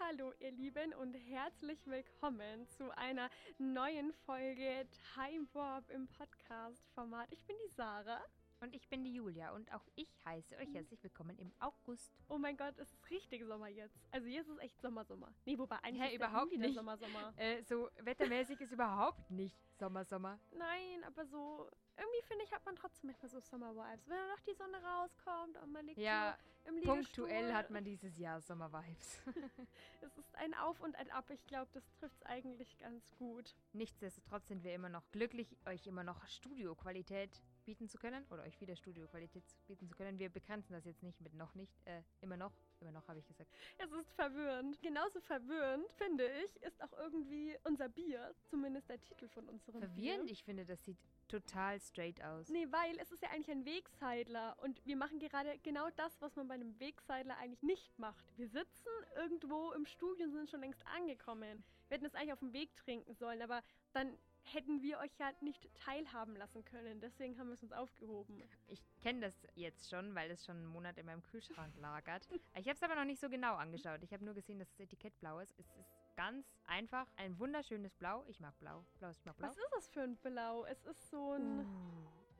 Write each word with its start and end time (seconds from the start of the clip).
Hallo, 0.00 0.32
ihr 0.40 0.52
Lieben 0.52 0.94
und 0.94 1.12
herzlich 1.12 1.78
willkommen 1.84 2.66
zu 2.78 2.96
einer 2.96 3.28
neuen 3.58 4.14
Folge 4.24 4.88
Time 5.12 5.46
Warp 5.52 5.90
im 5.90 6.08
Podcast-Format. 6.08 7.30
Ich 7.30 7.44
bin 7.44 7.54
die 7.62 7.74
Sarah. 7.74 8.24
Und 8.64 8.74
ich 8.74 8.88
bin 8.88 9.04
die 9.04 9.12
Julia 9.12 9.50
und 9.50 9.70
auch 9.74 9.86
ich 9.94 10.08
heiße 10.24 10.56
euch 10.56 10.72
herzlich 10.72 11.02
willkommen 11.02 11.36
im 11.38 11.52
August. 11.58 12.10
Oh 12.30 12.38
mein 12.38 12.56
Gott, 12.56 12.72
es 12.78 12.90
ist 12.94 13.10
richtig 13.10 13.44
Sommer 13.44 13.68
jetzt. 13.68 13.94
Also 14.10 14.26
jetzt 14.26 14.48
ist 14.48 14.58
echt 14.58 14.80
Sommer, 14.80 15.04
Sommer. 15.04 15.34
Nee, 15.44 15.58
wobei 15.58 15.76
eigentlich 15.82 16.00
Hä, 16.00 16.08
ist 16.08 16.14
überhaupt 16.14 16.50
der 16.50 16.56
Juli 16.56 16.68
nicht. 16.68 16.74
Sommer, 16.74 16.96
Sommer. 16.96 17.34
Äh, 17.36 17.62
so 17.64 17.90
wettermäßig 18.00 18.58
ist 18.62 18.72
überhaupt 18.72 19.30
nicht 19.30 19.60
Sommer, 19.78 20.06
Sommer. 20.06 20.40
Nein, 20.56 21.04
aber 21.04 21.26
so 21.26 21.68
irgendwie 21.98 22.22
finde 22.22 22.44
ich, 22.44 22.52
hat 22.52 22.64
man 22.64 22.74
trotzdem 22.74 23.08
manchmal 23.10 23.28
so 23.28 23.38
Summer-Vibes. 23.38 24.08
Wenn 24.08 24.16
dann 24.16 24.28
noch 24.30 24.40
die 24.40 24.54
Sonne 24.54 24.82
rauskommt 24.82 25.58
und 25.62 25.70
man 25.70 25.84
liegt 25.84 25.98
Ja, 25.98 26.38
im 26.64 26.76
Liegestuhl. 26.76 26.94
Punktuell 27.26 27.52
hat 27.52 27.68
man 27.68 27.84
dieses 27.84 28.16
Jahr 28.16 28.40
Sommer-Vibes. 28.40 29.20
Es 30.00 30.16
ist 30.16 30.34
ein 30.36 30.54
Auf 30.54 30.80
und 30.80 30.96
ein 30.96 31.10
Ab. 31.10 31.28
Ich 31.28 31.44
glaube, 31.46 31.68
das 31.74 31.84
trifft 31.92 32.16
es 32.16 32.22
eigentlich 32.22 32.78
ganz 32.78 33.10
gut. 33.18 33.54
Nichtsdestotrotz 33.74 34.48
sind 34.48 34.64
wir 34.64 34.74
immer 34.74 34.88
noch 34.88 35.10
glücklich, 35.12 35.54
euch 35.66 35.86
immer 35.86 36.02
noch 36.02 36.26
Studioqualität 36.28 37.42
bieten 37.64 37.88
zu 37.88 37.98
können 37.98 38.24
oder 38.30 38.42
euch 38.42 38.60
wieder 38.60 38.76
Studioqualität 38.76 39.44
bieten 39.66 39.88
zu 39.88 39.94
können. 39.94 40.18
Wir 40.18 40.28
begrenzen 40.28 40.72
das 40.72 40.84
jetzt 40.84 41.02
nicht 41.02 41.20
mit 41.20 41.34
noch 41.34 41.54
nicht, 41.54 41.74
äh, 41.86 42.02
immer 42.20 42.36
noch, 42.36 42.52
immer 42.80 42.92
noch 42.92 43.06
habe 43.08 43.18
ich 43.18 43.26
gesagt. 43.26 43.50
Es 43.78 43.90
ist 43.92 44.12
verwirrend. 44.12 44.80
Genauso 44.82 45.20
verwirrend, 45.20 45.90
finde 45.92 46.28
ich, 46.44 46.62
ist 46.62 46.82
auch 46.82 46.92
irgendwie 46.98 47.56
unser 47.64 47.88
Bier. 47.88 48.34
Zumindest 48.44 48.88
der 48.88 49.00
Titel 49.00 49.28
von 49.28 49.48
unserem 49.48 49.80
Verwirrend, 49.80 50.24
Bier. 50.24 50.32
ich 50.32 50.44
finde, 50.44 50.64
das 50.64 50.82
sieht 50.84 50.98
total 51.28 51.80
straight 51.80 52.22
aus. 52.22 52.48
Nee, 52.48 52.66
weil 52.70 52.98
es 52.98 53.10
ist 53.10 53.22
ja 53.22 53.30
eigentlich 53.30 53.50
ein 53.50 53.64
Wegseidler 53.64 54.56
und 54.62 54.84
wir 54.84 54.96
machen 54.96 55.18
gerade 55.18 55.58
genau 55.62 55.88
das, 55.96 56.20
was 56.20 56.36
man 56.36 56.48
bei 56.48 56.54
einem 56.54 56.78
Wegseidler 56.78 57.36
eigentlich 57.38 57.62
nicht 57.62 57.98
macht. 57.98 58.24
Wir 58.36 58.48
sitzen 58.48 58.88
irgendwo 59.16 59.72
im 59.72 59.86
Studio 59.86 60.26
und 60.26 60.32
sind 60.32 60.50
schon 60.50 60.60
längst 60.60 60.84
angekommen. 60.86 61.64
Wir 61.88 61.96
hätten 61.96 62.06
es 62.06 62.14
eigentlich 62.14 62.32
auf 62.32 62.40
dem 62.40 62.52
Weg 62.52 62.74
trinken 62.76 63.14
sollen, 63.14 63.42
aber 63.42 63.62
dann 63.92 64.18
hätten 64.52 64.82
wir 64.82 64.98
euch 64.98 65.16
ja 65.18 65.30
nicht 65.40 65.68
teilhaben 65.74 66.36
lassen 66.36 66.64
können. 66.64 67.00
Deswegen 67.00 67.38
haben 67.38 67.48
wir 67.48 67.54
es 67.54 67.62
uns 67.62 67.72
aufgehoben. 67.72 68.42
Ich 68.68 68.80
kenne 69.00 69.20
das 69.20 69.46
jetzt 69.54 69.90
schon, 69.90 70.14
weil 70.14 70.30
es 70.30 70.44
schon 70.44 70.56
einen 70.56 70.66
Monat 70.66 70.98
in 70.98 71.06
meinem 71.06 71.22
Kühlschrank 71.22 71.74
lagert. 71.78 72.26
Ich 72.56 72.68
habe 72.68 72.76
es 72.76 72.82
aber 72.82 72.94
noch 72.94 73.04
nicht 73.04 73.20
so 73.20 73.28
genau 73.28 73.56
angeschaut. 73.56 74.02
Ich 74.02 74.12
habe 74.12 74.24
nur 74.24 74.34
gesehen, 74.34 74.58
dass 74.58 74.68
das 74.70 74.80
Etikett 74.80 75.18
blau 75.20 75.40
ist. 75.40 75.54
Es 75.58 75.66
ist 75.76 75.92
ganz 76.16 76.46
einfach 76.66 77.06
ein 77.16 77.38
wunderschönes 77.38 77.94
Blau. 77.96 78.24
Ich 78.28 78.38
mag 78.40 78.56
Blau. 78.60 78.84
Blau 78.98 79.08
ist 79.10 79.24
mag 79.26 79.36
Blau. 79.36 79.48
Was 79.48 79.56
ist 79.56 79.72
das 79.72 79.88
für 79.88 80.02
ein 80.02 80.16
Blau? 80.16 80.64
Es 80.66 80.84
ist 80.84 81.10
so 81.10 81.32
ein... 81.32 81.60
Uh, 81.60 81.64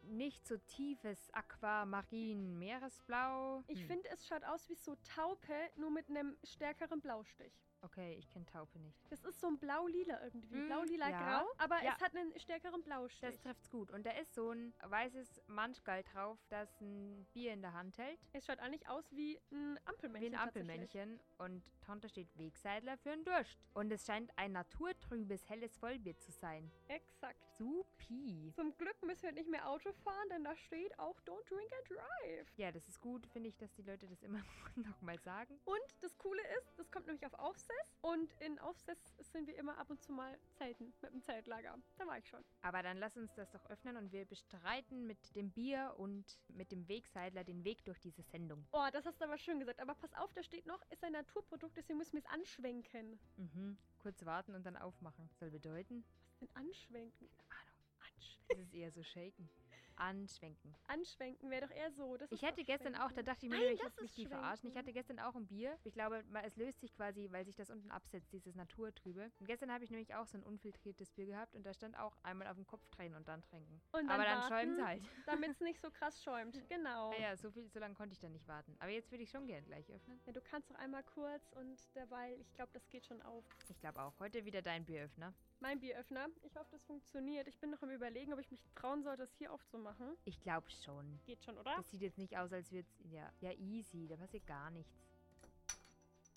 nicht 0.06 0.46
so 0.46 0.58
tiefes 0.58 1.32
Aquamarin 1.32 2.58
Meeresblau. 2.58 3.64
Ich 3.68 3.80
Hm. 3.80 3.86
finde, 3.86 4.08
es 4.10 4.26
schaut 4.26 4.44
aus 4.44 4.68
wie 4.68 4.74
so 4.74 4.96
Taupe, 4.96 5.54
nur 5.76 5.90
mit 5.90 6.08
einem 6.08 6.36
stärkeren 6.44 7.00
Blaustich. 7.00 7.52
Okay, 7.84 8.16
ich 8.18 8.28
kenne 8.30 8.46
Taupe 8.46 8.78
nicht. 8.78 8.98
Das 9.10 9.22
ist 9.24 9.40
so 9.40 9.46
ein 9.48 9.58
blau-lila 9.58 10.22
irgendwie. 10.24 10.56
Mm, 10.56 10.66
Blau-lila-grau, 10.68 11.18
ja. 11.20 11.46
aber 11.58 11.82
Ja. 11.82 11.92
es 11.94 12.00
hat 12.02 12.16
einen 12.16 12.38
stärkeren 12.38 12.82
Blaustich. 12.82 13.20
Das 13.20 13.38
trifft's 13.40 13.68
gut. 13.70 13.90
Und 13.90 14.06
da 14.06 14.10
ist 14.12 14.34
so 14.34 14.50
ein 14.52 14.72
weißes 14.82 15.42
Manschgal 15.48 16.02
drauf, 16.04 16.38
das 16.48 16.68
ein 16.80 17.26
Bier 17.34 17.52
in 17.52 17.60
der 17.60 17.74
Hand 17.74 17.98
hält. 17.98 18.18
es 18.32 18.46
schaut 18.46 18.58
eigentlich 18.60 18.88
aus 18.88 19.04
wie 19.12 19.38
ein 19.52 19.74
Wie 19.76 19.80
Ampelmännchen. 19.86 20.34
ein 20.34 20.40
Ampelmännchen. 20.40 21.20
Und 21.38 21.62
drunter 21.84 22.08
steht 22.08 22.34
Wegseidler 22.38 22.96
für 22.96 23.10
einen 23.12 23.24
Durst. 23.24 23.58
Und 23.74 23.92
es 23.92 24.06
scheint 24.06 24.30
ein 24.38 24.52
naturtrübes, 24.52 25.48
helles 25.50 25.76
Vollbier 25.76 26.16
zu 26.18 26.32
sein. 26.32 26.70
Exakt. 26.88 27.38
Supi. 27.58 28.52
Zum 28.56 28.76
Glück 28.78 29.00
müssen 29.02 29.22
wir 29.22 29.32
nicht 29.32 29.48
mehr 29.48 29.68
Auto 29.68 29.92
fahren, 29.92 30.28
denn 30.30 30.42
da 30.42 30.56
steht 30.56 30.98
auch 30.98 31.20
Don't 31.20 31.48
Drink 31.48 31.70
and 31.72 31.90
Drive. 31.90 32.48
Ja, 32.56 32.72
das 32.72 32.88
ist 32.88 33.00
gut, 33.00 33.26
finde 33.28 33.48
ich, 33.48 33.56
dass 33.56 33.72
die 33.74 33.82
Leute 33.82 34.08
das 34.08 34.22
immer 34.22 34.42
nochmal 34.76 35.18
sagen. 35.20 35.60
Und 35.64 35.80
das 36.00 36.16
Coole 36.18 36.42
ist, 36.58 36.78
das 36.78 36.90
kommt 36.90 37.06
nämlich 37.06 37.24
auf 37.26 37.38
Aufsess. 37.80 37.94
Und 38.02 38.32
in 38.40 38.58
Aufsess 38.58 38.98
sind 39.32 39.46
wir 39.46 39.56
immer 39.56 39.78
ab 39.78 39.90
und 39.90 40.02
zu 40.02 40.12
mal 40.12 40.38
zelten 40.52 40.92
mit 41.00 41.12
dem 41.12 41.22
Zeltlager. 41.22 41.78
Da 41.96 42.06
war 42.06 42.18
ich 42.18 42.28
schon. 42.28 42.44
Aber 42.62 42.82
dann 42.82 42.98
lass 42.98 43.16
uns 43.16 43.32
das 43.34 43.50
doch 43.50 43.64
öffnen 43.70 43.96
und 43.96 44.12
wir 44.12 44.24
bestreiten 44.26 45.06
mit 45.06 45.34
dem 45.34 45.50
Bier 45.50 45.94
und 45.96 46.38
mit 46.48 46.70
dem 46.70 46.86
Wegseidler 46.88 47.44
den 47.44 47.64
Weg 47.64 47.84
durch 47.84 47.98
diese 48.00 48.22
Sendung. 48.22 48.66
Oh, 48.72 48.86
das 48.92 49.06
hast 49.06 49.20
du 49.20 49.24
aber 49.24 49.38
schön 49.38 49.58
gesagt. 49.58 49.80
Aber 49.80 49.94
pass 49.94 50.12
auf, 50.14 50.32
da 50.34 50.42
steht 50.42 50.66
noch, 50.66 50.80
ist 50.90 51.02
ein 51.02 51.12
Naturprodukt, 51.12 51.76
deswegen 51.76 51.98
müssen 51.98 52.12
wir 52.12 52.20
es 52.20 52.26
anschwenken. 52.26 53.18
Mhm. 53.36 53.78
Kurz 53.98 54.24
warten 54.24 54.54
und 54.54 54.64
dann 54.64 54.76
aufmachen. 54.76 55.30
Soll 55.38 55.50
bedeuten? 55.50 56.04
Was 56.28 56.38
denn 56.40 56.50
anschwenken? 56.54 57.28
Ahnung. 57.48 57.74
Anschwenken. 58.00 58.48
Das 58.48 58.58
ist 58.58 58.74
eher 58.74 58.90
so 58.90 59.02
shaken. 59.02 59.48
Anschwenken. 59.96 60.74
Anschwenken 60.86 61.50
wäre 61.50 61.66
doch 61.66 61.74
eher 61.74 61.90
so. 61.92 62.16
Ich 62.30 62.40
doch 62.40 62.56
gestern 62.66 62.94
auch, 62.96 63.12
da 63.12 63.22
dachte 63.22 63.46
ich 63.46 63.52
mir, 63.52 63.58
Nein, 63.58 63.74
ich 63.74 63.82
lasse 63.82 64.02
mich 64.02 64.12
die 64.12 64.26
verarschen. 64.26 64.68
Ich 64.68 64.76
hatte 64.76 64.92
gestern 64.92 65.18
auch 65.18 65.34
ein 65.34 65.46
Bier. 65.46 65.78
Ich 65.84 65.94
glaube, 65.94 66.24
es 66.44 66.56
löst 66.56 66.80
sich 66.80 66.94
quasi, 66.94 67.28
weil 67.30 67.44
sich 67.44 67.56
das 67.56 67.70
unten 67.70 67.90
absetzt, 67.90 68.32
dieses 68.32 68.54
Naturtrübe. 68.54 69.30
Und 69.40 69.46
gestern 69.46 69.72
habe 69.72 69.84
ich 69.84 69.90
nämlich 69.90 70.14
auch 70.14 70.26
so 70.26 70.38
ein 70.38 70.42
unfiltriertes 70.42 71.12
Bier 71.12 71.26
gehabt 71.26 71.54
und 71.54 71.64
da 71.64 71.72
stand 71.74 71.98
auch 71.98 72.16
einmal 72.22 72.48
auf 72.48 72.56
den 72.56 72.66
Kopf 72.66 72.88
drehen 72.90 73.14
und 73.14 73.28
dann 73.28 73.42
trinken. 73.42 73.80
Und 73.92 74.10
Aber 74.10 74.24
dann 74.24 74.48
schäumt 74.48 74.78
es 74.78 74.84
halt. 74.84 75.02
Damit 75.26 75.50
es 75.50 75.60
nicht 75.60 75.80
so 75.80 75.90
krass 75.90 76.22
schäumt. 76.22 76.60
Genau. 76.68 77.10
Naja, 77.10 77.36
so 77.36 77.50
viel, 77.50 77.68
so 77.68 77.78
lange 77.78 77.94
konnte 77.94 78.12
ich 78.12 78.20
dann 78.20 78.32
nicht 78.32 78.46
warten. 78.48 78.76
Aber 78.78 78.90
jetzt 78.90 79.10
würde 79.10 79.22
ich 79.22 79.30
schon 79.30 79.46
gern 79.46 79.64
gleich 79.64 79.90
öffnen. 79.90 80.20
Ja, 80.26 80.32
du 80.32 80.40
kannst 80.40 80.70
doch 80.70 80.76
einmal 80.76 81.02
kurz 81.02 81.52
und 81.52 81.78
derweil, 81.94 82.38
ich 82.40 82.52
glaube, 82.54 82.70
das 82.72 82.88
geht 82.88 83.06
schon 83.06 83.20
auf. 83.22 83.44
Ich 83.68 83.78
glaube 83.78 84.02
auch. 84.02 84.18
Heute 84.18 84.44
wieder 84.44 84.62
dein 84.62 84.84
Bieröffner. 84.84 85.34
Mein 85.64 85.80
Bieröffner. 85.80 86.28
Ich 86.42 86.54
hoffe, 86.56 86.72
das 86.72 86.84
funktioniert. 86.84 87.48
Ich 87.48 87.58
bin 87.58 87.70
noch 87.70 87.80
am 87.80 87.88
überlegen, 87.88 88.34
ob 88.34 88.38
ich 88.38 88.50
mich 88.50 88.62
trauen 88.74 89.02
soll, 89.02 89.16
das 89.16 89.32
hier 89.38 89.50
aufzumachen. 89.50 90.14
Ich 90.26 90.38
glaube 90.42 90.70
schon. 90.70 91.18
Geht 91.24 91.42
schon, 91.42 91.56
oder? 91.56 91.76
Das 91.76 91.90
sieht 91.90 92.02
jetzt 92.02 92.18
nicht 92.18 92.36
aus, 92.36 92.52
als 92.52 92.70
würde 92.70 92.86
es. 92.86 93.10
Ja, 93.10 93.32
ja, 93.40 93.50
easy. 93.52 94.06
Da 94.06 94.16
passiert 94.16 94.46
gar 94.46 94.70
nichts. 94.70 94.92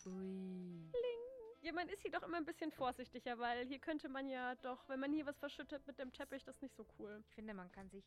Ui. 0.05 0.89
Ja, 1.59 1.73
man 1.73 1.89
ist 1.89 2.03
hier 2.03 2.11
doch 2.11 2.23
immer 2.23 2.37
ein 2.37 2.45
bisschen 2.45 2.71
vorsichtiger, 2.71 3.37
weil 3.37 3.67
hier 3.67 3.79
könnte 3.79 4.07
man 4.07 4.29
ja 4.29 4.55
doch, 4.55 4.87
wenn 4.87 5.01
man 5.01 5.11
hier 5.11 5.25
was 5.25 5.37
verschüttet 5.37 5.85
mit 5.85 5.99
dem 5.99 6.13
Teppich, 6.13 6.45
das 6.45 6.55
ist 6.55 6.61
nicht 6.61 6.77
so 6.77 6.85
cool. 6.97 7.21
Ich 7.27 7.35
finde, 7.35 7.53
man 7.53 7.69
kann 7.73 7.89
sich. 7.89 8.05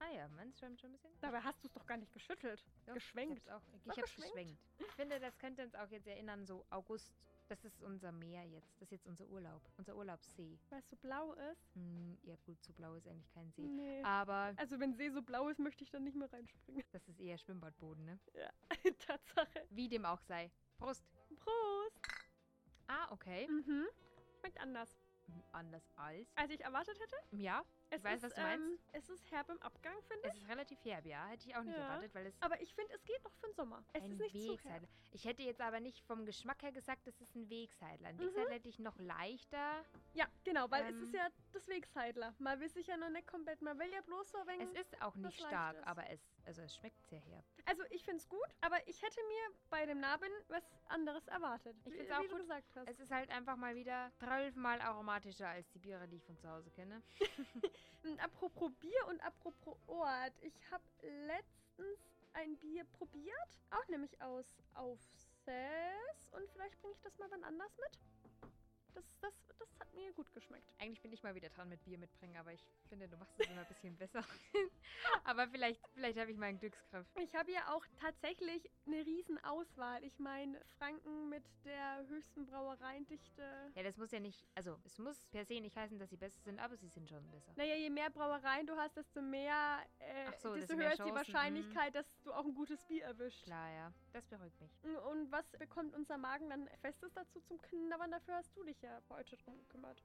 Ah 0.00 0.12
ja, 0.14 0.28
man 0.28 0.52
schwimmt 0.52 0.82
schon 0.82 0.90
ein 0.90 0.92
bisschen. 0.92 1.12
Dabei 1.22 1.40
hast 1.40 1.62
du 1.62 1.68
es 1.68 1.72
doch 1.72 1.86
gar 1.86 1.96
nicht 1.96 2.12
geschüttelt. 2.12 2.62
Doch, 2.84 2.92
geschwenkt. 2.92 3.38
Ich 3.38 3.50
hab's, 3.50 3.64
auch, 3.64 3.90
ich 3.90 3.98
hab's 3.98 4.16
geschwenkt. 4.16 4.60
Ich 4.80 4.92
finde, 4.92 5.18
das 5.18 5.38
könnte 5.38 5.62
uns 5.62 5.74
auch 5.74 5.88
jetzt 5.88 6.06
erinnern, 6.06 6.44
so 6.44 6.66
August. 6.68 7.10
Das 7.50 7.64
ist 7.64 7.82
unser 7.82 8.12
Meer 8.12 8.44
jetzt. 8.46 8.80
Das 8.80 8.86
ist 8.86 8.92
jetzt 8.92 9.06
unser 9.08 9.26
Urlaub. 9.26 9.60
Unser 9.76 9.96
Urlaubssee. 9.96 10.56
Weil 10.68 10.78
es 10.78 10.88
so 10.88 10.94
blau 10.94 11.32
ist. 11.32 11.74
Hm, 11.74 12.16
ja, 12.22 12.36
gut, 12.46 12.62
so 12.62 12.72
blau 12.72 12.94
ist 12.94 13.08
eigentlich 13.08 13.28
kein 13.32 13.50
See. 13.50 13.66
Nee. 13.66 14.04
Aber 14.04 14.54
Also 14.56 14.78
wenn 14.78 14.94
See 14.94 15.10
so 15.10 15.20
blau 15.20 15.48
ist, 15.48 15.58
möchte 15.58 15.82
ich 15.82 15.90
dann 15.90 16.04
nicht 16.04 16.14
mehr 16.16 16.32
reinspringen. 16.32 16.84
das 16.92 17.08
ist 17.08 17.18
eher 17.18 17.36
Schwimmbadboden, 17.38 18.04
ne? 18.04 18.20
Ja, 18.34 18.50
Tatsache. 19.00 19.66
Wie 19.70 19.88
dem 19.88 20.04
auch 20.04 20.20
sei. 20.20 20.52
Prost. 20.78 21.04
Prost. 21.40 22.00
Ah, 22.86 23.10
okay. 23.10 23.48
Mhm. 23.48 23.88
Schmeckt 24.38 24.60
anders. 24.60 24.96
Anders 25.50 25.82
als. 25.96 26.28
Als 26.36 26.52
ich 26.52 26.60
erwartet 26.60 27.00
hätte. 27.00 27.16
Ja, 27.32 27.64
Es 27.92 27.98
ich 27.98 28.04
weiß, 28.04 28.16
ist, 28.18 28.22
was 28.22 28.34
du 28.34 28.40
meinst. 28.40 28.64
Ähm, 28.68 28.78
es 28.92 29.08
ist 29.08 29.30
herb 29.32 29.48
im 29.50 29.60
Abgang, 29.62 29.94
finde 30.06 30.28
ich. 30.28 30.34
Es 30.34 30.42
ist 30.42 30.48
relativ 30.48 30.84
herb, 30.84 31.04
ja. 31.06 31.26
Hätte 31.26 31.48
ich 31.48 31.56
auch 31.56 31.62
nicht 31.62 31.76
Ja. 31.76 31.82
erwartet, 31.82 32.14
weil 32.14 32.26
es 32.26 32.40
Aber 32.40 32.60
ich 32.62 32.72
finde, 32.74 32.94
es 32.94 33.04
geht 33.04 33.22
noch 33.24 33.32
für 33.34 33.46
den 33.48 33.54
Sommer. 33.54 33.84
Es 33.92 34.04
ein 34.04 34.12
ist 34.12 34.20
nicht 34.20 34.46
zu 34.46 34.58
herb. 34.68 34.88
Ich 35.10 35.24
hätte 35.24 35.42
jetzt 35.42 35.60
aber 35.60 35.80
nicht 35.80 36.00
vom 36.06 36.24
Geschmack 36.24 36.62
her 36.62 36.70
gesagt, 36.70 37.06
das 37.06 37.20
ist 37.20 37.34
ein 37.34 37.50
Wegseidler. 37.50 38.08
Ein 38.08 38.16
Mhm. 38.16 38.20
Wegseidler 38.20 38.54
hätte 38.54 38.68
ich 38.68 38.78
noch 38.78 38.96
leichter. 39.00 39.84
Ja, 40.14 40.26
genau, 40.44 40.70
weil 40.70 40.84
es 40.84 40.96
Ähm. 40.96 41.02
ist 41.02 41.14
ja 41.14 41.28
das 41.52 41.66
Wegseidler. 41.66 42.34
Man 42.38 42.60
will 42.60 42.68
sich 42.68 42.86
ja 42.86 42.96
noch 42.96 43.10
nicht 43.10 43.26
komplett, 43.26 43.60
man 43.60 43.76
will 43.78 43.90
ja 43.92 44.00
bloß 44.02 44.30
so 44.30 44.38
wenig... 44.46 44.68
Es 44.74 44.86
ist 44.92 45.02
auch 45.02 45.16
nicht 45.16 45.40
stark, 45.40 45.76
aber 45.84 46.08
es, 46.10 46.20
also 46.50 46.62
es 46.62 46.74
schmeckt 46.74 47.00
sehr 47.06 47.20
herb. 47.20 47.44
Also 47.64 47.84
ich 47.90 48.02
finde 48.04 48.16
es 48.18 48.28
gut, 48.28 48.48
aber 48.60 48.76
ich 48.88 49.00
hätte 49.00 49.20
mir 49.28 49.56
bei 49.70 49.86
dem 49.86 50.00
Narben 50.00 50.28
was 50.48 50.64
anderes 50.88 51.24
erwartet. 51.28 51.76
Ich 51.84 51.92
wie- 51.92 51.96
find's 51.98 52.10
auch 52.12 52.22
wie 52.22 52.26
du 52.26 52.30
gut. 52.32 52.40
gesagt 52.40 52.66
hast. 52.74 52.88
Es 52.88 52.98
ist 52.98 53.12
halt 53.12 53.30
einfach 53.30 53.54
mal 53.56 53.76
wieder 53.76 54.10
zwölfmal 54.18 54.80
aromatischer 54.80 55.48
als 55.48 55.70
die 55.70 55.78
Biere, 55.78 56.08
die 56.08 56.16
ich 56.16 56.24
von 56.24 56.36
zu 56.36 56.48
Hause 56.50 56.68
kenne. 56.72 57.00
Und 58.02 58.18
apropos 58.24 58.72
Bier 58.80 59.06
und 59.08 59.20
apropos 59.24 59.76
Ort. 59.86 60.32
Ich 60.40 60.54
habe 60.72 60.82
letztens 61.28 62.00
ein 62.32 62.56
Bier 62.56 62.82
probiert. 62.84 63.60
Auch 63.70 63.86
nämlich 63.86 64.20
aus 64.20 64.46
Aufsess. 64.74 66.32
Und 66.32 66.48
vielleicht 66.50 66.80
bringe 66.80 66.94
ich 66.94 67.00
das 67.02 67.16
mal 67.18 67.30
wann 67.30 67.44
anders 67.44 67.76
mit. 67.78 67.98
Das, 68.94 69.04
das, 69.20 69.34
das 69.58 69.68
hat 69.80 69.94
mir 69.94 70.12
gut 70.12 70.32
geschmeckt. 70.32 70.72
Eigentlich 70.78 71.00
bin 71.00 71.12
ich 71.12 71.22
mal 71.22 71.34
wieder 71.34 71.48
dran 71.48 71.68
mit 71.68 71.82
Bier 71.84 71.98
mitbringen, 71.98 72.36
aber 72.36 72.52
ich 72.52 72.64
finde, 72.88 73.08
du 73.08 73.16
machst 73.16 73.38
es 73.38 73.46
immer 73.48 73.60
ein 73.60 73.66
bisschen 73.68 73.96
besser. 73.96 74.24
aber 75.24 75.48
vielleicht, 75.48 75.80
vielleicht 75.94 76.18
habe 76.18 76.30
ich 76.30 76.36
meinen 76.36 76.58
Glücksgriff. 76.58 77.06
Ich 77.16 77.34
habe 77.34 77.52
ja 77.52 77.72
auch 77.72 77.84
tatsächlich 78.00 78.70
eine 78.86 79.04
riesen 79.04 79.42
Auswahl. 79.44 80.02
Ich 80.04 80.18
meine, 80.18 80.60
Franken 80.78 81.28
mit 81.28 81.44
der 81.64 82.06
höchsten 82.08 82.46
Brauereiendichte. 82.46 83.42
Ja, 83.74 83.82
das 83.82 83.96
muss 83.96 84.10
ja 84.10 84.20
nicht, 84.20 84.46
also 84.54 84.78
es 84.84 84.98
muss 84.98 85.28
per 85.30 85.44
se 85.44 85.60
nicht 85.60 85.76
heißen, 85.76 85.98
dass 85.98 86.10
sie 86.10 86.16
besser 86.16 86.40
sind, 86.40 86.58
aber 86.58 86.76
sie 86.76 86.88
sind 86.88 87.08
schon 87.08 87.30
besser. 87.30 87.52
Naja, 87.56 87.76
je 87.76 87.90
mehr 87.90 88.10
Brauereien 88.10 88.66
du 88.66 88.76
hast, 88.76 88.96
desto 88.96 89.22
mehr, 89.22 89.80
äh, 89.98 90.32
so, 90.38 90.54
desto 90.54 90.74
höher 90.74 90.92
ist 90.92 91.04
die 91.04 91.14
Wahrscheinlichkeit, 91.14 91.94
dass 91.94 92.20
du 92.22 92.32
auch 92.32 92.44
ein 92.44 92.54
gutes 92.54 92.84
Bier 92.84 93.04
erwischt. 93.04 93.44
Klar, 93.44 93.70
ja. 93.72 93.92
Das 94.12 94.26
beruhigt 94.26 94.60
mich. 94.60 94.70
Und 95.10 95.30
was 95.30 95.50
bekommt 95.52 95.94
unser 95.94 96.18
Magen 96.18 96.50
dann 96.50 96.68
Festes 96.80 97.12
dazu 97.12 97.40
zum 97.40 97.60
Knabbern? 97.62 98.10
Dafür 98.10 98.36
hast 98.36 98.56
du 98.56 98.64
dich 98.64 98.79
ja 98.82 99.00
heute 99.08 99.36
drum 99.36 99.58
gekümmert. 99.58 100.02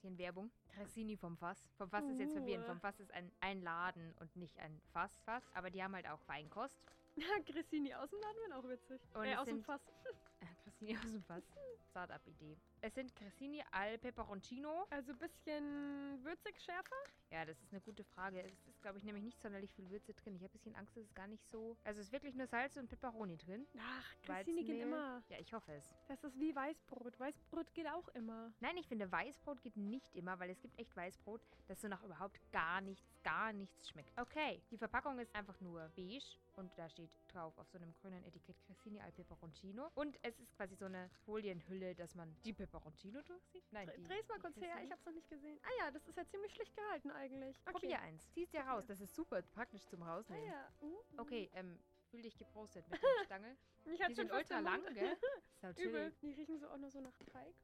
Bisschen 0.00 0.18
Werbung. 0.18 0.50
Tressini 0.68 1.16
vom 1.16 1.36
Fass. 1.36 1.68
Vom 1.76 1.90
Fass 1.90 2.08
ist 2.08 2.18
jetzt 2.18 2.32
verwirrend. 2.32 2.64
Vom 2.66 2.80
Fass 2.80 2.98
ist 3.00 3.12
ein, 3.12 3.30
ein 3.40 3.60
Laden 3.60 4.14
und 4.20 4.34
nicht 4.36 4.58
ein 4.58 4.80
Fass. 4.92 5.20
Fass. 5.24 5.44
Aber 5.54 5.70
die 5.70 5.82
haben 5.82 5.94
halt 5.94 6.08
auch 6.08 6.20
Feinkost. 6.20 6.80
Ja, 7.16 7.26
Grissini 7.46 7.94
aus 7.94 8.10
dem 8.10 8.20
Laden 8.20 8.36
wäre 8.46 8.58
auch 8.58 8.68
witzig. 8.68 9.00
Und 9.14 9.24
äh, 9.24 9.36
aus 9.36 9.46
dem 9.46 9.62
Fass. 9.62 9.82
Cressini 10.80 10.96
aus 10.96 11.12
dem 11.12 11.22
Fass. 11.22 11.44
Start-up-Idee. 11.90 12.56
Es 12.82 12.94
sind 12.94 13.14
Cressini 13.16 13.62
al 13.72 13.98
Peperoncino. 13.98 14.86
Also 14.90 15.12
ein 15.12 15.18
bisschen 15.18 16.24
würzig 16.24 16.58
schärfer. 16.60 16.94
Ja, 17.30 17.44
das 17.44 17.60
ist 17.60 17.72
eine 17.72 17.80
gute 17.80 18.04
Frage. 18.04 18.42
Es 18.42 18.68
ist, 18.68 18.80
glaube 18.80 18.98
ich, 18.98 19.04
nämlich 19.04 19.24
nicht 19.24 19.40
sonderlich 19.42 19.72
viel 19.72 19.90
Würze 19.90 20.14
drin. 20.14 20.36
Ich 20.36 20.42
habe 20.42 20.52
ein 20.52 20.58
bisschen 20.58 20.76
Angst, 20.76 20.96
dass 20.96 21.04
es 21.04 21.14
gar 21.14 21.26
nicht 21.26 21.44
so... 21.50 21.76
Also 21.84 22.00
es 22.00 22.06
ist 22.06 22.12
wirklich 22.12 22.34
nur 22.34 22.46
Salz 22.46 22.76
und 22.76 22.88
Peperoni 22.88 23.36
drin. 23.36 23.66
Ach, 23.78 24.14
Cressini 24.22 24.64
geht 24.64 24.80
immer. 24.80 25.22
Ja, 25.28 25.38
ich 25.38 25.52
hoffe 25.52 25.72
es. 25.72 25.92
Das 26.08 26.22
ist 26.22 26.38
wie 26.38 26.54
Weißbrot. 26.54 27.18
Weißbrot 27.18 27.74
geht 27.74 27.88
auch 27.88 28.08
immer. 28.10 28.52
Nein, 28.60 28.76
ich 28.76 28.86
finde, 28.86 29.10
Weißbrot 29.10 29.60
geht 29.62 29.76
nicht 29.76 30.14
immer, 30.14 30.38
weil 30.38 30.50
es 30.50 30.60
gibt 30.60 30.78
echt 30.78 30.96
Weißbrot, 30.96 31.42
das 31.66 31.80
so 31.80 31.88
nach 31.88 32.02
überhaupt 32.04 32.40
gar 32.52 32.80
nichts, 32.80 33.20
gar 33.22 33.52
nichts 33.52 33.88
schmeckt. 33.88 34.18
Okay, 34.18 34.62
die 34.70 34.78
Verpackung 34.78 35.18
ist 35.18 35.34
einfach 35.34 35.60
nur 35.60 35.90
beige 35.96 36.24
und 36.56 36.70
da 36.76 36.88
steht 36.88 37.10
drauf 37.28 37.56
auf 37.58 37.68
so 37.68 37.78
einem 37.78 37.92
grünen 37.94 38.24
Etikett 38.24 38.60
Cressini 38.66 39.00
al 39.00 39.12
Peperoncino. 39.12 39.90
Und 39.94 40.18
es 40.22 40.38
ist 40.38 40.54
quasi 40.56 40.74
so 40.74 40.86
eine 40.86 41.08
Folienhülle, 41.24 41.94
dass 41.94 42.14
man 42.14 42.36
die 42.44 42.52
Peperoncino 42.52 43.22
durchsieht. 43.22 43.64
Nein, 43.72 43.90
die, 43.96 44.02
Dreh's 44.04 44.28
mal 44.28 44.36
die 44.36 44.40
kurz 44.42 44.56
her, 44.60 44.82
ich 44.82 44.90
hab's 44.90 45.04
noch 45.04 45.12
nicht 45.12 45.28
gesehen. 45.28 45.58
Ah 45.62 45.84
ja, 45.84 45.90
das 45.90 46.06
ist 46.08 46.16
ja 46.16 46.26
ziemlich 46.26 46.52
schlicht 46.54 46.74
gehalten 46.76 47.10
eigentlich. 47.10 47.56
Okay. 47.62 47.72
Probier 47.72 48.00
eins. 48.00 48.30
Zieh's 48.32 48.50
dir 48.50 48.60
raus, 48.62 48.86
das 48.86 49.00
ist 49.00 49.14
super 49.14 49.42
praktisch 49.42 49.86
zum 49.86 50.02
Ah 50.02 50.14
Rausnehmen. 50.14 50.46
ja. 50.46 50.72
Uh. 50.80 50.98
Okay, 51.18 51.50
ähm, 51.54 51.78
fühl 52.10 52.22
dich 52.22 52.36
geprostet 52.36 52.88
mit 52.88 53.00
der 53.02 53.08
Stange. 53.24 53.56
Ich 53.84 53.96
Die 53.96 54.04
hatte 54.04 54.14
schon 54.14 54.26
sind 54.28 54.32
ultra 54.32 54.60
lang, 54.60 54.82
gell? 54.94 55.16
Sau 55.62 55.70
Übel. 55.70 56.12
Die 56.22 56.32
riechen 56.32 56.58
so 56.58 56.68
auch 56.68 56.78
nur 56.78 56.90
so 56.90 57.00
nach 57.00 57.16
Teig. 57.32 57.54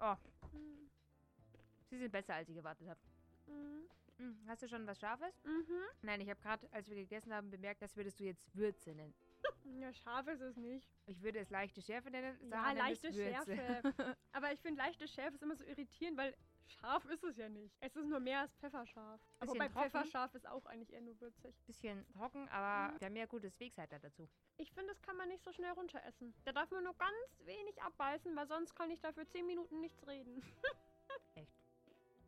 Oh. 0.00 0.16
Mm. 0.56 0.90
Sie 1.90 1.98
sind 1.98 2.10
besser, 2.10 2.34
als 2.34 2.48
ich 2.48 2.54
gewartet 2.54 2.88
habe. 2.88 3.00
Mm. 3.46 3.84
Hm, 4.20 4.38
hast 4.46 4.62
du 4.62 4.68
schon 4.68 4.86
was 4.86 5.00
Scharfes? 5.00 5.34
Mhm. 5.44 5.80
Nein, 6.02 6.20
ich 6.20 6.28
habe 6.28 6.40
gerade, 6.40 6.70
als 6.72 6.88
wir 6.88 6.96
gegessen 6.96 7.32
haben, 7.32 7.50
bemerkt, 7.50 7.80
das 7.80 7.96
würdest 7.96 8.20
du 8.20 8.24
jetzt 8.24 8.54
Würze 8.54 8.94
nennen. 8.94 9.14
Ja, 9.78 9.92
scharf 9.94 10.26
ist 10.26 10.40
es 10.40 10.56
nicht. 10.56 10.88
Ich 11.06 11.22
würde 11.22 11.38
es 11.38 11.48
leichte 11.48 11.80
Schärfe 11.80 12.10
nennen. 12.10 12.36
Ja, 12.42 12.48
Sarah 12.48 12.72
es 12.90 13.02
leichte. 13.02 13.12
Schärfe. 13.12 13.82
Aber 14.32 14.52
ich 14.52 14.60
finde, 14.60 14.78
leichte 14.82 15.06
Schärfe 15.06 15.34
ist 15.36 15.42
immer 15.42 15.54
so 15.54 15.64
irritierend, 15.64 16.18
weil 16.18 16.34
scharf 16.66 17.04
ist 17.04 17.22
es 17.22 17.36
ja 17.36 17.48
nicht. 17.48 17.76
Es 17.80 17.94
ist 17.94 18.06
nur 18.08 18.18
mehr 18.20 18.40
als 18.40 18.54
pfefferscharf. 18.56 19.20
Aber 19.38 19.54
bei 19.54 19.68
trocken. 19.68 19.90
Pfefferscharf 19.90 20.34
ist 20.34 20.46
auch 20.48 20.66
eigentlich 20.66 20.92
eher 20.92 21.02
nur 21.02 21.18
würzig. 21.20 21.54
Bisschen 21.66 22.04
trocken, 22.12 22.48
aber 22.48 22.92
Mhm. 22.94 23.00
wir 23.00 23.06
haben 23.06 23.16
ja 23.16 23.26
gutes 23.26 23.58
Wegseiter 23.60 23.98
dazu. 24.00 24.28
Ich 24.56 24.72
finde, 24.72 24.92
das 24.92 25.00
kann 25.02 25.16
man 25.16 25.28
nicht 25.28 25.44
so 25.44 25.52
schnell 25.52 25.70
runteressen. 25.72 26.34
Da 26.44 26.52
darf 26.52 26.70
man 26.72 26.82
nur 26.82 26.94
ganz 26.96 27.38
wenig 27.46 27.80
abbeißen, 27.80 28.34
weil 28.34 28.48
sonst 28.48 28.74
kann 28.74 28.90
ich 28.90 29.00
dafür 29.00 29.28
10 29.28 29.46
Minuten 29.46 29.80
nichts 29.80 30.04
reden. 30.06 30.42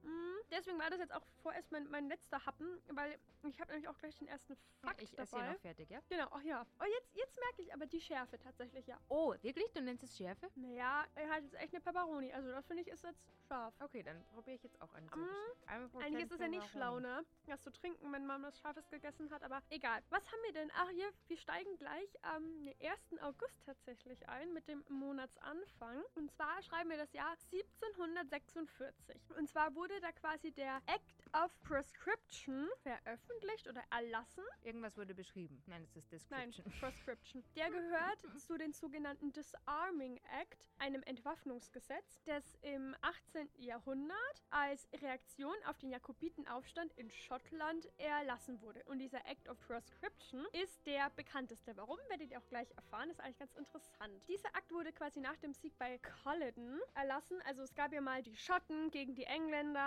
Mm, 0.03 0.33
Deswegen 0.51 0.79
war 0.79 0.91
das 0.91 0.99
jetzt 0.99 1.13
auch 1.15 1.25
vorerst 1.43 1.71
mein, 1.73 1.89
mein 1.91 2.09
letzter 2.09 2.45
Happen, 2.45 2.79
weil 2.91 3.19
ich 3.45 3.59
habe 3.61 3.71
nämlich 3.73 3.89
auch 3.89 3.97
gleich 3.99 4.15
den 4.19 4.29
ersten 4.29 4.57
Fakt 4.83 5.01
ich 5.01 5.17
esse 5.19 5.31
dabei. 5.33 5.45
hier 5.45 5.53
noch 5.55 5.61
fertig, 5.61 5.91
ja? 5.91 6.01
Genau, 6.09 6.27
ach 6.31 6.43
ja. 6.43 6.67
Oh, 6.81 6.85
jetzt, 6.85 7.15
jetzt 7.17 7.39
merke 7.41 7.63
ich 7.63 7.73
aber 7.73 7.87
die 7.87 8.01
Schärfe 8.01 8.39
tatsächlich, 8.39 8.87
ja. 8.87 8.99
Oh, 9.09 9.35
wirklich? 9.43 9.71
Du 9.73 9.81
nennst 9.81 10.03
es 10.05 10.17
Schärfe? 10.17 10.51
Naja, 10.57 11.05
er 11.15 11.29
hat 11.31 11.43
jetzt 11.43 11.55
echt 11.55 11.75
eine 11.75 11.81
Pepperoni. 11.83 12.33
Also 12.33 12.51
das 12.51 12.67
finde 12.67 12.83
ich 12.83 12.89
ist 12.89 13.03
jetzt 13.05 13.23
scharf. 13.49 13.75
Okay, 13.81 14.03
dann 14.03 14.23
probiere 14.35 14.57
ich 14.57 14.63
jetzt 14.63 14.81
auch 14.83 14.93
eine. 14.95 15.07
Mm, 15.07 15.29
Mm, 15.73 15.97
Eigentlich 16.01 16.25
ist 16.25 16.33
es 16.33 16.41
ja 16.41 16.49
nicht 16.49 16.69
schlau, 16.71 16.99
ne? 17.01 17.25
Das 17.47 17.63
zu 17.63 17.71
trinken, 17.73 18.13
wenn 18.13 18.27
man 18.27 18.43
was 18.43 18.59
Scharfes 18.61 18.89
gegessen 18.91 19.31
hat, 19.31 19.43
aber 19.43 19.63
egal. 19.71 20.03
Was 20.11 20.27
haben 20.31 20.41
wir 20.45 20.53
denn? 20.53 20.71
Ach, 20.75 20.89
hier, 20.91 21.09
wir 21.29 21.37
steigen 21.39 21.77
gleich 21.79 22.09
am 22.23 22.45
1. 22.83 23.23
August 23.23 23.65
tatsächlich 23.65 24.29
ein 24.29 24.53
mit 24.53 24.69
dem 24.69 24.85
Monatsanfang. 24.89 26.03
Und 26.17 26.31
zwar 26.33 26.61
schreiben 26.63 26.91
wir 26.91 26.99
das 26.99 27.13
Jahr 27.13 27.35
1746. 27.53 29.37
Und 29.39 29.49
zwar 29.49 29.75
wurde 29.75 29.92
da 30.01 30.13
quasi 30.13 30.53
der 30.53 30.81
Act 30.87 31.23
of 31.35 31.51
Prescription 31.63 32.69
veröffentlicht 32.83 33.69
oder 33.69 33.83
erlassen. 33.91 34.45
Irgendwas 34.63 34.97
wurde 34.97 35.15
beschrieben. 35.15 35.63
Nein, 35.67 35.83
es 35.85 35.97
ist 35.97 36.31
Nein, 36.31 36.51
Description. 36.51 36.73
Prescription. 36.81 37.45
Der 37.57 37.71
gehört 37.71 38.19
zu 38.39 38.59
den 38.59 38.73
sogenannten 38.73 39.33
Disarming 39.33 40.21
Act, 40.41 40.67
einem 40.79 41.03
Entwaffnungsgesetz, 41.05 42.23
das 42.25 42.45
im 42.63 42.95
18. 43.01 43.49
Jahrhundert 43.59 44.43
als 44.51 44.89
Reaktion 45.01 45.55
auf 45.67 45.79
den 45.79 45.91
Jakobitenaufstand 45.91 46.93
in 46.95 47.11
Schottland 47.11 47.89
erlassen 47.99 48.61
wurde. 48.61 48.83
Und 48.85 48.99
dieser 48.99 49.25
Act 49.27 49.49
of 49.49 49.59
Prescription 49.61 50.47
ist 50.53 50.85
der 50.87 51.11
bekannteste. 51.11 51.77
Warum, 51.77 51.99
werdet 52.09 52.31
ihr 52.31 52.39
auch 52.39 52.49
gleich 52.49 52.71
erfahren, 52.77 53.11
ist 53.11 53.21
eigentlich 53.21 53.39
ganz 53.39 53.55
interessant. 53.55 54.29
Dieser 54.29 54.49
Akt 54.55 54.71
wurde 54.73 54.93
quasi 54.93 55.21
nach 55.21 55.37
dem 55.37 55.55
Sieg 55.55 55.77
bei 55.79 55.99
Culloden 55.99 56.81
erlassen. 56.95 57.41
Also 57.47 57.63
es 57.63 57.75
gab 57.75 57.93
ja 57.93 58.01
mal 58.01 58.23
die 58.23 58.37
Schotten 58.37 58.91
gegen 58.91 59.15
die 59.15 59.25
Engländer, 59.25 59.82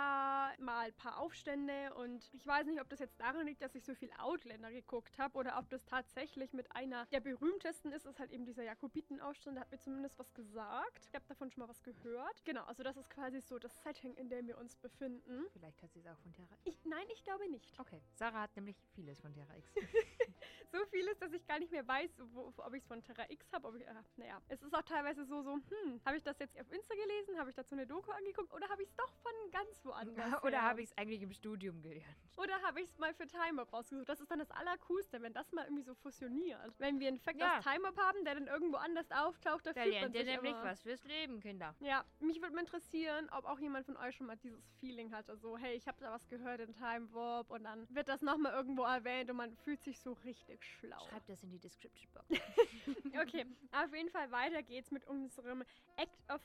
mal 0.58 0.86
ein 0.86 0.94
paar 0.94 1.18
Aufstände 1.20 1.94
und 1.94 2.28
ich 2.32 2.46
weiß 2.46 2.66
nicht, 2.66 2.80
ob 2.80 2.88
das 2.88 2.98
jetzt 2.98 3.20
daran 3.20 3.46
liegt, 3.46 3.62
dass 3.62 3.74
ich 3.74 3.84
so 3.84 3.94
viel 3.94 4.10
Outlander 4.18 4.70
geguckt 4.70 5.18
habe 5.18 5.38
oder 5.38 5.58
ob 5.58 5.68
das 5.70 5.84
tatsächlich 5.84 6.52
mit 6.52 6.70
einer 6.72 7.06
der 7.06 7.20
berühmtesten 7.20 7.92
ist, 7.92 8.06
ist 8.06 8.18
halt 8.18 8.30
eben 8.32 8.44
dieser 8.44 8.62
Jakobitenaufstand. 8.62 9.56
Da 9.56 9.62
hat 9.62 9.70
mir 9.70 9.78
zumindest 9.78 10.18
was 10.18 10.32
gesagt. 10.34 11.06
Ich 11.08 11.14
habe 11.14 11.24
davon 11.28 11.50
schon 11.50 11.62
mal 11.62 11.68
was 11.68 11.82
gehört. 11.82 12.44
Genau, 12.44 12.64
also 12.64 12.82
das 12.82 12.96
ist 12.96 13.10
quasi 13.10 13.40
so 13.40 13.58
das 13.58 13.82
Setting, 13.82 14.14
in 14.14 14.28
dem 14.28 14.46
wir 14.46 14.58
uns 14.58 14.76
befinden. 14.76 15.44
Vielleicht 15.52 15.82
hat 15.82 15.92
sie 15.92 16.00
es 16.00 16.06
auch 16.06 16.18
von 16.18 16.32
Terra 16.32 16.56
X. 16.64 16.84
Nein, 16.84 17.06
ich 17.12 17.22
glaube 17.24 17.48
nicht. 17.50 17.78
Okay, 17.78 18.00
Sarah 18.14 18.42
hat 18.42 18.56
nämlich 18.56 18.76
vieles 18.94 19.20
von 19.20 19.32
Terra 19.32 19.56
X. 19.56 19.70
So 20.72 20.84
viel 20.86 21.06
ist, 21.08 21.22
dass 21.22 21.32
ich 21.32 21.46
gar 21.46 21.58
nicht 21.58 21.70
mehr 21.72 21.86
weiß, 21.86 22.10
wo, 22.34 22.52
ob 22.56 22.74
ich 22.74 22.82
es 22.82 22.86
von 22.86 23.02
Terra 23.02 23.24
X 23.30 23.52
habe. 23.52 23.68
Äh, 23.80 23.94
naja, 24.16 24.40
es 24.48 24.62
ist 24.62 24.74
auch 24.74 24.82
teilweise 24.82 25.24
so, 25.24 25.42
so, 25.42 25.54
hm, 25.54 26.00
habe 26.04 26.16
ich 26.16 26.22
das 26.22 26.38
jetzt 26.38 26.58
auf 26.60 26.70
Insta 26.72 26.94
gelesen? 26.94 27.38
Habe 27.38 27.50
ich 27.50 27.56
dazu 27.56 27.74
eine 27.74 27.86
Doku 27.86 28.10
angeguckt? 28.10 28.52
Oder 28.52 28.68
habe 28.68 28.82
ich 28.82 28.88
es 28.88 28.96
doch 28.96 29.12
von 29.22 29.32
ganz 29.52 29.85
woanders 29.86 30.16
Oder 30.44 30.62
habe 30.62 30.82
ich 30.82 30.90
es 30.90 30.98
eigentlich 30.98 31.22
im 31.22 31.32
Studium 31.32 31.80
gelernt? 31.82 32.16
Oder 32.36 32.60
habe 32.62 32.82
ich 32.82 32.90
es 32.90 32.98
mal 32.98 33.14
für 33.14 33.26
Time 33.26 33.62
Up 33.62 33.72
rausgesucht? 33.72 34.08
Das 34.08 34.20
ist 34.20 34.30
dann 34.30 34.38
das 34.40 34.50
Allercoolste, 34.50 35.22
wenn 35.22 35.32
das 35.32 35.50
mal 35.52 35.64
irgendwie 35.64 35.82
so 35.84 35.94
fusioniert. 35.94 36.74
Wenn 36.78 37.00
wir 37.00 37.08
einen 37.08 37.18
Fact 37.18 37.38
Ja. 37.40 37.58
aus 37.58 37.64
Time 37.64 37.88
Up 37.88 37.96
haben, 37.96 38.24
der 38.26 38.34
dann 38.34 38.46
irgendwo 38.46 38.76
anders 38.76 39.10
auftaucht, 39.10 39.64
da, 39.66 39.72
Da 39.72 39.82
fühlt 39.82 39.94
man 39.94 40.12
lernt 40.12 40.16
ihr 40.16 40.24
nämlich 40.24 40.52
immer. 40.52 40.64
was 40.64 40.82
fürs 40.82 41.02
Leben, 41.04 41.40
Kinder. 41.40 41.74
Ja, 41.80 42.04
mich 42.20 42.40
würde 42.42 42.54
mal 42.54 42.60
interessieren, 42.60 43.28
ob 43.32 43.46
auch 43.46 43.58
jemand 43.58 43.86
von 43.86 43.96
euch 43.96 44.16
schon 44.16 44.26
mal 44.26 44.36
dieses 44.36 44.62
Feeling 44.80 45.12
hatte. 45.14 45.36
So, 45.38 45.56
hey, 45.56 45.74
ich 45.76 45.86
habe 45.88 45.98
da 46.00 46.12
was 46.12 46.28
gehört 46.28 46.60
in 46.60 46.74
Time 46.74 47.10
Warp 47.14 47.50
und 47.50 47.64
dann 47.64 47.86
wird 47.88 48.08
das 48.08 48.20
nochmal 48.20 48.52
irgendwo 48.52 48.82
erwähnt 48.82 49.30
und 49.30 49.36
man 49.36 49.56
fühlt 49.56 49.80
sich 49.82 49.98
so 50.00 50.12
richtig 50.24 50.62
schlau. 50.62 50.98
Schreibt 51.08 51.28
das 51.30 51.42
in 51.42 51.50
die 51.50 51.58
Description 51.58 52.10
Box. 52.12 52.26
Okay, 53.22 53.46
auf 53.72 53.94
jeden 53.94 54.10
Fall 54.10 54.30
weiter 54.30 54.62
geht's 54.62 54.90
mit 54.90 55.06
unserem 55.06 55.62
Act 55.96 56.18
of 56.30 56.42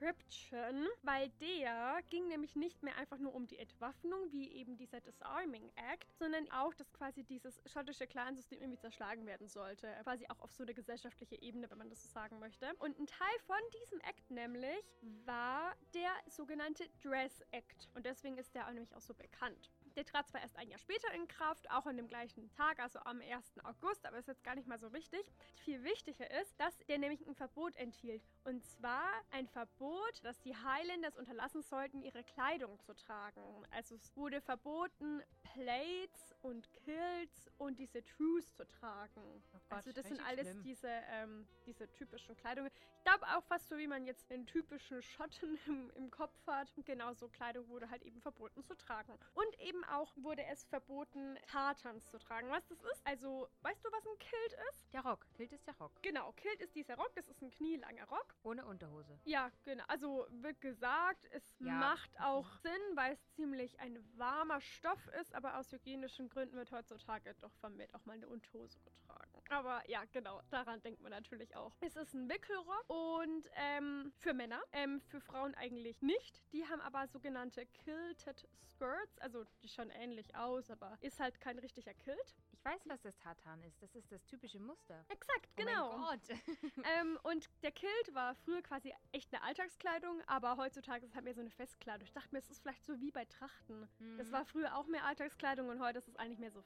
Prescription, 0.00 0.88
weil 1.02 1.28
der 1.40 2.00
ging 2.08 2.26
nämlich 2.28 2.56
nicht 2.56 2.82
mehr 2.82 2.96
einfach 2.96 3.18
nur 3.18 3.34
um 3.34 3.46
die 3.46 3.58
Entwaffnung, 3.58 4.32
wie 4.32 4.50
eben 4.50 4.76
dieser 4.76 5.00
Disarming 5.00 5.70
Act, 5.92 6.10
sondern 6.18 6.50
auch, 6.50 6.72
dass 6.74 6.90
quasi 6.92 7.22
dieses 7.22 7.60
schottische 7.66 8.06
Clansystem 8.06 8.60
irgendwie 8.60 8.78
zerschlagen 8.78 9.26
werden 9.26 9.46
sollte. 9.46 9.88
Quasi 10.02 10.26
auch 10.28 10.40
auf 10.40 10.52
so 10.52 10.62
eine 10.62 10.72
gesellschaftliche 10.72 11.40
Ebene, 11.42 11.70
wenn 11.70 11.78
man 11.78 11.90
das 11.90 12.02
so 12.02 12.08
sagen 12.08 12.38
möchte. 12.38 12.72
Und 12.78 12.98
ein 12.98 13.06
Teil 13.06 13.38
von 13.46 13.60
diesem 13.82 14.00
Act 14.00 14.30
nämlich 14.30 14.84
war 15.26 15.74
der 15.92 16.10
sogenannte 16.28 16.88
Dress 17.02 17.42
Act. 17.50 17.90
Und 17.94 18.06
deswegen 18.06 18.38
ist 18.38 18.54
der 18.54 18.66
auch 18.66 18.72
nämlich 18.72 18.94
auch 18.96 19.02
so 19.02 19.12
bekannt. 19.12 19.70
Der 19.96 20.04
trat 20.06 20.28
zwar 20.28 20.40
erst 20.40 20.56
ein 20.56 20.68
Jahr 20.68 20.78
später 20.78 21.12
in 21.14 21.26
Kraft, 21.26 21.70
auch 21.70 21.84
an 21.84 21.96
dem 21.96 22.06
gleichen 22.06 22.48
Tag, 22.50 22.78
also 22.78 23.00
am 23.00 23.20
1. 23.20 23.58
August, 23.64 24.06
aber 24.06 24.18
ist 24.18 24.28
jetzt 24.28 24.44
gar 24.44 24.54
nicht 24.54 24.68
mal 24.68 24.78
so 24.78 24.92
wichtig. 24.92 25.24
Viel 25.56 25.82
wichtiger 25.82 26.30
ist, 26.40 26.58
dass 26.58 26.78
der 26.88 26.98
nämlich 26.98 27.26
ein 27.26 27.34
Verbot 27.34 27.76
enthielt. 27.76 28.22
Und 28.44 28.64
zwar 28.64 29.10
ein 29.32 29.46
Verbot, 29.48 30.24
dass 30.24 30.40
die 30.40 30.56
Highlanders 30.56 31.16
unterlassen 31.16 31.62
sollten, 31.62 32.02
ihre 32.02 32.24
Kleidung 32.24 32.80
zu 32.80 32.94
tragen. 32.94 33.42
Also 33.70 33.94
es 33.94 34.16
wurde 34.16 34.40
verboten, 34.40 35.22
Plates 35.42 36.34
und 36.42 36.70
Kilts 36.72 37.50
und 37.58 37.78
diese 37.78 38.02
Trues 38.02 38.50
zu 38.54 38.66
tragen. 38.66 39.22
Oh 39.52 39.58
Gott, 39.68 39.78
also 39.78 39.92
das 39.92 40.06
sind 40.06 40.26
alles 40.26 40.48
schlimm. 40.48 40.62
diese, 40.62 40.88
ähm, 40.88 41.46
diese 41.66 41.90
typischen 41.92 42.34
Kleidungen. 42.36 42.70
Ich 42.96 43.04
glaube 43.04 43.26
auch 43.36 43.44
fast 43.44 43.68
so, 43.68 43.76
wie 43.76 43.86
man 43.86 44.06
jetzt 44.06 44.30
den 44.30 44.46
typischen 44.46 45.02
Schotten 45.02 45.58
im, 45.66 45.90
im 45.96 46.10
Kopf 46.10 46.34
hat. 46.46 46.72
Genau 46.86 47.12
so 47.12 47.28
Kleidung 47.28 47.68
wurde 47.68 47.90
halt 47.90 48.02
eben 48.02 48.20
verboten 48.20 48.62
zu 48.64 48.74
tragen. 48.76 49.18
Und 49.34 49.60
eben 49.60 49.84
auch 49.84 50.12
wurde 50.16 50.44
es 50.46 50.64
verboten, 50.64 51.38
Tartans 51.46 52.08
zu 52.08 52.18
tragen. 52.18 52.48
Was 52.50 52.66
das 52.68 52.82
ist? 52.82 53.06
Also, 53.06 53.48
weißt 53.62 53.84
du, 53.84 53.92
was 53.92 54.06
ein 54.06 54.18
Kilt 54.18 54.56
ist? 54.70 54.92
Der 54.92 55.02
Rock. 55.02 55.26
Kilt 55.34 55.52
ist 55.52 55.66
der 55.66 55.76
Rock. 55.76 55.92
Genau, 56.02 56.32
Kilt 56.32 56.60
ist 56.60 56.74
dieser 56.74 56.96
Rock. 56.96 57.12
Das 57.14 57.28
ist 57.28 57.42
ein 57.42 57.50
knielanger 57.50 58.04
Rock. 58.08 58.29
Ohne 58.42 58.64
Unterhose. 58.66 59.18
Ja, 59.24 59.50
genau. 59.64 59.84
Also 59.88 60.26
wird 60.30 60.60
gesagt, 60.60 61.26
es 61.32 61.54
Ja. 61.58 61.72
macht 61.74 62.10
auch 62.20 62.50
Sinn, 62.62 62.72
weil 62.94 63.12
es 63.14 63.30
ziemlich 63.34 63.78
ein 63.80 63.98
warmer 64.18 64.60
Stoff 64.60 65.06
ist, 65.20 65.34
aber 65.34 65.56
aus 65.58 65.70
hygienischen 65.72 66.28
Gründen 66.28 66.56
wird 66.56 66.72
heutzutage 66.72 67.34
doch 67.40 67.52
vermehrt 67.56 67.94
auch 67.94 68.04
mal 68.06 68.14
eine 68.14 68.28
Unterhose 68.28 68.78
getragen. 68.80 69.42
Aber 69.50 69.82
ja, 69.88 70.04
genau, 70.12 70.40
daran 70.50 70.80
denkt 70.82 71.00
man 71.00 71.10
natürlich 71.10 71.54
auch. 71.56 71.76
Es 71.80 71.96
ist 71.96 72.14
ein 72.14 72.28
Wickelrock 72.28 72.84
und 72.88 73.48
ähm, 73.54 74.12
für 74.18 74.32
Männer, 74.32 74.62
ähm, 74.72 75.00
für 75.02 75.20
Frauen 75.20 75.54
eigentlich 75.54 76.00
nicht. 76.02 76.42
Die 76.52 76.66
haben 76.66 76.80
aber 76.80 77.06
sogenannte 77.08 77.66
Kilted 77.66 78.48
Skirts, 78.54 79.18
also 79.18 79.44
die 79.62 79.68
schauen 79.68 79.90
ähnlich 79.90 80.34
aus, 80.36 80.70
aber 80.70 80.96
ist 81.00 81.20
halt 81.20 81.40
kein 81.40 81.58
richtiger 81.58 81.94
Kilt. 81.94 82.34
Ich 82.60 82.66
weiß, 82.66 82.82
was 82.88 83.00
das 83.00 83.16
Tartan 83.16 83.62
ist. 83.62 83.80
Das 83.82 83.94
ist 83.94 84.12
das 84.12 84.22
typische 84.26 84.60
Muster. 84.60 85.02
Exakt, 85.08 85.56
genau. 85.56 85.94
Oh 85.94 85.98
mein 85.98 86.20
Gott. 86.20 86.28
ähm, 87.00 87.18
und 87.22 87.48
der 87.62 87.72
Kilt 87.72 88.14
war 88.14 88.34
früher 88.34 88.60
quasi 88.60 88.92
echt 89.12 89.32
eine 89.32 89.42
Alltagskleidung, 89.42 90.20
aber 90.26 90.58
heutzutage 90.58 91.04
ist 91.06 91.10
es 91.10 91.14
halt 91.14 91.24
mehr 91.24 91.32
so 91.34 91.40
eine 91.40 91.50
Festkleidung. 91.50 92.04
Ich 92.04 92.12
dachte 92.12 92.28
mir, 92.32 92.38
es 92.38 92.50
ist 92.50 92.60
vielleicht 92.60 92.84
so 92.84 93.00
wie 93.00 93.10
bei 93.12 93.24
Trachten. 93.24 93.88
Das 94.18 94.28
Mhm. 94.28 94.32
war 94.32 94.44
früher 94.44 94.76
auch 94.76 94.86
mehr 94.88 95.04
Alltagskleidung 95.06 95.70
und 95.70 95.80
heute 95.80 95.98
ist 96.00 96.08
es 96.08 96.16
eigentlich 96.16 96.38
mehr 96.38 96.50
so 96.52 96.60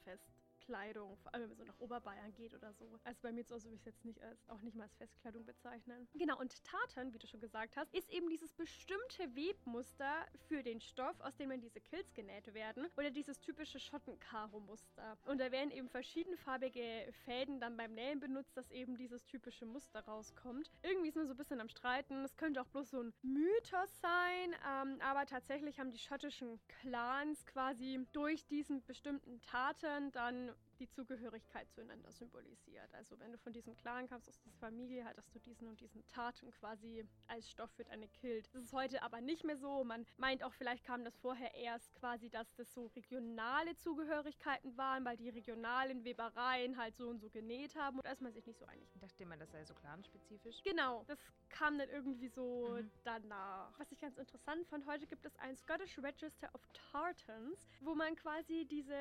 Festkleidung, 0.65 1.17
vor 1.19 1.35
allem 1.35 1.43
wenn 1.43 1.49
man 1.51 1.57
so 1.57 1.65
nach 1.65 1.79
Oberbayern 1.79 2.35
geht 2.35 2.55
oder 2.55 2.73
so. 2.73 2.99
Also 3.05 3.21
bei 3.23 3.33
mir 3.33 3.45
zu 3.45 3.55
Hause 3.55 3.67
würde 3.67 3.77
ich 3.77 3.81
es 3.81 3.87
jetzt 3.87 4.05
nicht 4.05 4.21
als, 4.23 4.49
auch 4.49 4.61
nicht 4.63 4.77
mal 4.77 4.85
als 4.85 4.95
Festkleidung 4.97 5.45
bezeichnen. 5.45 6.09
Genau, 6.15 6.39
und 6.39 6.63
Tartan, 6.65 7.13
wie 7.13 7.19
du 7.19 7.27
schon 7.27 7.41
gesagt 7.41 7.77
hast, 7.77 7.93
ist 7.95 8.11
eben 8.11 8.29
dieses 8.29 8.53
bestimmte 8.53 9.35
Webmuster 9.35 10.27
für 10.49 10.63
den 10.63 10.81
Stoff, 10.81 11.21
aus 11.21 11.37
dem 11.37 11.51
dann 11.51 11.61
diese 11.61 11.81
Kills 11.81 12.13
genäht 12.15 12.53
werden. 12.55 12.87
Oder 12.97 13.11
dieses 13.11 13.39
typische 13.41 13.79
Schottenkaro-Muster. 13.79 15.19
Und 15.27 15.41
da 15.41 15.53
werden 15.53 15.71
eben 15.71 15.89
verschiedenfarbige 15.89 17.13
Fäden 17.25 17.61
dann 17.61 17.77
beim 17.77 17.95
Nähen 17.95 18.21
benutzt, 18.21 18.57
dass 18.57 18.71
eben 18.71 18.97
dieses 18.97 19.25
typische 19.27 19.67
Muster 19.67 20.01
rauskommt. 20.01 20.71
Irgendwie 20.83 21.09
ist 21.09 21.17
man 21.17 21.27
so 21.27 21.35
ein 21.35 21.37
bisschen 21.37 21.61
am 21.61 21.69
Streiten. 21.69 22.25
Es 22.25 22.37
könnte 22.37 22.61
auch 22.63 22.69
bloß 22.69 22.91
so 22.91 23.03
ein 23.03 23.13
Mythos 23.23 24.01
sein, 24.01 24.55
ähm, 24.67 24.99
aber 25.01 25.27
tatsächlich 25.27 25.79
haben 25.79 25.91
die 25.91 25.99
schottischen 25.99 26.61
Clans 26.81 27.45
quasi 27.47 28.07
durch 28.13 28.47
diesen 28.47 28.83
bestimmten 28.85 29.41
Taten 29.43 30.11
dann 30.13 30.54
die 30.79 30.89
Zugehörigkeit 30.89 31.71
zueinander 31.73 32.13
symbolisiert. 32.13 32.93
Also 32.95 33.19
wenn 33.19 33.33
du 33.33 33.39
von 33.39 33.53
diesem 33.53 33.77
Clan 33.77 34.09
kommst, 34.09 34.29
aus 34.29 34.39
dieser 34.41 34.57
Familie, 34.59 35.05
hattest 35.05 35.35
du 35.35 35.39
diesen 35.39 35.69
und 35.69 35.81
diesen 35.81 36.07
Taten 36.09 36.51
quasi 36.53 37.07
als 37.29 37.51
Stoff 37.51 37.71
für 37.73 37.85
deine 37.85 38.09
Kilt. 38.09 38.49
Das 38.55 38.63
ist 38.65 38.73
heute 38.73 39.03
aber 39.03 39.21
nicht 39.21 39.45
mehr 39.45 39.57
so. 39.57 39.85
Man 39.85 40.07
meint 40.17 40.43
auch, 40.43 40.53
vielleicht 40.53 40.85
kam 40.85 41.05
das 41.05 41.17
vorher 41.19 41.55
erst 41.55 41.95
quasi, 41.95 42.29
dass 42.31 42.55
das 42.57 42.73
so 42.73 42.87
regionale 42.89 43.77
Zugehörigkeiten 43.77 44.77
waren, 44.77 45.05
weil 45.05 45.17
die 45.17 45.29
regionalen 45.29 46.05
Webereien 46.05 46.77
halt 46.77 46.97
so 46.97 47.09
und 47.09 47.21
so 47.21 47.29
genäht 47.31 47.75
haben. 47.77 47.97
Und 47.99 48.07
da 48.07 48.13
ist 48.13 48.21
man 48.23 48.33
sich 48.33 48.47
nicht 48.47 48.59
so 48.59 48.67
einig. 48.67 48.89
Ich 48.95 49.01
dachte 49.01 49.23
immer, 49.23 49.37
das 49.37 49.51
sei 49.51 49.65
so 49.65 49.75
clanspezifisch. 49.75 50.63
Genau, 50.63 51.05
das 51.07 51.19
kam 51.49 51.79
dann 51.79 51.89
irgendwie 51.89 52.29
so 52.29 52.77
Mhm. 52.81 52.91
danach. 53.05 53.79
Was 53.79 53.91
ich 53.93 54.01
ganz 54.01 54.17
interessant 54.19 54.67
fand, 54.67 54.87
heute 54.87 55.07
gibt 55.07 55.25
es 55.25 55.37
ein 55.37 55.57
Scottish 55.57 55.99
Register 55.99 56.49
of 56.55 56.67
Tartans, 56.91 57.69
wo 57.81 57.95
man 57.95 58.17
quasi 58.17 58.67
diese 58.69 58.97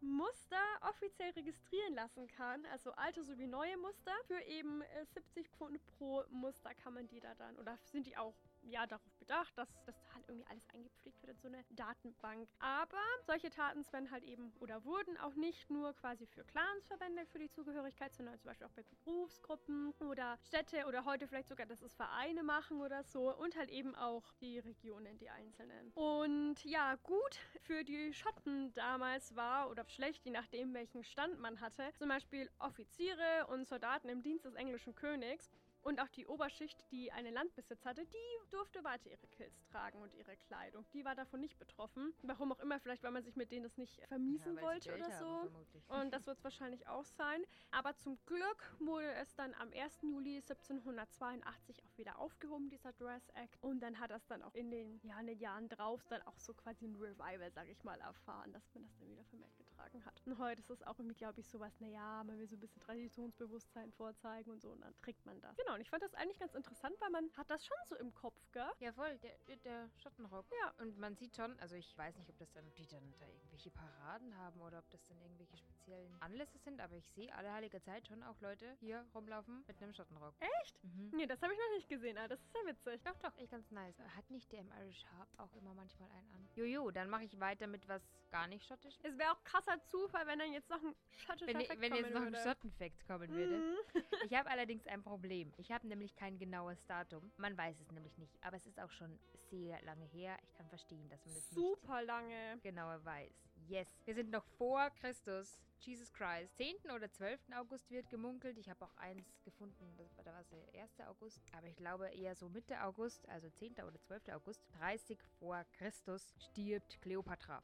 Muster 0.00 0.56
offiziell 0.82 1.23
registrieren 1.30 1.94
lassen 1.94 2.26
kann. 2.28 2.64
Also 2.66 2.92
alte 2.92 3.22
sowie 3.22 3.46
neue 3.46 3.76
Muster. 3.78 4.12
Für 4.26 4.40
eben 4.42 4.82
äh, 4.82 5.04
70 5.14 5.48
Pfund 5.50 5.80
pro 5.98 6.24
Muster 6.30 6.74
kann 6.74 6.94
man 6.94 7.06
die 7.08 7.20
da 7.20 7.34
dann, 7.34 7.56
oder 7.56 7.78
sind 7.84 8.06
die 8.06 8.16
auch 8.16 8.34
ja, 8.68 8.86
darauf 8.86 9.14
bedacht, 9.18 9.56
dass 9.56 9.68
das 9.86 9.94
halt 10.14 10.28
irgendwie 10.28 10.46
alles 10.48 10.68
eingepflegt 10.70 11.22
wird 11.22 11.32
in 11.32 11.40
so 11.40 11.48
eine 11.48 11.64
Datenbank. 11.70 12.48
Aber 12.58 13.02
solche 13.26 13.50
Taten 13.50 13.84
werden 13.92 14.10
halt 14.10 14.24
eben 14.24 14.52
oder 14.60 14.84
wurden 14.84 15.16
auch 15.18 15.34
nicht 15.34 15.70
nur 15.70 15.94
quasi 15.94 16.26
für 16.26 16.44
Clans 16.44 16.86
verwendet 16.86 17.28
für 17.28 17.38
die 17.38 17.50
Zugehörigkeit, 17.50 18.14
sondern 18.14 18.38
zum 18.38 18.48
Beispiel 18.48 18.66
auch 18.66 18.72
bei 18.72 18.82
Berufsgruppen 19.04 19.92
oder 20.00 20.38
Städte 20.42 20.86
oder 20.86 21.04
heute 21.04 21.26
vielleicht 21.28 21.48
sogar, 21.48 21.66
dass 21.66 21.82
es 21.82 21.94
Vereine 21.94 22.42
machen 22.42 22.80
oder 22.80 23.02
so 23.04 23.34
und 23.34 23.56
halt 23.56 23.70
eben 23.70 23.94
auch 23.94 24.32
die 24.40 24.58
Regionen, 24.58 25.18
die 25.18 25.30
einzelnen. 25.30 25.90
Und 25.94 26.64
ja, 26.64 26.96
gut 26.96 27.38
für 27.60 27.84
die 27.84 28.12
Schotten 28.12 28.72
damals 28.74 29.34
war 29.36 29.70
oder 29.70 29.88
schlecht, 29.88 30.24
je 30.24 30.32
nachdem 30.32 30.74
welchen 30.74 31.04
Stand 31.04 31.38
man 31.38 31.60
hatte, 31.60 31.92
zum 31.98 32.08
Beispiel 32.08 32.50
Offiziere 32.58 33.46
und 33.48 33.66
Soldaten 33.66 34.08
im 34.08 34.22
Dienst 34.22 34.44
des 34.44 34.54
englischen 34.54 34.94
Königs. 34.94 35.50
Und 35.84 36.00
auch 36.00 36.08
die 36.08 36.26
Oberschicht, 36.26 36.82
die 36.90 37.12
einen 37.12 37.34
Landbesitz 37.34 37.84
hatte, 37.84 38.06
die 38.06 38.50
durfte 38.50 38.82
weiter 38.84 39.10
ihre 39.10 39.26
Kills 39.28 39.62
tragen 39.70 40.00
und 40.00 40.14
ihre 40.14 40.34
Kleidung. 40.36 40.86
Die 40.94 41.04
war 41.04 41.14
davon 41.14 41.40
nicht 41.40 41.58
betroffen. 41.58 42.14
Warum 42.22 42.52
auch 42.52 42.60
immer, 42.60 42.80
vielleicht 42.80 43.02
weil 43.02 43.10
man 43.10 43.22
sich 43.22 43.36
mit 43.36 43.52
denen 43.52 43.64
das 43.64 43.76
nicht 43.76 44.00
vermiesen 44.08 44.56
Ja, 44.56 44.62
wollte 44.62 44.94
oder 44.94 45.10
so. 45.18 45.50
Und 45.88 46.10
das 46.12 46.26
wird 46.26 46.38
es 46.38 46.44
wahrscheinlich 46.44 46.88
auch 46.88 47.04
sein. 47.04 47.44
Aber 47.70 47.94
zum 47.96 48.18
Glück 48.24 48.74
wurde 48.78 49.12
es 49.12 49.34
dann 49.34 49.52
am 49.54 49.72
1. 49.72 50.00
Juli 50.02 50.36
1782 50.36 51.84
auch 51.84 51.98
wieder 51.98 52.18
aufgehoben, 52.18 52.70
dieser 52.70 52.92
Dress 52.94 53.28
Act. 53.34 53.62
Und 53.62 53.80
dann 53.80 54.00
hat 54.00 54.10
das 54.10 54.26
dann 54.26 54.42
auch 54.42 54.54
in 54.54 54.70
den, 54.70 55.00
ja, 55.02 55.20
in 55.20 55.26
den 55.26 55.38
Jahren 55.38 55.68
drauf 55.68 56.02
dann 56.08 56.22
auch 56.22 56.38
so 56.38 56.54
quasi 56.54 56.86
ein 56.86 56.96
Revival, 56.96 57.50
sag 57.52 57.68
ich 57.68 57.84
mal, 57.84 58.00
erfahren, 58.00 58.52
dass 58.52 58.72
man 58.72 58.84
das 58.84 58.96
dann 58.98 59.10
wieder 59.10 59.24
vermehrt 59.24 59.54
getragen 59.58 60.02
hat. 60.06 60.22
Und 60.24 60.38
heute 60.38 60.60
ist 60.60 60.70
es 60.70 60.82
auch 60.82 60.98
irgendwie, 60.98 61.16
glaube 61.16 61.40
ich, 61.40 61.48
sowas, 61.48 61.78
naja, 61.80 62.24
man 62.24 62.38
will 62.38 62.46
so 62.46 62.56
ein 62.56 62.60
bisschen 62.60 62.80
Traditionsbewusstsein 62.80 63.92
vorzeigen 63.92 64.50
und 64.50 64.62
so. 64.62 64.70
Und 64.70 64.80
dann 64.80 64.94
trägt 65.02 65.24
man 65.26 65.38
das. 65.40 65.56
Genau, 65.56 65.73
und 65.74 65.80
ich 65.80 65.90
fand 65.90 66.02
das 66.02 66.14
eigentlich 66.14 66.38
ganz 66.38 66.54
interessant, 66.54 66.94
weil 67.00 67.10
man 67.10 67.30
hat 67.36 67.50
das 67.50 67.64
schon 67.64 67.76
so 67.86 67.96
im 67.96 68.12
Kopf, 68.14 68.40
gell? 68.52 68.70
Ja, 68.80 68.92
voll, 68.92 69.18
der, 69.18 69.56
der- 69.58 69.90
Schottenrock. 69.98 70.46
Ja. 70.62 70.72
Und 70.84 70.98
man 70.98 71.16
sieht 71.16 71.36
schon, 71.36 71.58
also 71.60 71.74
ich 71.74 71.96
weiß 71.96 72.16
nicht, 72.16 72.28
ob 72.30 72.38
das 72.38 72.50
dann, 72.52 72.64
die 72.74 72.86
dann 72.86 73.14
da 73.18 73.26
irgendwelche 73.26 73.70
Paraden 73.70 74.36
haben 74.36 74.60
oder 74.60 74.78
ob 74.78 74.90
das 74.90 75.04
dann 75.06 75.20
irgendwelche 75.20 75.56
speziellen 75.56 76.16
Anlässe 76.20 76.58
sind, 76.58 76.80
aber 76.80 76.94
ich 76.96 77.08
sehe 77.10 77.34
alle 77.34 77.52
heilige 77.52 77.80
Zeit 77.82 78.06
schon 78.06 78.22
auch 78.22 78.40
Leute 78.40 78.76
hier 78.80 79.04
rumlaufen 79.14 79.64
mit 79.66 79.82
einem 79.82 79.92
Schottenrock. 79.92 80.34
Echt? 80.62 80.82
Mhm. 80.84 81.10
Nee, 81.14 81.26
das 81.26 81.42
habe 81.42 81.52
ich 81.52 81.58
noch 81.58 81.76
nicht 81.76 81.88
gesehen, 81.88 82.16
aber 82.18 82.28
das 82.28 82.40
ist 82.40 82.54
ja 82.54 82.60
witzig. 82.70 83.02
Doch, 83.02 83.18
doch, 83.18 83.36
echt 83.38 83.50
ganz 83.50 83.70
nice. 83.70 83.98
Hat 84.16 84.30
nicht 84.30 84.50
der 84.52 84.60
im 84.60 84.70
Irish 84.80 85.04
Harp 85.06 85.28
auch 85.38 85.52
immer 85.54 85.74
manchmal 85.74 86.10
einen 86.10 86.30
an? 86.32 86.48
Jojo, 86.54 86.90
dann 86.90 87.08
mache 87.08 87.24
ich 87.24 87.38
weiter 87.40 87.66
mit 87.66 87.86
was 87.88 88.02
gar 88.34 88.48
nicht 88.48 88.66
schottisch. 88.66 88.96
Es 89.04 89.16
wäre 89.16 89.30
auch 89.30 89.44
krasser 89.44 89.80
Zufall, 89.84 90.26
wenn 90.26 90.40
dann 90.40 90.52
jetzt 90.52 90.68
noch 90.68 90.82
ein 90.82 90.96
schottischer 91.24 91.46
Wenn, 91.46 91.60
Effekt 91.60 91.80
wenn 91.80 91.94
jetzt 91.94 92.10
noch 92.10 92.22
ein 92.22 92.32
würde. 92.32 92.42
Schottenfact 92.42 93.06
kommen 93.06 93.28
würde. 93.30 93.58
Mhm. 93.58 94.02
Ich 94.26 94.34
habe 94.34 94.50
allerdings 94.50 94.84
ein 94.88 95.04
Problem. 95.04 95.52
Ich 95.56 95.70
habe 95.70 95.86
nämlich 95.86 96.16
kein 96.16 96.36
genaues 96.36 96.84
Datum. 96.86 97.30
Man 97.36 97.56
weiß 97.56 97.78
es 97.78 97.92
nämlich 97.92 98.18
nicht. 98.18 98.36
Aber 98.42 98.56
es 98.56 98.66
ist 98.66 98.80
auch 98.80 98.90
schon 98.90 99.20
sehr 99.50 99.80
lange 99.82 100.04
her. 100.06 100.36
Ich 100.42 100.52
kann 100.54 100.68
verstehen, 100.68 101.08
dass 101.10 101.24
man 101.24 101.34
das 101.36 101.48
Super 101.50 102.02
lange. 102.02 102.54
nicht 102.54 102.64
genauer 102.64 103.04
weiß. 103.04 103.32
Yes. 103.68 103.86
Wir 104.04 104.14
sind 104.16 104.30
noch 104.30 104.44
vor 104.58 104.90
Christus. 104.90 105.56
Jesus 105.78 106.12
Christ. 106.12 106.56
10. 106.56 106.90
oder 106.92 107.08
12. 107.12 107.38
August 107.56 107.88
wird 107.90 108.10
gemunkelt. 108.10 108.58
Ich 108.58 108.68
habe 108.68 108.84
auch 108.84 108.96
eins 108.96 109.44
gefunden, 109.44 109.94
das 109.96 110.16
war, 110.16 110.24
da 110.24 110.32
war 110.32 110.40
es 110.40 110.48
der 110.48 110.82
1. 110.82 111.00
August. 111.06 111.40
Aber 111.56 111.68
ich 111.68 111.76
glaube 111.76 112.08
eher 112.08 112.34
so 112.34 112.48
Mitte 112.48 112.82
August, 112.82 113.28
also 113.28 113.48
10. 113.50 113.74
oder 113.74 114.00
12. 114.00 114.30
August. 114.30 114.60
30 114.78 115.18
vor 115.38 115.64
Christus 115.76 116.34
stirbt 116.38 117.00
Kleopatra. 117.00 117.62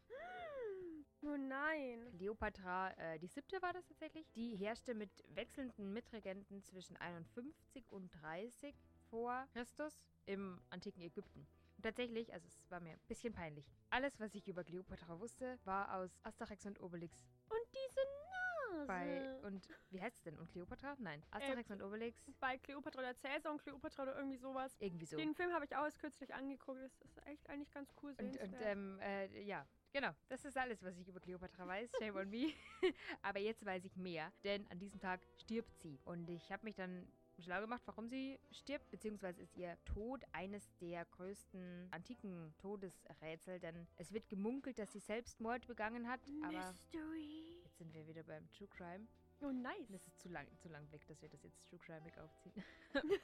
Oh 1.23 1.37
nein. 1.37 2.11
Kleopatra, 2.17 2.93
äh, 2.93 3.19
die 3.19 3.27
siebte 3.27 3.61
war 3.61 3.73
das 3.75 3.87
tatsächlich. 3.87 4.31
Die 4.33 4.57
herrschte 4.57 4.95
mit 4.95 5.11
wechselnden 5.35 5.93
Mitregenten 5.93 6.63
zwischen 6.63 6.97
51 6.97 7.85
und 7.91 8.09
30 8.23 8.75
vor 9.11 9.47
Christus 9.53 10.01
im 10.25 10.61
antiken 10.71 11.03
Ägypten. 11.03 11.47
Und 11.77 11.83
tatsächlich, 11.83 12.33
also 12.33 12.47
es 12.47 12.71
war 12.71 12.81
mir 12.81 12.93
ein 12.93 13.01
bisschen 13.07 13.35
peinlich. 13.35 13.71
Alles, 13.91 14.19
was 14.19 14.35
ich 14.35 14.49
über 14.49 14.65
Kleopatra 14.65 15.21
wusste, 15.21 15.59
war 15.65 15.95
aus 15.95 16.19
Asterix 16.23 16.65
und 16.65 16.81
Obelix. 16.81 17.27
Nase. 18.71 18.87
Bei, 18.87 19.37
und 19.47 19.69
wie 19.91 20.01
heißt 20.01 20.17
es 20.17 20.23
denn? 20.23 20.39
Und 20.39 20.51
Kleopatra? 20.51 20.97
Nein. 20.99 21.23
Asterix 21.31 21.71
und 21.71 21.83
Obelix? 21.83 22.21
bei 22.41 22.59
Kleopatra 22.59 23.01
oder 23.01 23.17
Cäsar 23.17 23.53
und 23.53 23.63
Kleopatra 23.63 24.03
oder 24.05 24.17
irgendwie 24.17 24.39
sowas. 24.39 24.77
Irgendwie 24.81 25.07
so. 25.07 25.17
Den 25.17 25.35
Film 25.35 25.53
habe 25.53 25.65
ich 25.65 25.77
auch 25.77 25.85
erst 25.85 25.99
kürzlich 25.99 26.35
angeguckt. 26.35 26.81
Das 26.83 27.01
ist 27.03 27.27
echt 27.27 27.49
eigentlich 27.49 27.71
ganz 27.73 27.93
cool 28.03 28.15
Und, 28.19 28.41
und 28.41 28.57
ähm, 28.63 28.99
äh, 29.01 29.43
ja, 29.43 29.67
genau. 29.93 30.11
Das 30.29 30.45
ist 30.45 30.57
alles, 30.57 30.83
was 30.83 30.97
ich 30.99 31.09
über 31.09 31.21
Kleopatra 31.21 31.67
weiß. 31.67 31.91
Shame 31.99 32.17
on 32.17 32.31
me. 32.31 32.53
Aber 33.23 33.39
jetzt 33.39 33.65
weiß 33.65 33.85
ich 33.85 33.97
mehr, 33.97 34.33
denn 34.45 34.67
an 34.71 34.79
diesem 34.79 35.01
Tag 35.01 35.21
stirbt 35.37 35.77
sie. 35.79 35.99
Und 36.05 36.29
ich 36.31 36.51
habe 36.51 36.65
mich 36.65 36.75
dann 36.75 37.07
schlau 37.41 37.61
gemacht, 37.61 37.83
warum 37.87 38.09
sie 38.09 38.39
stirbt, 38.51 38.91
beziehungsweise 38.91 39.43
ist 39.43 39.57
ihr 39.57 39.77
Tod 39.85 40.25
eines 40.33 40.71
der 40.79 41.05
größten 41.07 41.89
antiken 41.91 42.55
Todesrätsel, 42.59 43.59
denn 43.61 43.87
es 43.97 44.13
wird 44.13 44.29
gemunkelt, 44.29 44.79
dass 44.79 44.93
sie 44.93 44.99
Selbstmord 44.99 45.67
begangen 45.67 46.09
hat, 46.09 46.21
aber 46.43 46.59
Mystery. 46.59 47.50
Sind 47.81 47.95
wir 47.95 48.07
wieder 48.07 48.23
beim 48.23 48.47
True 48.53 48.69
Crime. 48.69 49.07
Oh, 49.41 49.51
nice. 49.51 49.89
Das 49.89 50.07
ist 50.07 50.21
zu 50.21 50.29
lang, 50.29 50.47
zu 50.59 50.69
lang 50.69 50.87
weg, 50.93 51.07
dass 51.07 51.23
wir 51.23 51.31
das 51.31 51.43
jetzt 51.43 51.67
True 51.67 51.79
Crime 51.79 52.13
aufziehen. 52.23 52.63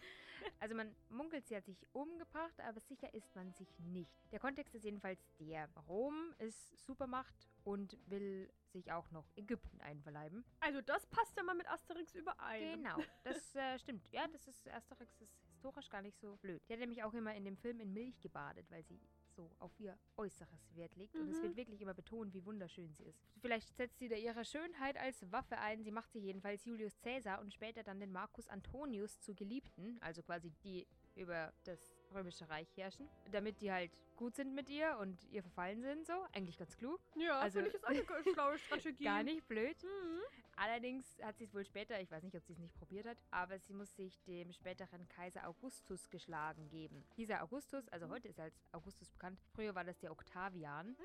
also 0.61 0.75
man 0.75 0.97
munkelt, 1.11 1.47
sie 1.47 1.55
hat 1.55 1.67
sich 1.67 1.87
umgebracht, 1.93 2.59
aber 2.61 2.81
sicher 2.81 3.13
ist 3.13 3.35
man 3.35 3.53
sich 3.53 3.79
nicht. 3.81 4.11
Der 4.33 4.41
Kontext 4.41 4.75
ist 4.75 4.85
jedenfalls 4.85 5.21
der. 5.39 5.69
Rom 5.87 6.35
ist 6.39 6.75
Supermacht 6.87 7.51
und 7.65 7.99
will 8.09 8.51
sich 8.73 8.91
auch 8.93 9.11
noch 9.11 9.27
Ägypten 9.37 9.79
einverleiben. 9.83 10.43
Also 10.61 10.81
das 10.81 11.07
passt 11.09 11.37
ja 11.37 11.43
mal 11.43 11.55
mit 11.55 11.69
Asterix 11.69 12.15
überein. 12.15 12.79
Genau, 12.79 12.97
das 13.25 13.55
äh, 13.55 13.79
stimmt. 13.79 14.11
Ja, 14.11 14.27
das 14.29 14.49
ist 14.49 14.67
Asterix 14.71 15.21
ist 15.21 15.37
historisch 15.45 15.91
gar 15.91 16.01
nicht 16.01 16.19
so 16.19 16.37
blöd. 16.37 16.63
Die 16.67 16.73
hat 16.73 16.81
nämlich 16.81 17.03
auch 17.03 17.13
immer 17.13 17.35
in 17.35 17.45
dem 17.45 17.59
Film 17.59 17.79
in 17.81 17.93
Milch 17.93 18.19
gebadet, 18.21 18.71
weil 18.71 18.85
sie 18.85 18.99
so 19.37 19.51
auf 19.59 19.79
ihr 19.79 19.97
Äußeres 20.17 20.75
Wert 20.75 20.97
legt. 20.97 21.15
Und 21.15 21.29
es 21.29 21.39
Mhm. 21.39 21.43
wird 21.43 21.57
wirklich 21.57 21.81
immer 21.81 21.95
betont, 21.95 22.33
wie 22.35 22.45
wunderschön 22.45 22.93
sie 22.95 23.05
ist. 23.05 23.21
Vielleicht 23.41 23.77
setzt 23.77 23.99
sie 23.99 24.09
da 24.09 24.17
ihre 24.17 24.45
Schönheit 24.45 24.97
als 24.97 25.31
Waffe 25.31 25.59
ein. 25.59 25.85
Sie 25.85 25.91
macht 25.93 26.13
sich 26.13 26.25
jedenfalls 26.25 26.65
Julius 26.65 26.99
Caesar 27.01 27.41
und 27.41 27.53
später 27.55 27.83
dann 27.85 28.01
den 28.01 28.11
Marcus 28.13 28.49
Antonius 28.49 29.21
zu 29.21 29.35
Geliebten, 29.35 29.99
also 30.01 30.23
quasi 30.23 30.51
die 30.65 30.87
über 31.15 31.53
das 31.65 31.96
römische 32.17 32.49
Reich 32.49 32.69
herrschen, 32.77 33.09
damit 33.31 33.61
die 33.61 33.71
halt 33.71 33.93
gut 34.17 34.35
sind 34.35 34.55
mit 34.55 34.69
ihr 34.71 34.97
und 34.99 35.17
ihr 35.31 35.43
verfallen 35.43 35.83
sind, 35.83 36.07
so. 36.07 36.15
Eigentlich 36.33 36.57
ganz 36.59 36.77
klug. 36.77 36.99
Ja, 37.17 37.39
Also- 37.41 37.61
finde 37.61 37.69
ich 37.69 37.75
ist 37.77 37.85
auch 37.85 37.89
eine 37.91 38.25
schlaue 38.35 38.59
Strategie. 38.59 39.05
Gar 39.05 39.23
nicht 39.23 39.47
blöd. 39.47 39.77
Mhm. 39.85 40.21
Allerdings 40.59 41.05
hat 41.23 41.37
sie 41.37 41.45
es 41.45 41.53
wohl 41.55 41.67
später, 41.67 42.01
ich 42.01 42.11
weiß 42.11 42.23
nicht, 42.23 42.35
ob 42.35 42.43
sie 42.43 42.55
es 42.55 42.59
nicht 42.59 42.75
probiert 42.75 43.07
hat, 43.07 43.19
aber 43.31 43.59
sie 43.59 43.75
muss 43.75 43.95
sich 43.95 44.19
dem 44.25 44.53
späteren 44.53 45.07
Kaiser 45.09 45.47
Augustus 45.47 46.09
geschlagen 46.09 46.67
geben. 46.71 47.05
Dieser 47.19 47.43
Augustus, 47.43 47.87
also 47.91 48.09
heute 48.09 48.29
ist 48.29 48.39
er 48.39 48.45
als 48.45 48.59
Augustus 48.73 49.11
bekannt, 49.11 49.39
früher 49.55 49.75
war 49.75 49.85
das 49.85 49.99
der 49.99 50.13
Octavian. 50.13 50.97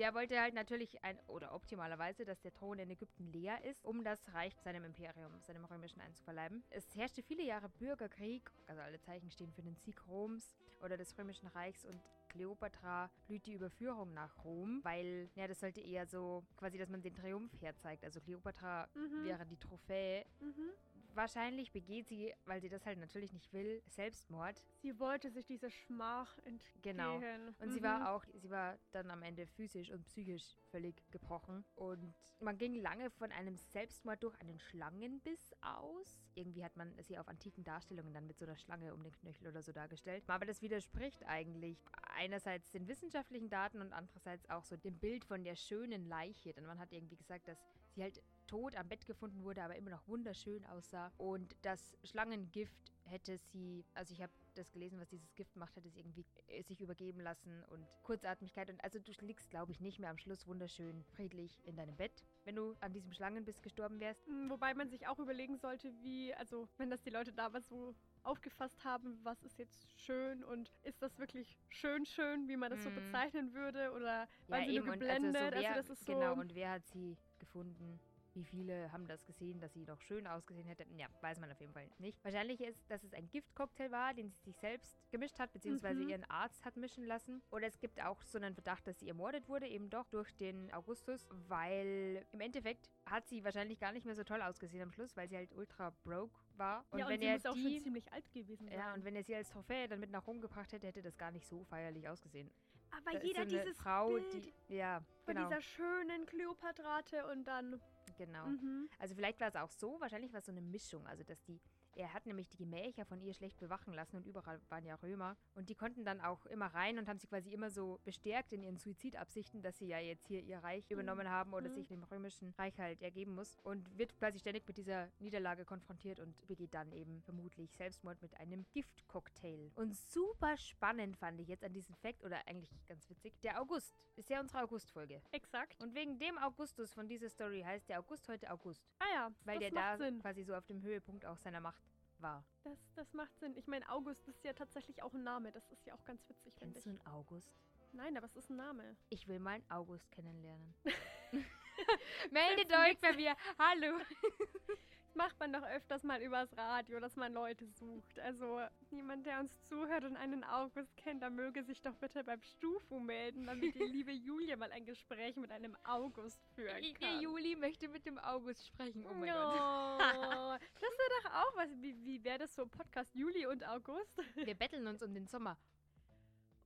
Der 0.00 0.14
wollte 0.14 0.40
halt 0.40 0.54
natürlich 0.54 1.04
ein, 1.04 1.20
oder 1.26 1.54
optimalerweise, 1.54 2.24
dass 2.24 2.40
der 2.40 2.54
Thron 2.54 2.78
in 2.78 2.88
Ägypten 2.88 3.26
leer 3.26 3.62
ist, 3.66 3.84
um 3.84 4.02
das 4.02 4.32
Reich 4.32 4.56
seinem 4.64 4.84
Imperium, 4.84 5.38
seinem 5.42 5.66
römischen 5.66 6.00
einzuverleiben. 6.00 6.64
Es 6.70 6.96
herrschte 6.96 7.22
viele 7.22 7.42
Jahre 7.44 7.68
Bürgerkrieg, 7.68 8.50
also 8.66 8.80
alle 8.80 8.98
Zeichen 9.02 9.30
stehen 9.30 9.52
für 9.52 9.60
den 9.60 9.76
Sieg 9.76 10.06
Roms 10.06 10.56
oder 10.82 10.96
des 10.96 11.18
römischen 11.18 11.48
Reichs 11.48 11.84
und 11.84 12.00
Kleopatra 12.30 13.10
blüht 13.26 13.44
die 13.44 13.52
Überführung 13.52 14.14
nach 14.14 14.42
Rom, 14.42 14.80
weil, 14.84 15.28
ja, 15.34 15.46
das 15.46 15.60
sollte 15.60 15.82
eher 15.82 16.06
so 16.06 16.46
quasi, 16.56 16.78
dass 16.78 16.88
man 16.88 17.02
den 17.02 17.14
Triumph 17.14 17.52
herzeigt. 17.60 18.02
Also 18.02 18.22
Kleopatra 18.22 18.88
Mhm. 18.94 19.24
wäre 19.24 19.44
die 19.44 19.58
Trophäe. 19.58 20.24
Mhm. 20.40 20.70
Wahrscheinlich 21.14 21.72
begeht 21.72 22.08
sie, 22.08 22.32
weil 22.46 22.60
sie 22.60 22.68
das 22.68 22.86
halt 22.86 22.98
natürlich 22.98 23.32
nicht 23.32 23.52
will, 23.52 23.82
Selbstmord. 23.86 24.62
Sie 24.82 24.98
wollte 24.98 25.30
sich 25.30 25.46
dieser 25.46 25.70
Schmach 25.70 26.38
entgehen. 26.44 26.80
Genau. 26.82 27.16
Und 27.58 27.68
mhm. 27.68 27.72
sie 27.72 27.82
war 27.82 28.12
auch, 28.12 28.24
sie 28.34 28.50
war 28.50 28.78
dann 28.92 29.10
am 29.10 29.22
Ende 29.22 29.46
physisch 29.46 29.90
und 29.90 30.04
psychisch 30.06 30.56
völlig 30.70 31.02
gebrochen. 31.10 31.64
Und 31.74 32.14
man 32.40 32.56
ging 32.56 32.74
lange 32.74 33.10
von 33.10 33.30
einem 33.32 33.56
Selbstmord 33.56 34.22
durch 34.22 34.40
einen 34.40 34.58
Schlangenbiss 34.58 35.54
aus. 35.60 36.20
Irgendwie 36.34 36.64
hat 36.64 36.76
man 36.76 36.94
sie 37.02 37.18
auf 37.18 37.28
antiken 37.28 37.64
Darstellungen 37.64 38.14
dann 38.14 38.26
mit 38.26 38.38
so 38.38 38.46
einer 38.46 38.56
Schlange 38.56 38.94
um 38.94 39.02
den 39.02 39.12
Knöchel 39.12 39.48
oder 39.48 39.62
so 39.62 39.72
dargestellt. 39.72 40.24
Aber 40.26 40.46
das 40.46 40.62
widerspricht 40.62 41.24
eigentlich 41.26 41.84
einerseits 42.16 42.70
den 42.70 42.88
wissenschaftlichen 42.88 43.50
Daten 43.50 43.80
und 43.80 43.92
andererseits 43.92 44.48
auch 44.48 44.64
so 44.64 44.76
dem 44.76 44.98
Bild 44.98 45.24
von 45.24 45.44
der 45.44 45.56
schönen 45.56 46.06
Leiche. 46.06 46.52
Denn 46.54 46.66
man 46.66 46.78
hat 46.78 46.92
irgendwie 46.92 47.16
gesagt, 47.16 47.48
dass 47.48 47.58
sie 47.94 48.02
halt 48.02 48.22
tot 48.50 48.74
am 48.76 48.88
Bett 48.88 49.06
gefunden 49.06 49.44
wurde, 49.44 49.62
aber 49.62 49.76
immer 49.76 49.90
noch 49.90 50.06
wunderschön 50.08 50.64
aussah. 50.66 51.12
Und 51.18 51.54
das 51.62 51.96
Schlangengift 52.02 52.92
hätte 53.04 53.38
sie, 53.38 53.84
also 53.94 54.12
ich 54.12 54.20
habe 54.22 54.32
das 54.54 54.72
gelesen, 54.72 54.98
was 55.00 55.08
dieses 55.08 55.34
Gift 55.36 55.54
macht, 55.56 55.76
hätte 55.76 55.88
sie 55.88 56.00
irgendwie 56.00 56.24
äh, 56.48 56.62
sich 56.64 56.80
übergeben 56.80 57.20
lassen 57.20 57.62
und 57.70 57.86
Kurzatmigkeit. 58.02 58.68
Und 58.68 58.82
also 58.82 58.98
du 58.98 59.12
liegst, 59.24 59.50
glaube 59.50 59.70
ich, 59.70 59.80
nicht 59.80 60.00
mehr 60.00 60.10
am 60.10 60.18
Schluss 60.18 60.46
wunderschön 60.48 61.04
friedlich 61.14 61.64
in 61.64 61.76
deinem 61.76 61.96
Bett, 61.96 62.24
wenn 62.44 62.56
du 62.56 62.74
an 62.80 62.92
diesem 62.92 63.12
Schlangenbiss 63.12 63.62
gestorben 63.62 64.00
wärst. 64.00 64.26
Mm, 64.28 64.50
Wobei 64.50 64.74
man 64.74 64.88
sich 64.90 65.06
auch 65.06 65.18
überlegen 65.20 65.56
sollte, 65.56 65.92
wie, 66.02 66.34
also 66.34 66.68
wenn 66.76 66.90
das 66.90 67.02
die 67.02 67.10
Leute 67.10 67.32
damals 67.32 67.68
so 67.68 67.94
aufgefasst 68.24 68.82
haben, 68.84 69.18
was 69.22 69.42
ist 69.42 69.58
jetzt 69.58 69.88
schön 70.00 70.42
und 70.44 70.70
ist 70.82 71.00
das 71.00 71.16
wirklich 71.18 71.56
schön 71.68 72.04
schön, 72.04 72.48
wie 72.48 72.56
man 72.56 72.70
das 72.70 72.82
so 72.82 72.90
Mhm. 72.90 72.94
bezeichnen 72.96 73.54
würde 73.54 73.92
oder 73.92 74.28
waren 74.48 74.66
sie 74.66 74.78
nur 74.78 74.88
und 74.88 74.92
geblendet? 74.92 75.36
Also, 75.36 75.56
so 75.56 75.62
wer, 75.62 75.70
also 75.70 75.88
das 75.88 75.98
ist 75.98 76.04
so 76.06 76.12
genau, 76.12 76.34
und 76.34 76.54
wer 76.54 76.70
hat 76.72 76.86
sie 76.88 77.16
gefunden? 77.38 78.00
Wie 78.34 78.44
viele 78.44 78.90
haben 78.92 79.06
das 79.08 79.24
gesehen, 79.26 79.60
dass 79.60 79.72
sie 79.72 79.84
noch 79.84 80.00
schön 80.00 80.26
ausgesehen 80.26 80.66
hätte? 80.66 80.86
Ja, 80.96 81.08
weiß 81.20 81.40
man 81.40 81.50
auf 81.50 81.60
jeden 81.60 81.72
Fall 81.72 81.88
nicht. 81.98 82.22
Wahrscheinlich 82.24 82.60
ist, 82.60 82.88
dass 82.90 83.02
es 83.02 83.12
ein 83.12 83.28
Giftcocktail 83.28 83.90
war, 83.90 84.14
den 84.14 84.30
sie 84.30 84.40
sich 84.44 84.56
selbst 84.58 84.96
gemischt 85.10 85.38
hat, 85.38 85.52
beziehungsweise 85.52 86.02
Mhm. 86.02 86.10
ihren 86.10 86.24
Arzt 86.30 86.64
hat 86.64 86.76
mischen 86.76 87.04
lassen. 87.04 87.42
Oder 87.50 87.66
es 87.66 87.78
gibt 87.80 88.00
auch 88.00 88.22
so 88.22 88.38
einen 88.38 88.54
Verdacht, 88.54 88.86
dass 88.86 89.00
sie 89.00 89.08
ermordet 89.08 89.48
wurde, 89.48 89.66
eben 89.66 89.90
doch 89.90 90.06
durch 90.10 90.32
den 90.36 90.72
Augustus, 90.72 91.26
weil 91.48 92.24
im 92.32 92.40
Endeffekt 92.40 92.88
hat 93.06 93.26
sie 93.26 93.42
wahrscheinlich 93.44 93.80
gar 93.80 93.92
nicht 93.92 94.06
mehr 94.06 94.14
so 94.14 94.22
toll 94.24 94.42
ausgesehen 94.42 94.82
am 94.82 94.92
Schluss, 94.92 95.16
weil 95.16 95.28
sie 95.28 95.36
halt 95.36 95.52
ultra 95.52 95.90
broke 96.04 96.32
war. 96.56 96.84
Und 96.90 97.00
ja, 97.00 97.08
wenn 97.08 97.14
und 97.16 97.20
sie 97.22 97.26
er 97.26 97.32
muss 97.34 97.46
auch 97.46 97.56
schon 97.56 97.70
die, 97.72 97.82
ziemlich 97.82 98.12
alt 98.12 98.32
gewesen 98.32 98.68
sein. 98.68 98.78
ja, 98.78 98.94
und 98.94 99.04
wenn 99.04 99.16
er 99.16 99.24
sie 99.24 99.34
als 99.34 99.50
Trophäe 99.50 99.88
dann 99.88 99.98
mit 100.00 100.10
nach 100.10 100.26
Rom 100.26 100.40
gebracht 100.40 100.72
hätte, 100.72 100.86
hätte 100.86 101.02
das 101.02 101.16
gar 101.18 101.30
nicht 101.32 101.46
so 101.46 101.64
feierlich 101.64 102.08
ausgesehen. 102.08 102.50
Aber 102.92 103.12
Da 103.12 103.22
jeder 103.24 103.44
so 103.44 103.50
dieses 103.56 103.76
Frau, 103.78 104.08
Bild 104.08 104.32
die 104.68 104.74
ja, 104.76 105.00
von 105.24 105.34
genau, 105.34 105.48
dieser 105.48 105.60
schönen 105.62 106.26
Kleopatrate 106.26 107.26
und 107.26 107.44
dann 107.44 107.80
genau. 108.20 108.46
mhm. 108.46 108.88
Also 108.98 109.14
vielleicht 109.14 109.40
war 109.40 109.48
es 109.48 109.56
auch 109.56 109.70
so, 109.70 110.00
wahrscheinlich 110.00 110.32
war 110.32 110.40
es 110.40 110.46
so 110.46 110.52
eine 110.52 110.60
Mischung. 110.60 111.06
Also 111.06 111.24
dass 111.24 111.42
die, 111.44 111.60
er 111.94 112.12
hat 112.14 112.26
nämlich 112.26 112.48
die 112.48 112.56
Gemächer 112.56 113.04
von 113.04 113.20
ihr 113.20 113.34
schlecht 113.34 113.58
bewachen 113.58 113.92
lassen 113.94 114.16
und 114.16 114.26
überall 114.26 114.60
waren 114.68 114.84
ja 114.84 114.94
Römer. 114.96 115.36
Und 115.54 115.68
die 115.68 115.74
konnten 115.74 116.04
dann 116.04 116.20
auch 116.20 116.46
immer 116.46 116.66
rein 116.66 116.98
und 116.98 117.08
haben 117.08 117.18
sie 117.18 117.26
quasi 117.26 117.52
immer 117.52 117.70
so 117.70 118.00
bestärkt 118.04 118.52
in 118.52 118.62
ihren 118.62 118.76
Suizidabsichten, 118.78 119.62
dass 119.62 119.78
sie 119.78 119.86
ja 119.86 119.98
jetzt 119.98 120.26
hier 120.26 120.40
ihr 120.42 120.58
Reich 120.58 120.90
übernommen 120.90 121.28
haben 121.28 121.52
oder 121.52 121.68
Mhm. 121.68 121.74
sich 121.74 121.88
dem 121.88 122.02
römischen 122.04 122.50
Reich 122.58 122.78
halt 122.78 123.02
ergeben 123.02 123.34
muss. 123.34 123.56
Und 123.62 123.96
wird 123.98 124.16
quasi 124.18 124.38
ständig 124.38 124.66
mit 124.66 124.76
dieser 124.76 125.08
Niederlage 125.18 125.64
konfrontiert 125.64 126.20
und 126.20 126.46
begeht 126.46 126.74
dann 126.74 126.92
eben 126.92 127.22
vermutlich 127.22 127.72
Selbstmord 127.76 128.20
mit 128.22 128.34
einem 128.38 128.64
Giftcocktail. 128.72 129.70
Und 129.74 129.96
super 129.96 130.56
spannend 130.56 131.16
fand 131.16 131.40
ich 131.40 131.48
jetzt 131.48 131.64
an 131.64 131.72
diesem 131.72 131.94
Fakt, 131.96 132.22
oder 132.24 132.46
eigentlich 132.46 132.70
ganz 132.86 133.08
witzig, 133.08 133.40
der 133.42 133.60
August 133.60 133.94
ist 134.16 134.28
ja 134.30 134.40
unsere 134.40 134.62
August-Folge. 134.62 135.22
exakt. 135.32 135.82
Und 135.82 135.94
wegen 135.94 136.18
dem 136.18 136.38
Augustus 136.38 136.92
von 136.92 137.08
dieser 137.08 137.28
Story 137.28 137.62
heißt 137.62 137.88
der 137.88 137.98
August 138.00 138.28
heute 138.28 138.50
August. 138.50 138.84
Ah 138.98 139.04
ja, 139.14 139.30
Weil 139.44 139.58
das 139.58 139.70
der 139.70 139.72
macht 139.74 140.00
da 140.00 140.04
Sinn. 140.04 140.18
quasi 140.20 140.42
so 140.44 140.54
auf 140.54 140.66
dem 140.66 140.82
Höhepunkt 140.82 141.24
auch 141.26 141.36
seiner 141.38 141.60
Macht 141.60 141.89
war. 142.22 142.44
Das, 142.64 142.78
das 142.94 143.12
macht 143.14 143.36
Sinn. 143.38 143.56
Ich 143.56 143.66
meine, 143.66 143.88
August 143.90 144.26
ist 144.28 144.44
ja 144.44 144.52
tatsächlich 144.52 145.02
auch 145.02 145.12
ein 145.12 145.22
Name. 145.22 145.52
Das 145.52 145.70
ist 145.70 145.84
ja 145.86 145.94
auch 145.94 146.04
ganz 146.04 146.28
witzig, 146.28 146.54
Kennst 146.56 146.86
du 146.86 146.90
einen 146.90 147.06
August? 147.06 147.52
Nein, 147.92 148.16
aber 148.16 148.26
es 148.26 148.36
ist 148.36 148.50
ein 148.50 148.56
Name. 148.56 148.96
Ich 149.08 149.26
will 149.26 149.40
mal 149.40 149.54
einen 149.54 149.70
August 149.70 150.10
kennenlernen. 150.12 150.74
Meldet 152.30 152.72
euch 152.72 152.98
bei 153.00 153.12
mir. 153.12 153.36
Hallo. 153.58 153.98
Macht 155.14 155.38
man 155.40 155.52
doch 155.52 155.62
öfters 155.64 156.02
mal 156.04 156.22
übers 156.22 156.56
Radio, 156.56 157.00
dass 157.00 157.16
man 157.16 157.32
Leute 157.32 157.66
sucht. 157.66 158.18
Also 158.20 158.60
jemand, 158.90 159.26
der 159.26 159.40
uns 159.40 159.60
zuhört 159.62 160.04
und 160.04 160.16
einen 160.16 160.44
August 160.44 160.96
kennt, 160.96 161.22
der 161.22 161.30
möge 161.30 161.64
sich 161.64 161.82
doch 161.82 161.94
bitte 161.96 162.22
beim 162.24 162.40
Stufu 162.42 163.00
melden, 163.00 163.46
damit 163.46 163.74
die 163.74 163.78
liebe 163.84 164.12
Julia 164.12 164.56
mal 164.56 164.70
ein 164.70 164.84
Gespräch 164.84 165.36
mit 165.36 165.50
einem 165.50 165.76
August 165.84 166.40
führen 166.54 166.82
Der 166.82 166.94
kann. 166.94 167.20
Juli 167.20 167.56
möchte 167.56 167.88
mit 167.88 168.06
dem 168.06 168.18
August 168.18 168.66
sprechen. 168.68 169.04
Oh 169.06 169.14
mein 169.14 169.28
no. 169.30 169.34
Gott. 169.34 170.60
Das 170.80 170.92
wäre 170.92 171.22
doch 171.22 171.32
auch 171.34 171.56
was. 171.56 171.68
Wie, 171.80 171.96
wie 172.04 172.22
wäre 172.22 172.38
das 172.38 172.54
so? 172.54 172.66
Podcast 172.66 173.14
Juli 173.14 173.46
und 173.46 173.66
August? 173.66 174.16
Wir 174.34 174.54
betteln 174.54 174.86
uns 174.86 175.02
um 175.02 175.12
den 175.12 175.26
Sommer. 175.26 175.56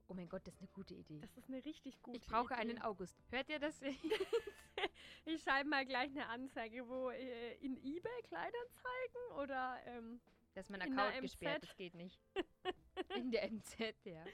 Oh 0.08 0.14
mein 0.14 0.28
Gott, 0.28 0.46
das 0.46 0.54
ist 0.54 0.60
eine 0.60 0.68
gute 0.68 0.94
Idee. 0.94 1.20
Das 1.20 1.36
ist 1.36 1.48
eine 1.48 1.64
richtig 1.64 2.00
gute 2.02 2.18
ich 2.18 2.26
brauche 2.26 2.52
Idee. 2.54 2.62
einen 2.62 2.82
August. 2.82 3.16
Hört 3.30 3.48
ihr 3.48 3.58
das? 3.58 3.80
Ich 5.26 5.42
schreibe 5.42 5.68
mal 5.68 5.86
gleich 5.86 6.10
eine 6.10 6.26
Anzeige, 6.28 6.86
wo 6.86 7.10
äh, 7.10 7.54
in 7.60 7.76
eBay 7.78 8.22
Kleinanzeigen 8.24 9.42
oder 9.42 9.78
ähm, 9.86 10.20
Das 10.54 10.66
ist 10.66 10.70
mein 10.70 10.82
In 10.82 10.94
der 10.94 11.04
Account 11.06 11.22
gesperrt. 11.22 11.62
MZ. 11.62 11.68
Das 11.68 11.76
geht 11.76 11.94
nicht. 11.94 12.20
In 13.16 13.30
der 13.30 13.50
MZ, 13.50 13.94
ja. 14.04 14.24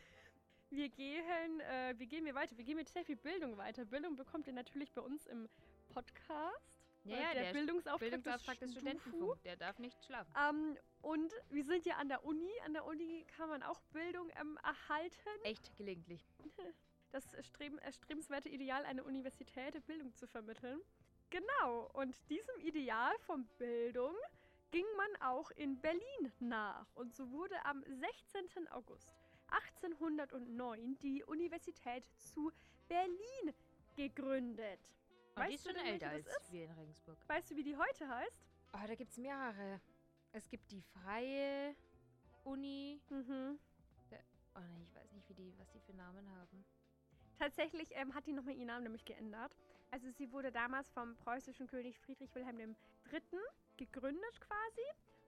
wir 0.70 0.88
gehen, 0.88 1.60
äh, 1.60 1.94
wie 1.96 2.06
gehen 2.08 2.24
wir 2.24 2.34
weiter? 2.34 2.56
Wir 2.56 2.64
gehen 2.64 2.76
mit 2.76 2.88
sehr 2.88 3.04
viel 3.04 3.16
Bildung 3.16 3.56
weiter. 3.56 3.84
Bildung 3.84 4.16
bekommt 4.16 4.46
ihr 4.48 4.52
natürlich 4.52 4.92
bei 4.92 5.00
uns 5.00 5.26
im 5.26 5.48
Podcast. 5.90 6.79
Ja, 7.04 7.16
Äh, 7.16 7.22
ja, 7.22 7.34
der, 7.34 7.42
der 7.44 7.52
Bildungsauftrag, 7.52 8.00
Bildungsauftrag 8.00 8.58
des 8.58 8.70
Stufu. 8.72 8.86
Studentenfunk. 8.86 9.42
Der 9.42 9.56
darf 9.56 9.78
nicht 9.78 10.04
schlafen. 10.04 10.32
Ähm, 10.48 10.76
und 11.02 11.32
wir 11.50 11.64
sind 11.64 11.86
ja 11.86 11.96
an 11.96 12.08
der 12.08 12.24
Uni. 12.24 12.50
An 12.64 12.74
der 12.74 12.84
Uni 12.84 13.24
kann 13.36 13.48
man 13.48 13.62
auch 13.62 13.80
Bildung 13.92 14.30
ähm, 14.40 14.58
erhalten. 14.62 15.44
Echt 15.44 15.76
gelegentlich. 15.76 16.24
Das 17.12 17.24
streben, 17.44 17.76
erstrebenswerte 17.78 18.48
Ideal 18.48 18.84
einer 18.84 19.04
Universität, 19.04 19.84
Bildung 19.88 20.14
zu 20.14 20.28
vermitteln. 20.28 20.80
Genau, 21.30 21.90
und 21.92 22.16
diesem 22.30 22.54
Ideal 22.60 23.12
von 23.26 23.46
Bildung 23.58 24.14
ging 24.70 24.84
man 24.96 25.22
auch 25.22 25.50
in 25.50 25.80
Berlin 25.80 26.32
nach. 26.38 26.86
Und 26.94 27.12
so 27.12 27.28
wurde 27.32 27.56
am 27.64 27.82
16. 27.82 28.68
August 28.68 29.12
1809 29.48 30.98
die 31.00 31.24
Universität 31.24 32.04
zu 32.16 32.52
Berlin 32.88 33.54
gegründet. 33.96 34.78
Und 35.34 35.46
die 35.48 35.52
Weißt 35.54 35.66
ist 35.66 35.66
du 35.66 35.78
schon 35.78 35.86
älter 35.86 36.10
als 36.10 36.26
ist? 36.26 36.52
wir 36.52 36.64
in 36.64 36.70
Regensburg. 36.72 37.18
Weißt 37.28 37.50
du, 37.50 37.56
wie 37.56 37.62
die 37.62 37.76
heute 37.76 38.08
heißt? 38.08 38.42
Oh, 38.72 38.86
da 38.86 38.94
gibt 38.94 39.10
es 39.10 39.18
mehrere. 39.18 39.80
Es 40.32 40.48
gibt 40.48 40.70
die 40.70 40.82
freie 40.82 41.74
Uni. 42.44 43.00
Mhm. 43.10 43.58
Oh 44.56 44.60
nee, 44.72 44.82
ich 44.82 44.94
weiß 44.94 45.12
nicht, 45.12 45.28
wie 45.28 45.34
die, 45.34 45.54
was 45.58 45.70
die 45.70 45.80
für 45.80 45.94
Namen 45.94 46.28
haben. 46.36 46.64
Tatsächlich 47.38 47.88
ähm, 47.94 48.12
hat 48.14 48.26
die 48.26 48.32
nochmal 48.32 48.54
ihren 48.54 48.66
Namen 48.66 48.82
nämlich 48.82 49.04
geändert. 49.04 49.54
Also 49.90 50.10
sie 50.10 50.30
wurde 50.32 50.52
damals 50.52 50.90
vom 50.90 51.16
preußischen 51.16 51.66
König 51.68 51.98
Friedrich 52.00 52.34
Wilhelm 52.34 52.76
III. 53.12 53.22
gegründet 53.76 54.40
quasi 54.40 54.82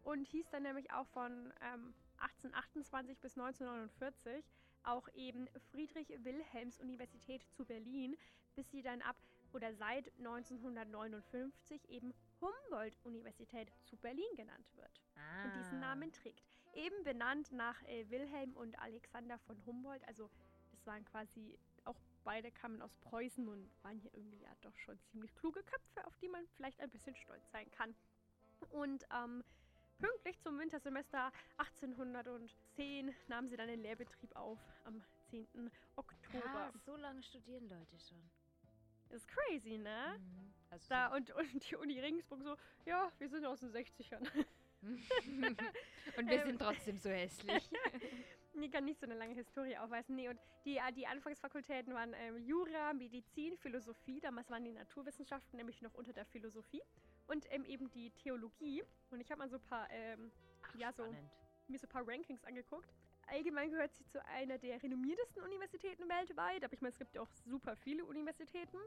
und 0.04 0.24
hieß 0.26 0.50
dann 0.50 0.64
nämlich 0.64 0.92
auch 0.92 1.06
von 1.06 1.52
ähm, 1.62 1.94
1828 2.18 3.18
bis 3.18 3.38
1949 3.38 4.44
auch 4.84 5.08
eben 5.14 5.48
Friedrich-Wilhelms-Universität 5.70 7.42
zu 7.52 7.64
Berlin, 7.64 8.16
bis 8.56 8.68
sie 8.70 8.82
dann 8.82 9.00
ab 9.02 9.16
oder 9.54 9.74
seit 9.74 10.10
1959 10.18 11.88
eben 11.90 12.14
Humboldt-Universität 12.40 13.72
zu 13.84 13.96
Berlin 13.96 14.34
genannt 14.36 14.66
wird 14.76 15.00
Ah. 15.16 15.44
und 15.44 15.54
diesen 15.56 15.80
Namen 15.80 16.12
trägt. 16.12 16.42
Eben 16.74 17.04
benannt 17.04 17.52
nach 17.52 17.80
äh, 17.84 18.08
Wilhelm 18.10 18.56
und 18.56 18.78
Alexander 18.78 19.38
von 19.40 19.56
Humboldt. 19.66 20.02
Also 20.08 20.30
das 20.70 20.86
waren 20.86 21.04
quasi 21.04 21.58
auch 21.84 21.96
beide 22.24 22.50
kamen 22.50 22.80
aus 22.80 22.94
Preußen 23.02 23.46
und 23.48 23.70
waren 23.82 23.98
hier 23.98 24.12
irgendwie 24.14 24.40
ja 24.40 24.50
doch 24.62 24.74
schon 24.78 24.98
ziemlich 25.10 25.34
kluge 25.34 25.62
Köpfe, 25.62 26.06
auf 26.06 26.16
die 26.18 26.28
man 26.28 26.46
vielleicht 26.56 26.80
ein 26.80 26.90
bisschen 26.90 27.14
stolz 27.16 27.42
sein 27.50 27.70
kann. 27.72 27.94
Und 28.70 29.04
ähm, 29.12 29.44
pünktlich 29.98 30.40
zum 30.40 30.58
Wintersemester 30.58 31.30
1810 31.58 33.14
nahmen 33.28 33.48
sie 33.48 33.56
dann 33.56 33.68
den 33.68 33.80
Lehrbetrieb 33.82 34.34
auf 34.34 34.58
am 34.84 35.02
10. 35.30 35.70
Oktober. 35.96 36.40
Krass, 36.40 36.84
so 36.86 36.96
lange 36.96 37.22
studieren 37.22 37.68
Leute 37.68 37.98
schon. 37.98 38.22
Ist 39.12 39.28
crazy, 39.28 39.78
ne? 39.78 40.16
Mhm. 40.18 40.52
Also 40.70 40.86
Da 40.88 41.14
und, 41.14 41.30
und 41.32 41.70
die 41.70 41.76
Uni 41.76 42.00
Regensburg 42.00 42.42
so, 42.42 42.56
ja, 42.86 43.12
wir 43.18 43.28
sind 43.28 43.44
aus 43.44 43.60
den 43.60 43.70
60ern. 43.72 44.26
Und 46.16 46.28
wir 46.28 46.40
Ähm. 46.40 46.46
sind 46.48 46.60
trotzdem 46.60 46.98
so 46.98 47.08
hässlich. 47.10 47.70
Nee, 48.54 48.68
kann 48.68 48.84
nicht 48.84 49.00
so 49.00 49.06
eine 49.06 49.14
lange 49.14 49.32
Historie 49.34 49.78
aufweisen. 49.78 50.14
Nee, 50.14 50.28
und 50.28 50.38
die, 50.66 50.76
äh, 50.76 50.92
die 50.94 51.06
Anfangsfakultäten 51.06 51.94
waren 51.94 52.12
ähm, 52.12 52.36
Jura, 52.36 52.92
Medizin, 52.92 53.56
Philosophie. 53.56 54.20
Damals 54.20 54.50
waren 54.50 54.62
die 54.62 54.72
Naturwissenschaften 54.72 55.56
nämlich 55.56 55.80
noch 55.80 55.94
unter 55.94 56.12
der 56.12 56.26
Philosophie. 56.26 56.82
Und 57.28 57.46
ähm, 57.50 57.64
eben 57.64 57.90
die 57.92 58.10
Theologie. 58.10 58.84
Und 59.10 59.20
ich 59.22 59.30
habe 59.30 59.38
mal 59.38 59.48
so 59.48 59.56
ein 59.56 59.62
paar, 59.62 59.88
ähm, 59.90 60.30
Ach, 60.64 60.74
Ja, 60.74 60.92
so. 60.92 61.02
spannend. 61.04 61.30
mir 61.68 61.78
so 61.78 61.86
ein 61.86 61.90
paar 61.90 62.06
Rankings 62.06 62.44
angeguckt. 62.44 62.92
Allgemein 63.28 63.70
gehört 63.70 63.94
sie 63.94 64.06
zu 64.06 64.24
einer 64.26 64.58
der 64.58 64.82
renommiertesten 64.82 65.42
Universitäten 65.42 66.08
weltweit. 66.08 66.64
Aber 66.64 66.72
ich 66.72 66.80
meine, 66.80 66.92
es 66.92 66.98
gibt 66.98 67.14
ja 67.14 67.22
auch 67.22 67.30
super 67.46 67.76
viele 67.76 68.04
Universitäten 68.04 68.78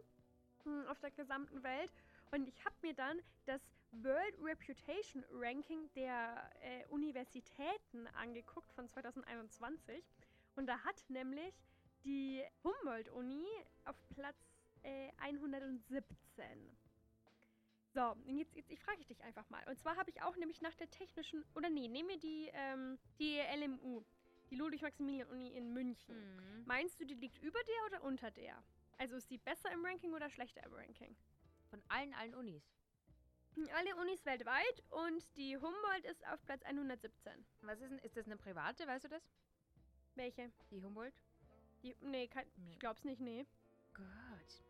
hm, 0.63 0.87
auf 0.87 0.99
der 0.99 1.11
gesamten 1.11 1.63
Welt. 1.63 1.91
Und 2.31 2.47
ich 2.47 2.65
habe 2.65 2.75
mir 2.81 2.93
dann 2.93 3.19
das 3.45 3.61
World 3.91 4.35
Reputation 4.41 5.23
Ranking 5.31 5.89
der 5.95 6.49
äh, 6.61 6.85
Universitäten 6.89 8.07
angeguckt 8.19 8.71
von 8.73 8.87
2021. 8.87 10.03
Und 10.55 10.67
da 10.67 10.79
hat 10.83 11.03
nämlich 11.09 11.53
die 12.03 12.43
Humboldt-Uni 12.63 13.45
auf 13.85 13.95
Platz 14.09 14.37
äh, 14.83 15.09
117. 15.21 16.05
So, 17.93 18.13
jetzt, 18.25 18.53
jetzt 18.55 18.69
ich 18.69 18.79
frage 18.79 18.99
ich 18.99 19.07
dich 19.07 19.23
einfach 19.23 19.49
mal. 19.49 19.63
Und 19.69 19.79
zwar 19.79 19.95
habe 19.95 20.09
ich 20.09 20.21
auch 20.21 20.35
nämlich 20.35 20.61
nach 20.61 20.75
der 20.75 20.89
technischen, 20.89 21.45
oder 21.55 21.69
nee, 21.69 21.87
nehmen 21.87 22.09
wir 22.09 22.19
die, 22.19 22.49
ähm, 22.53 22.99
die 23.19 23.39
LMU, 23.39 24.03
die 24.55 24.59
Ludwig-Maximilian-Uni 24.61 25.49
in 25.49 25.73
München. 25.73 26.15
Mhm. 26.15 26.63
Meinst 26.65 26.99
du, 26.99 27.05
die 27.05 27.13
liegt 27.15 27.37
über 27.43 27.59
der 27.63 27.85
oder 27.87 28.03
unter 28.07 28.31
der? 28.31 28.63
Also 28.97 29.15
ist 29.17 29.29
die 29.29 29.37
besser 29.37 29.69
im 29.73 29.83
Ranking 29.85 30.13
oder 30.13 30.29
schlechter 30.29 30.63
im 30.63 30.73
Ranking? 30.73 31.15
Von 31.69 31.81
allen, 31.89 32.13
allen 32.13 32.33
Unis. 32.35 32.63
Alle 33.73 33.95
Unis 33.97 34.25
weltweit 34.25 34.83
und 34.89 35.23
die 35.37 35.55
Humboldt 35.57 36.05
ist 36.05 36.25
auf 36.27 36.41
Platz 36.45 36.63
117. 36.63 37.45
Was 37.61 37.79
ist 37.81 37.89
denn, 37.89 37.99
ist 37.99 38.15
das 38.17 38.25
eine 38.25 38.37
private, 38.37 38.85
weißt 38.87 39.05
du 39.05 39.09
das? 39.09 39.23
Welche? 40.15 40.51
Die 40.71 40.81
Humboldt? 40.81 41.13
Die, 41.83 41.95
nee, 42.01 42.27
kein, 42.27 42.45
Nee. 42.57 42.71
ich 42.71 42.79
glaub's 42.79 43.03
nicht, 43.03 43.19
nee. 43.21 43.45
Gott. 43.93 44.63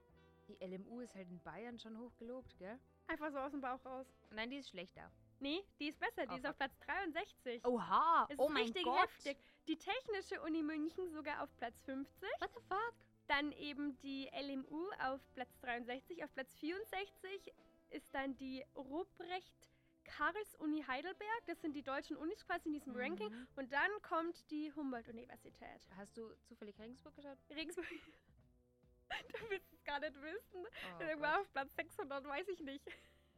Die 0.48 0.58
LMU 0.66 1.00
ist 1.02 1.16
halt 1.16 1.28
in 1.30 1.40
Bayern 1.42 1.78
schon 1.80 1.98
hoch 2.00 2.16
gelobt, 2.18 2.56
gell? 2.58 2.80
Einfach 3.08 3.32
so 3.32 3.38
aus 3.40 3.52
dem 3.52 3.62
Bauch 3.62 3.84
raus. 3.86 4.08
Nein, 4.32 4.50
die 4.50 4.58
ist 4.58 4.70
schlechter. 4.70 5.12
Nee, 5.40 5.64
die 5.80 5.88
ist 5.90 6.00
besser, 6.00 6.26
die 6.28 6.34
Oh, 6.34 6.38
ist 6.38 6.46
auf 6.48 6.56
Platz 6.58 6.78
63. 6.80 7.66
Oha! 7.66 8.28
Es 8.30 8.40
oh 8.40 8.46
ist 8.48 8.54
mein 8.54 8.64
richtig 8.64 8.84
Gott! 8.84 9.00
heftig. 9.02 9.38
Die 9.68 9.78
Technische 9.78 10.42
Uni 10.42 10.62
München 10.62 11.10
sogar 11.10 11.42
auf 11.42 11.50
Platz 11.58 11.82
50. 11.82 12.30
What 12.40 12.52
the 12.54 12.62
fuck? 12.68 12.94
Dann 13.28 13.52
eben 13.54 13.98
die 13.98 14.30
LMU 14.32 14.92
auf 15.00 15.20
Platz 15.34 15.58
63. 15.62 16.24
Auf 16.24 16.32
Platz 16.36 16.54
64 16.56 17.52
ist 17.90 18.14
dann 18.14 18.38
die 18.38 18.64
Ruprecht-Karls-Uni 18.76 20.84
Heidelberg. 20.84 21.46
Das 21.48 21.60
sind 21.62 21.76
die 21.76 21.82
deutschen 21.82 22.16
Unis 22.18 22.46
quasi 22.46 22.70
in 22.70 22.74
diesem 22.74 22.96
Ranking. 22.96 23.32
Mhm. 23.32 23.48
Und 23.56 23.72
dann 23.72 23.90
kommt 24.04 24.52
die 24.52 24.72
Humboldt-Universität. 24.72 25.82
Hast 25.98 26.16
du 26.16 26.32
zufällig 26.44 26.78
Regensburg 26.78 27.16
geschaut? 27.16 27.40
Regensburg. 27.50 27.88
du 29.10 29.50
willst 29.50 29.74
es 29.74 29.84
gar 29.84 30.00
nicht 30.00 30.14
wissen. 30.22 30.64
Oh 30.64 31.00
Irgendwann 31.02 31.38
Gott. 31.38 31.42
auf 31.42 31.52
Platz 31.54 31.76
600, 31.76 32.24
weiß 32.24 32.48
ich 32.50 32.60
nicht. 32.60 32.86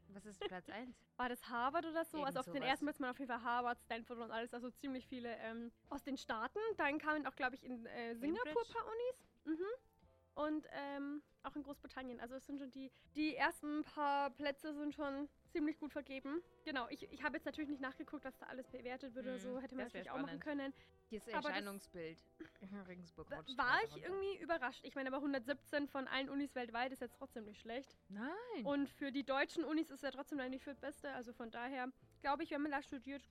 Was 0.09 0.25
ist 0.25 0.39
Platz 0.39 0.69
1? 0.69 0.95
War 1.17 1.29
das 1.29 1.47
Harvard 1.49 1.85
oder 1.85 2.05
so? 2.05 2.17
Irgend 2.17 2.27
also 2.27 2.39
auf 2.39 2.45
den 2.45 2.55
sowas. 2.55 2.69
ersten 2.69 2.85
wird 2.85 2.99
man 2.99 3.09
auf 3.09 3.19
jeden 3.19 3.31
Fall 3.31 3.43
Harvard, 3.43 3.79
Stanford 3.81 4.19
und 4.19 4.31
alles, 4.31 4.53
also 4.53 4.69
ziemlich 4.71 5.07
viele 5.07 5.35
ähm, 5.37 5.71
aus 5.89 6.03
den 6.03 6.17
Staaten. 6.17 6.59
Dann 6.77 6.97
kamen 6.99 7.25
auch, 7.27 7.35
glaube 7.35 7.55
ich, 7.55 7.63
in 7.63 7.85
äh, 7.85 8.15
Singapur 8.15 8.61
ein 8.61 8.73
paar 8.73 8.85
Unis. 8.85 9.59
Mhm. 9.59 9.65
Und 10.37 10.67
ähm, 10.71 11.23
auch 11.41 11.55
in 11.55 11.63
Großbritannien. 11.63 12.19
Also 12.19 12.35
es 12.35 12.45
sind 12.45 12.59
schon 12.59 12.69
die, 12.69 12.91
die 13.15 13.35
ersten 13.35 13.83
paar 13.83 14.29
Plätze 14.29 14.71
sind 14.75 14.93
schon 14.93 15.27
ziemlich 15.49 15.79
gut 15.79 15.91
vergeben. 15.91 16.43
Genau, 16.63 16.87
ich, 16.89 17.11
ich 17.11 17.23
habe 17.23 17.37
jetzt 17.37 17.45
natürlich 17.45 17.71
nicht 17.71 17.81
nachgeguckt, 17.81 18.23
was 18.23 18.37
da 18.37 18.45
alles 18.45 18.67
bewertet 18.69 19.15
wird 19.15 19.25
oder 19.25 19.35
Mhm, 19.35 19.39
so. 19.39 19.59
Hätte 19.59 19.75
man 19.75 19.85
das 19.85 19.93
natürlich 19.93 20.11
auch 20.11 20.21
machen 20.21 20.39
können. 20.39 20.73
Das- 21.09 21.27
Erscheinungsbild. 21.27 22.23
Regensburg 22.87 23.31
war 23.31 23.79
ich 23.87 24.03
irgendwie 24.03 24.37
überrascht. 24.37 24.81
Ich 24.83 24.93
meine, 24.93 25.09
aber 25.09 25.17
117 25.17 25.87
von 25.87 26.07
allen 26.07 26.29
Unis 26.29 26.53
weltweit 26.53 26.91
ist 26.91 27.01
jetzt 27.01 27.17
trotzdem 27.17 27.45
nicht 27.45 27.59
schlecht. 27.59 27.97
Nein! 28.09 28.29
Und 28.63 28.89
für 28.89 29.11
die 29.11 29.23
deutschen 29.23 29.63
Unis 29.63 29.89
ist 29.89 30.03
er 30.03 30.11
trotzdem 30.11 30.39
eigentlich 30.39 30.63
für 30.63 30.69
das 30.71 30.79
Beste. 30.79 31.11
Also 31.13 31.33
von 31.33 31.49
daher 31.49 31.91
glaube 32.21 32.43
ich, 32.43 32.51
wenn 32.51 32.61
man 32.61 32.71
da 32.71 32.81
studiert, 32.81 33.21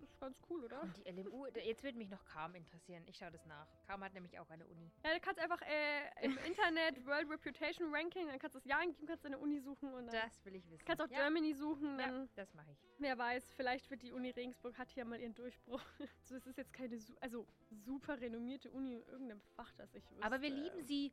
ist 0.00 0.18
ganz 0.20 0.38
cool, 0.48 0.64
oder? 0.64 0.82
Und 0.82 0.96
die 0.96 1.10
LMU, 1.10 1.46
jetzt 1.46 1.82
würde 1.82 1.98
mich 1.98 2.08
noch 2.08 2.24
Kam 2.24 2.54
interessieren. 2.54 3.02
Ich 3.06 3.16
schaue 3.16 3.30
das 3.30 3.44
nach. 3.46 3.66
Kam 3.86 4.02
hat 4.04 4.14
nämlich 4.14 4.38
auch 4.38 4.48
eine 4.50 4.66
Uni. 4.66 4.90
Ja, 5.04 5.14
du 5.14 5.20
kannst 5.20 5.40
einfach 5.40 5.60
äh, 5.62 6.24
im 6.24 6.36
Internet 6.38 7.04
World 7.06 7.28
Reputation 7.30 7.94
Ranking, 7.94 8.26
dann 8.28 8.38
kannst 8.38 8.54
du 8.54 8.58
das 8.58 8.66
Jahr 8.66 8.80
eingeben, 8.80 9.06
kannst 9.06 9.24
deine 9.24 9.38
Uni 9.38 9.60
suchen 9.60 9.92
und 9.94 10.06
dann 10.06 10.14
Das 10.14 10.44
will 10.44 10.54
ich 10.56 10.68
wissen. 10.70 10.84
kannst 10.84 11.02
auch 11.02 11.08
ja, 11.10 11.18
Germany 11.18 11.54
suchen. 11.54 11.98
Ja, 11.98 12.06
Dann, 12.06 12.28
das 12.34 12.52
mache 12.54 12.70
ich. 12.72 12.78
wer 12.98 13.18
weiß, 13.18 13.52
vielleicht 13.52 13.90
wird 13.90 14.02
die 14.02 14.12
Uni 14.12 14.30
Regensburg 14.30 14.76
hat 14.78 14.90
hier 14.90 15.04
mal 15.04 15.20
ihren 15.20 15.34
Durchbruch. 15.34 15.82
so, 16.24 16.34
es 16.36 16.46
ist 16.46 16.56
jetzt 16.58 16.72
keine 16.72 16.98
also 17.20 17.46
super 17.70 18.20
renommierte 18.20 18.70
Uni 18.70 18.94
in 18.94 19.02
irgendeinem 19.06 19.40
Fach, 19.54 19.72
das 19.74 19.94
ich 19.94 20.08
wüsste. 20.10 20.24
Aber 20.24 20.40
wir 20.40 20.50
lieben 20.50 20.82
sie. 20.82 21.12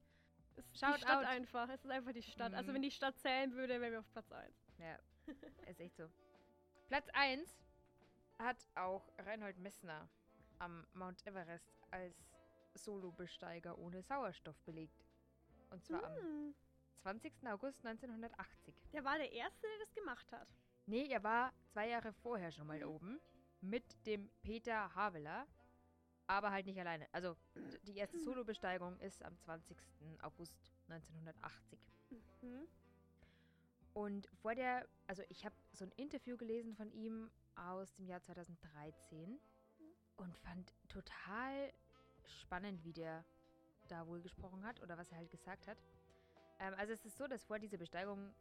Es 0.56 0.66
ist 0.68 0.80
Shout 0.80 0.94
die 0.98 1.02
Stadt 1.02 1.18
out. 1.18 1.26
einfach. 1.26 1.68
Es 1.70 1.84
ist 1.84 1.90
einfach 1.90 2.12
die 2.14 2.22
Stadt. 2.22 2.54
Also 2.54 2.70
Mhm. 2.72 2.76
wenn 2.76 2.82
die 2.84 2.92
Stadt 2.92 3.18
zählen 3.18 3.52
würde, 3.54 3.82
wären 3.82 3.92
wir 3.92 4.00
auf 4.02 4.12
Platz 4.12 4.32
1. 4.32 4.56
Ja, 4.78 5.00
ist 5.68 5.80
echt 5.80 5.96
so. 5.98 6.08
Platz 6.94 7.10
1 7.14 7.58
hat 8.38 8.68
auch 8.76 9.12
Reinhold 9.18 9.58
Messner 9.58 10.08
am 10.60 10.86
Mount 10.94 11.26
Everest 11.26 11.82
als 11.90 12.16
Solobesteiger 12.76 13.80
ohne 13.80 14.04
Sauerstoff 14.04 14.62
belegt. 14.62 15.04
Und 15.72 15.84
zwar 15.84 16.04
am 16.04 16.16
Hm. 16.18 16.56
20. 17.02 17.48
August 17.48 17.84
1980. 17.84 18.76
Der 18.92 19.04
war 19.04 19.18
der 19.18 19.32
Erste, 19.32 19.66
der 19.66 19.80
das 19.80 19.96
gemacht 19.96 20.32
hat. 20.32 20.48
Nee, 20.86 21.08
er 21.08 21.24
war 21.24 21.52
zwei 21.66 21.90
Jahre 21.90 22.14
vorher 22.14 22.52
schon 22.52 22.68
mal 22.68 22.84
oben 22.84 23.20
mit 23.62 24.06
dem 24.06 24.30
Peter 24.44 24.94
Haveler, 24.94 25.48
aber 26.28 26.52
halt 26.52 26.68
nicht 26.68 26.80
alleine. 26.80 27.08
Also 27.12 27.36
die 27.88 27.98
erste 27.98 28.20
Solobesteigung 28.20 29.00
ist 29.00 29.24
am 29.24 29.36
20. 29.40 29.76
August 30.22 30.72
1980. 30.90 31.80
Mhm. 32.44 32.68
Und 33.94 34.28
vor 34.42 34.56
der, 34.56 34.88
also 35.08 35.24
ich 35.30 35.46
habe 35.46 35.56
so 35.72 35.86
ein 35.86 35.92
Interview 35.92 36.36
gelesen 36.38 36.76
von 36.76 36.92
ihm 36.92 37.30
aus 37.56 37.94
dem 37.94 38.08
Jahr 38.08 38.22
2013 38.22 39.40
und 40.18 40.38
fand 40.40 40.74
total 40.88 41.72
spannend, 42.26 42.84
wie 42.84 42.94
der 42.94 43.24
da 43.88 44.08
wohl 44.08 44.22
gesprochen 44.22 44.64
hat 44.64 44.82
oder 44.82 44.98
was 44.98 45.12
er 45.12 45.18
halt 45.18 45.30
gesagt 45.30 45.68
hat. 45.68 45.78
Ähm, 46.60 46.74
also 46.78 46.94
es 46.94 47.06
ist 47.06 47.18
so, 47.18 47.28
dass 47.28 47.44
vor 47.44 47.60
dieser 47.60 47.78
Besteigung 47.78 48.34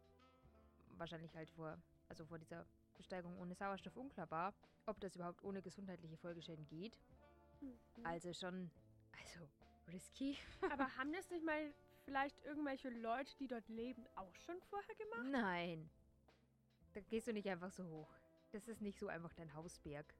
wahrscheinlich 0.97 1.35
halt 1.35 1.49
vor, 1.51 1.77
also 2.09 2.25
vor 2.25 2.39
dieser 2.39 2.65
Besteigung 2.95 3.37
ohne 3.37 3.55
Sauerstoff 3.55 3.95
unklar 3.97 4.29
war, 4.31 4.53
ob 4.85 4.99
das 4.99 5.15
überhaupt 5.15 5.43
ohne 5.43 5.61
gesundheitliche 5.61 6.17
Folgeschäden 6.17 6.65
geht. 6.67 6.97
Mhm. 7.61 8.05
Also 8.05 8.33
schon, 8.33 8.71
also 9.11 9.47
risky. 9.87 10.37
Aber 10.71 10.95
haben 10.95 11.11
das 11.11 11.29
nicht 11.29 11.45
mal 11.45 11.73
vielleicht 12.05 12.39
irgendwelche 12.43 12.89
Leute, 12.89 13.35
die 13.37 13.47
dort 13.47 13.67
leben, 13.69 14.05
auch 14.15 14.35
schon 14.35 14.59
vorher 14.69 14.95
gemacht? 14.95 15.25
Nein. 15.31 15.89
Da 16.93 17.01
gehst 17.01 17.27
du 17.27 17.33
nicht 17.33 17.49
einfach 17.49 17.71
so 17.71 17.85
hoch. 17.85 18.13
Das 18.51 18.67
ist 18.67 18.81
nicht 18.81 18.99
so 18.99 19.07
einfach 19.07 19.33
dein 19.33 19.53
Hausberg. 19.53 20.13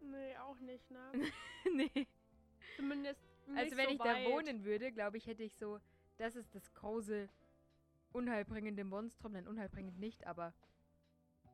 Nee, 0.00 0.36
auch 0.38 0.58
nicht, 0.58 0.90
ne? 0.90 1.12
nee. 1.74 2.06
Zumindest 2.76 3.20
nicht 3.46 3.58
Also 3.58 3.76
wenn 3.76 3.86
so 3.86 3.92
ich 3.94 3.98
weit. 4.00 4.26
da 4.26 4.30
wohnen 4.30 4.64
würde, 4.64 4.92
glaube 4.92 5.16
ich, 5.16 5.26
hätte 5.26 5.42
ich 5.44 5.54
so, 5.56 5.80
das 6.18 6.34
ist 6.36 6.54
das 6.54 6.72
große, 6.74 7.28
unheilbringende 8.12 8.84
Monstrum. 8.84 9.32
Nein, 9.32 9.46
unheilbringend 9.46 9.98
nicht, 9.98 10.26
aber 10.26 10.52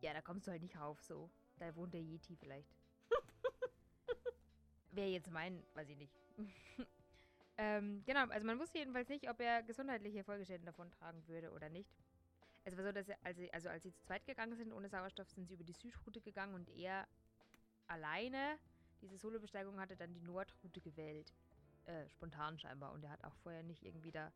ja, 0.00 0.12
da 0.12 0.22
kommst 0.22 0.46
du 0.46 0.50
halt 0.50 0.62
nicht 0.62 0.76
rauf 0.76 1.00
so. 1.02 1.30
Da 1.58 1.74
wohnt 1.76 1.94
der 1.94 2.00
Yeti 2.02 2.34
vielleicht. 2.36 2.74
Wäre 4.90 5.08
jetzt 5.08 5.30
mein, 5.30 5.62
weiß 5.74 5.88
ich 5.90 5.96
nicht. 5.96 6.12
Ähm, 7.62 8.02
genau, 8.04 8.26
also 8.26 8.44
man 8.44 8.58
wusste 8.58 8.78
jedenfalls 8.78 9.08
nicht, 9.08 9.30
ob 9.30 9.40
er 9.40 9.62
gesundheitliche 9.62 10.24
Folgeschäden 10.24 10.66
davon 10.66 10.90
tragen 10.90 11.22
würde 11.28 11.52
oder 11.52 11.68
nicht. 11.68 11.94
Es 12.64 12.76
war 12.76 12.82
so, 12.82 12.90
dass 12.90 13.08
er, 13.08 13.16
als 13.22 13.38
sie, 13.38 13.52
also 13.52 13.68
als 13.68 13.84
sie 13.84 13.92
zu 13.92 14.02
zweit 14.02 14.26
gegangen 14.26 14.56
sind 14.56 14.72
ohne 14.72 14.88
Sauerstoff, 14.88 15.30
sind 15.30 15.46
sie 15.46 15.54
über 15.54 15.62
die 15.62 15.72
Südroute 15.72 16.20
gegangen 16.20 16.54
und 16.54 16.68
er 16.70 17.06
alleine 17.86 18.58
diese 19.00 19.16
Solobesteigung 19.16 19.78
hatte 19.78 19.96
dann 19.96 20.12
die 20.12 20.22
Nordroute 20.22 20.80
gewählt. 20.80 21.32
Äh, 21.86 22.08
spontan 22.08 22.58
scheinbar. 22.58 22.92
Und 22.92 23.04
er 23.04 23.10
hat 23.10 23.22
auch 23.22 23.34
vorher 23.44 23.62
nicht 23.62 23.84
irgendwie 23.84 24.10
da 24.10 24.32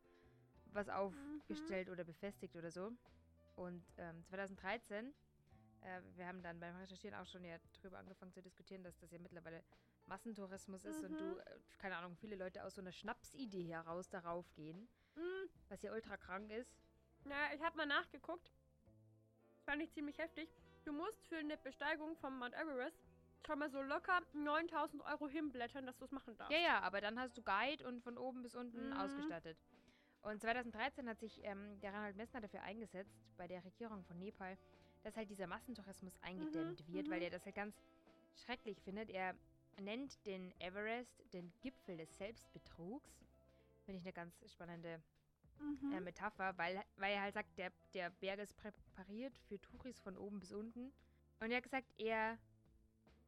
was 0.71 0.87
aufgestellt 0.87 1.89
oder 1.89 2.05
befestigt 2.05 2.55
oder 2.55 2.71
so. 2.71 2.91
Und 3.55 3.83
ähm, 3.97 4.23
2013, 4.25 5.13
äh, 5.81 6.01
wir 6.15 6.27
haben 6.27 6.41
dann 6.41 6.59
beim 6.59 6.75
Recherchieren 6.77 7.19
auch 7.19 7.25
schon 7.25 7.43
ja 7.43 7.57
drüber 7.81 7.97
angefangen 7.97 8.31
zu 8.31 8.41
diskutieren, 8.41 8.83
dass 8.83 8.97
das 8.99 9.11
ja 9.11 9.19
mittlerweile 9.19 9.63
Massentourismus 10.07 10.85
ist 10.85 11.03
und 11.03 11.11
Mhm. 11.11 11.17
du, 11.17 11.37
äh, 11.39 11.59
keine 11.77 11.97
Ahnung, 11.97 12.15
viele 12.15 12.35
Leute 12.35 12.63
aus 12.63 12.75
so 12.75 12.81
einer 12.81 12.91
Schnapsidee 12.91 13.67
heraus 13.67 14.09
darauf 14.09 14.51
gehen, 14.55 14.87
Hm, 15.15 15.49
was 15.69 15.81
ja 15.81 15.91
ultra 15.93 16.17
krank 16.17 16.49
ist. 16.51 16.71
ja, 17.25 17.53
ich 17.53 17.61
habe 17.61 17.77
mal 17.77 17.85
nachgeguckt. 17.85 18.51
Das 19.55 19.63
fand 19.65 19.81
ich 19.81 19.91
ziemlich 19.91 20.17
heftig. 20.17 20.49
Du 20.85 20.93
musst 20.93 21.25
für 21.27 21.37
eine 21.37 21.57
Besteigung 21.57 22.15
vom 22.17 22.39
Mount 22.39 22.53
Everest 22.53 22.97
schon 23.45 23.59
mal 23.59 23.69
so 23.69 23.81
locker 23.81 24.21
9000 24.33 25.03
Euro 25.03 25.27
hinblättern, 25.27 25.85
dass 25.85 25.97
du 25.97 26.05
es 26.05 26.11
machen 26.11 26.35
darfst. 26.37 26.53
Ja, 26.53 26.59
ja, 26.59 26.79
aber 26.81 27.01
dann 27.01 27.19
hast 27.19 27.37
du 27.37 27.41
Guide 27.41 27.85
und 27.87 28.01
von 28.01 28.17
oben 28.17 28.41
bis 28.43 28.55
unten 28.55 28.87
Mhm. 28.87 28.93
ausgestattet. 28.93 29.57
Und 30.21 30.41
2013 30.41 31.07
hat 31.07 31.19
sich 31.19 31.43
ähm, 31.43 31.79
der 31.81 31.93
Reinhold 31.93 32.15
Messner 32.17 32.41
dafür 32.41 32.61
eingesetzt, 32.63 33.15
bei 33.37 33.47
der 33.47 33.63
Regierung 33.63 34.03
von 34.03 34.17
Nepal, 34.19 34.57
dass 35.03 35.15
halt 35.15 35.29
dieser 35.29 35.47
Massentourismus 35.47 36.13
eingedämmt 36.21 36.85
wird, 36.87 37.09
weil 37.09 37.17
mhm. 37.17 37.23
er 37.23 37.29
das 37.29 37.45
halt 37.45 37.55
ganz 37.55 37.75
schrecklich 38.35 38.81
findet. 38.81 39.09
Er 39.09 39.35
nennt 39.79 40.25
den 40.25 40.53
Everest 40.59 41.23
den 41.33 41.51
Gipfel 41.61 41.97
des 41.97 42.17
Selbstbetrugs. 42.17 43.25
Finde 43.85 43.99
ich 43.99 44.05
eine 44.05 44.13
ganz 44.13 44.35
spannende 44.51 45.01
Mhm. 45.59 45.91
äh, 45.91 45.99
Metapher, 46.01 46.57
weil, 46.57 46.83
weil 46.97 47.13
er 47.13 47.21
halt 47.23 47.33
sagt, 47.33 47.57
der, 47.57 47.71
der 47.93 48.11
Berg 48.11 48.39
ist 48.39 48.55
präpariert 48.57 49.35
für 49.47 49.59
Touris 49.59 49.99
von 49.99 50.17
oben 50.17 50.39
bis 50.39 50.51
unten. 50.53 50.93
Und 51.39 51.51
er 51.51 51.57
hat 51.57 51.63
gesagt, 51.63 51.87
er 51.97 52.37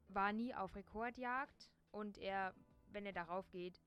war 0.10 0.34
nie 0.34 0.54
auf 0.54 0.76
Rekordjagd 0.76 1.72
und 1.92 2.18
er 2.18 2.54
wenn 2.92 3.06
er 3.06 3.14
darauf 3.14 3.50
geht, 3.52 3.80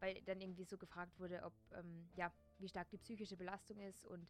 weil 0.00 0.20
dann 0.22 0.40
irgendwie 0.40 0.64
so 0.64 0.78
gefragt 0.78 1.18
wurde, 1.20 1.42
ob, 1.42 1.52
ähm, 1.72 2.08
ja, 2.16 2.32
wie 2.58 2.68
stark 2.68 2.88
die 2.90 2.96
psychische 2.98 3.36
Belastung 3.36 3.78
ist 3.80 4.06
und 4.06 4.26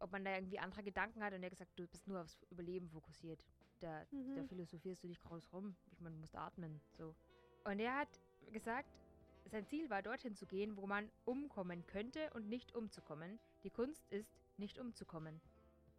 ob 0.00 0.10
man 0.12 0.24
da 0.24 0.34
irgendwie 0.34 0.58
andere 0.58 0.82
Gedanken 0.82 1.22
hat 1.22 1.32
und 1.34 1.42
er 1.42 1.46
hat 1.46 1.52
gesagt, 1.52 1.78
du 1.78 1.86
bist 1.86 2.06
nur 2.08 2.20
aufs 2.22 2.42
Überleben 2.50 2.88
fokussiert. 2.88 3.44
Da, 3.80 4.04
Mhm. 4.10 4.34
da 4.36 4.44
philosophierst 4.44 5.04
du 5.04 5.08
nicht 5.08 5.22
groß 5.22 5.52
rum. 5.52 5.76
Ich 5.92 6.00
meine, 6.00 6.14
du 6.16 6.20
musst 6.20 6.34
atmen. 6.36 6.80
So. 6.96 7.14
Und 7.64 7.78
er 7.80 7.96
hat 7.96 8.20
gesagt, 8.52 8.88
sein 9.46 9.66
Ziel 9.66 9.88
war, 9.88 10.02
dorthin 10.02 10.34
zu 10.34 10.46
gehen, 10.46 10.76
wo 10.76 10.86
man 10.86 11.10
umkommen 11.24 11.86
könnte 11.86 12.30
und 12.34 12.48
nicht 12.48 12.74
umzukommen. 12.74 13.38
Die 13.62 13.70
Kunst 13.70 14.06
ist, 14.10 14.36
nicht 14.56 14.78
umzukommen. 14.78 15.40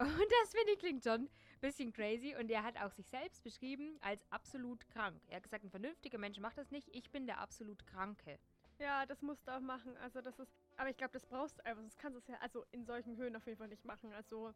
Und 0.00 0.32
das 0.42 0.52
finde 0.54 0.72
ich 0.72 0.78
klingt 0.78 1.04
schon 1.04 1.22
ein 1.24 1.28
bisschen 1.60 1.92
crazy. 1.92 2.34
Und 2.34 2.50
er 2.50 2.62
hat 2.62 2.78
auch 2.80 2.90
sich 2.92 3.06
selbst 3.08 3.42
beschrieben 3.44 3.98
als 4.00 4.24
absolut 4.30 4.88
krank. 4.88 5.20
Er 5.28 5.36
hat 5.36 5.42
gesagt, 5.42 5.62
ein 5.62 5.70
vernünftiger 5.70 6.16
Mensch 6.16 6.38
macht 6.38 6.56
das 6.56 6.70
nicht. 6.70 6.88
Ich 6.94 7.10
bin 7.10 7.26
der 7.26 7.38
absolut 7.38 7.86
Kranke. 7.86 8.38
Ja, 8.78 9.04
das 9.04 9.20
musst 9.20 9.46
du 9.46 9.52
auch 9.54 9.60
machen. 9.60 9.94
Also 9.98 10.22
das 10.22 10.38
ist. 10.38 10.50
Aber 10.78 10.88
ich 10.88 10.96
glaube, 10.96 11.12
das 11.12 11.26
brauchst 11.26 11.58
du 11.58 11.66
einfach. 11.66 11.82
Sonst 11.82 11.98
kannst 11.98 12.16
du 12.16 12.18
es 12.20 12.28
ja, 12.28 12.36
also 12.40 12.64
in 12.72 12.86
solchen 12.86 13.16
Höhen 13.18 13.36
auf 13.36 13.44
jeden 13.46 13.58
Fall 13.58 13.68
nicht 13.68 13.84
machen. 13.84 14.10
Also 14.14 14.54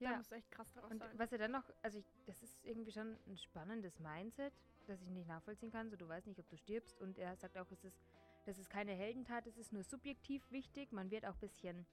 Ja. 0.00 0.16
musst 0.16 0.30
du 0.30 0.36
echt 0.36 0.50
krass 0.50 0.72
darauf 0.72 0.90
Und 0.90 0.98
sein. 0.98 1.18
was 1.18 1.32
er 1.32 1.38
dann 1.38 1.52
noch, 1.52 1.64
also 1.82 1.98
ich, 1.98 2.06
das 2.26 2.42
ist 2.42 2.64
irgendwie 2.64 2.92
schon 2.92 3.18
ein 3.26 3.36
spannendes 3.36 3.98
Mindset, 3.98 4.52
das 4.86 5.00
ich 5.02 5.10
nicht 5.10 5.28
nachvollziehen 5.28 5.70
kann. 5.70 5.90
So, 5.90 5.96
du 5.96 6.08
weißt 6.08 6.26
nicht, 6.26 6.40
ob 6.40 6.48
du 6.48 6.56
stirbst. 6.56 7.00
Und 7.00 7.18
er 7.18 7.36
sagt 7.36 7.56
auch, 7.58 7.70
es 7.70 7.84
ist, 7.84 8.00
das 8.46 8.58
ist 8.58 8.70
keine 8.70 8.92
Heldentat, 8.92 9.46
es 9.46 9.56
ist 9.56 9.72
nur 9.72 9.84
subjektiv 9.84 10.50
wichtig. 10.50 10.92
Man 10.92 11.10
wird 11.10 11.26
auch 11.26 11.34
ein 11.34 11.40
bisschen 11.40 11.86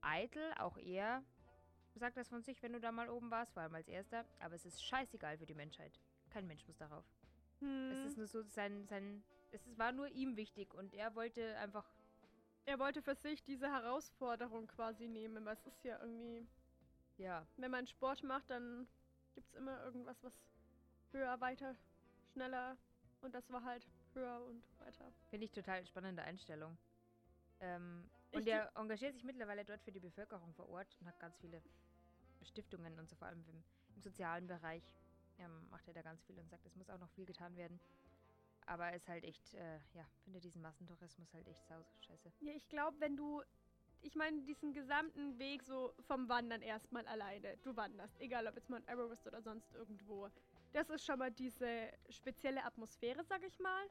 eitel, 0.00 0.52
auch 0.58 0.76
er 0.78 1.22
sagt 1.94 2.16
das 2.16 2.28
von 2.28 2.42
sich, 2.42 2.62
wenn 2.62 2.72
du 2.72 2.80
da 2.80 2.90
mal 2.90 3.08
oben 3.08 3.30
warst, 3.30 3.52
vor 3.52 3.62
allem 3.62 3.74
als 3.74 3.88
erster. 3.88 4.24
Aber 4.40 4.54
es 4.54 4.64
ist 4.64 4.82
scheißegal 4.84 5.38
für 5.38 5.46
die 5.46 5.54
Menschheit. 5.54 6.00
Kein 6.30 6.46
Mensch 6.46 6.66
muss 6.66 6.78
darauf. 6.78 7.04
Hm. 7.60 7.90
Es 7.92 8.04
ist 8.04 8.16
nur 8.16 8.26
so 8.26 8.42
sein, 8.42 8.86
sein, 8.86 9.22
es 9.50 9.66
ist, 9.66 9.78
war 9.78 9.92
nur 9.92 10.08
ihm 10.08 10.36
wichtig 10.36 10.74
und 10.74 10.94
er 10.94 11.14
wollte 11.14 11.56
einfach, 11.58 11.84
er 12.64 12.78
wollte 12.78 13.02
für 13.02 13.14
sich 13.14 13.42
diese 13.44 13.70
Herausforderung 13.70 14.66
quasi 14.66 15.08
nehmen, 15.08 15.44
weil 15.44 15.54
es 15.54 15.66
ist 15.66 15.84
ja 15.84 15.98
irgendwie, 16.00 16.46
ja, 17.18 17.46
wenn 17.56 17.70
man 17.70 17.86
Sport 17.86 18.22
macht, 18.22 18.50
dann 18.50 18.86
gibt 19.34 19.48
es 19.48 19.54
immer 19.54 19.82
irgendwas, 19.84 20.22
was 20.22 20.32
höher, 21.12 21.40
weiter, 21.40 21.76
schneller 22.32 22.76
und 23.20 23.34
das 23.34 23.50
war 23.50 23.62
halt 23.64 23.86
höher 24.14 24.42
und 24.44 24.62
weiter. 24.78 25.12
finde 25.30 25.44
ich 25.46 25.52
total 25.52 25.84
spannende 25.86 26.22
Einstellung. 26.22 26.76
Ähm, 27.60 28.10
und 28.32 28.48
er 28.48 28.70
engagiert 28.76 29.14
sich 29.14 29.24
mittlerweile 29.24 29.64
dort 29.64 29.82
für 29.82 29.92
die 29.92 30.00
Bevölkerung 30.00 30.52
vor 30.54 30.68
Ort 30.70 30.96
und 31.00 31.06
hat 31.06 31.20
ganz 31.20 31.36
viele 31.38 31.62
Stiftungen 32.42 32.98
und 32.98 33.08
so 33.08 33.16
vor 33.16 33.28
allem 33.28 33.44
im, 33.48 33.62
im 33.94 34.02
sozialen 34.02 34.46
Bereich 34.46 34.82
ähm, 35.38 35.68
macht 35.70 35.86
er 35.86 35.94
da 35.94 36.02
ganz 36.02 36.22
viel 36.24 36.38
und 36.38 36.48
sagt, 36.48 36.64
es 36.66 36.74
muss 36.76 36.90
auch 36.90 36.98
noch 36.98 37.10
viel 37.10 37.26
getan 37.26 37.56
werden. 37.56 37.78
Aber 38.66 38.86
er 38.86 38.96
ist 38.96 39.08
halt 39.08 39.24
echt, 39.24 39.54
äh, 39.54 39.78
ja, 39.94 40.06
finde 40.24 40.40
diesen 40.40 40.62
Massentourismus 40.62 41.32
halt 41.34 41.46
echt 41.48 41.66
sau 41.66 41.84
scheiße. 42.06 42.32
Ja, 42.40 42.52
ich 42.52 42.68
glaube, 42.68 42.98
wenn 43.00 43.16
du, 43.16 43.42
ich 44.02 44.14
meine, 44.14 44.40
diesen 44.42 44.72
gesamten 44.72 45.38
Weg 45.38 45.62
so 45.62 45.94
vom 46.06 46.28
Wandern 46.28 46.60
erstmal 46.62 47.06
alleine, 47.06 47.56
du 47.62 47.74
wanderst, 47.76 48.20
egal 48.20 48.46
ob 48.46 48.56
jetzt 48.56 48.68
Mount 48.68 48.88
Everest 48.88 49.26
oder 49.26 49.40
sonst 49.40 49.72
irgendwo, 49.74 50.28
das 50.72 50.90
ist 50.90 51.04
schon 51.04 51.18
mal 51.18 51.30
diese 51.30 51.90
spezielle 52.10 52.64
Atmosphäre, 52.64 53.24
sag 53.24 53.42
ich 53.44 53.58
mal. 53.58 53.86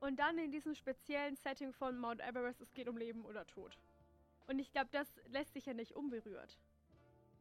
Und 0.00 0.18
dann 0.18 0.38
in 0.38 0.50
diesem 0.50 0.74
speziellen 0.74 1.36
Setting 1.36 1.72
von 1.72 1.98
Mount 1.98 2.20
Everest, 2.20 2.60
es 2.60 2.74
geht 2.74 2.88
um 2.88 2.96
Leben 2.96 3.24
oder 3.24 3.46
Tod. 3.46 3.78
Und 4.46 4.58
ich 4.58 4.70
glaube, 4.72 4.88
das 4.92 5.08
lässt 5.28 5.54
sich 5.54 5.66
ja 5.66 5.74
nicht 5.74 5.92
unberührt. 5.92 6.58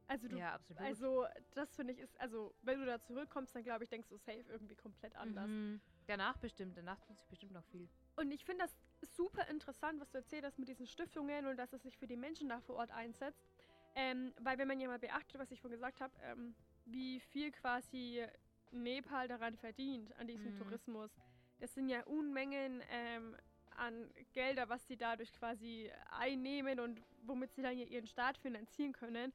Also 0.07 0.27
du, 0.27 0.37
ja, 0.37 0.53
absolut. 0.53 0.81
also 0.81 1.25
das 1.53 1.75
finde 1.75 1.93
ich 1.93 1.99
ist, 1.99 2.19
also 2.19 2.53
wenn 2.61 2.79
du 2.79 2.85
da 2.85 3.01
zurückkommst, 3.01 3.55
dann 3.55 3.63
glaube 3.63 3.83
ich, 3.83 3.89
denkst 3.89 4.09
du 4.09 4.17
safe 4.17 4.43
irgendwie 4.49 4.75
komplett 4.75 5.15
anders. 5.15 5.47
Mhm. 5.47 5.81
Danach 6.07 6.37
bestimmt, 6.37 6.77
danach 6.77 6.99
tut 6.99 7.17
sich 7.17 7.27
bestimmt 7.27 7.53
noch 7.53 7.63
viel. 7.65 7.87
Und 8.15 8.31
ich 8.31 8.43
finde 8.43 8.65
das 8.65 8.75
super 9.15 9.47
interessant, 9.47 9.99
was 10.01 10.09
du 10.11 10.17
erzählt 10.17 10.45
hast 10.45 10.59
mit 10.59 10.67
diesen 10.67 10.85
Stiftungen 10.85 11.45
und 11.47 11.57
dass 11.57 11.73
es 11.73 11.81
sich 11.83 11.97
für 11.97 12.07
die 12.07 12.17
Menschen 12.17 12.49
da 12.49 12.59
vor 12.61 12.75
Ort 12.75 12.91
einsetzt. 12.91 13.47
Ähm, 13.95 14.33
weil 14.41 14.57
wenn 14.57 14.67
man 14.67 14.79
ja 14.79 14.87
mal 14.87 14.99
beachtet, 14.99 15.39
was 15.39 15.51
ich 15.51 15.61
vorhin 15.61 15.77
gesagt 15.77 16.01
habe, 16.01 16.13
ähm, 16.23 16.55
wie 16.85 17.19
viel 17.19 17.51
quasi 17.51 18.25
Nepal 18.71 19.27
daran 19.27 19.55
verdient, 19.55 20.13
an 20.17 20.27
diesem 20.27 20.51
Mhm. 20.51 20.57
Tourismus. 20.57 21.11
Das 21.59 21.73
sind 21.73 21.87
ja 21.89 22.03
Unmengen 22.05 22.81
ähm, 22.89 23.37
an 23.77 24.11
Gelder, 24.33 24.67
was 24.69 24.85
sie 24.87 24.97
dadurch 24.97 25.31
quasi 25.33 25.91
einnehmen 26.11 26.79
und 26.79 27.01
womit 27.21 27.53
sie 27.53 27.61
dann 27.61 27.77
ihren 27.77 28.07
Staat 28.07 28.37
finanzieren 28.37 28.93
können. 28.93 29.31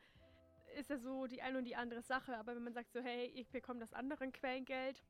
Ist 0.76 0.90
ja 0.90 0.98
so 0.98 1.26
die 1.26 1.42
eine 1.42 1.58
und 1.58 1.64
die 1.64 1.76
andere 1.76 2.02
Sache. 2.02 2.36
Aber 2.36 2.54
wenn 2.54 2.64
man 2.64 2.72
sagt 2.72 2.92
so, 2.92 3.00
hey, 3.00 3.26
ich 3.34 3.50
bekomme 3.50 3.80
das 3.80 3.92
andere 3.92 4.30
Quellengeld, 4.30 5.02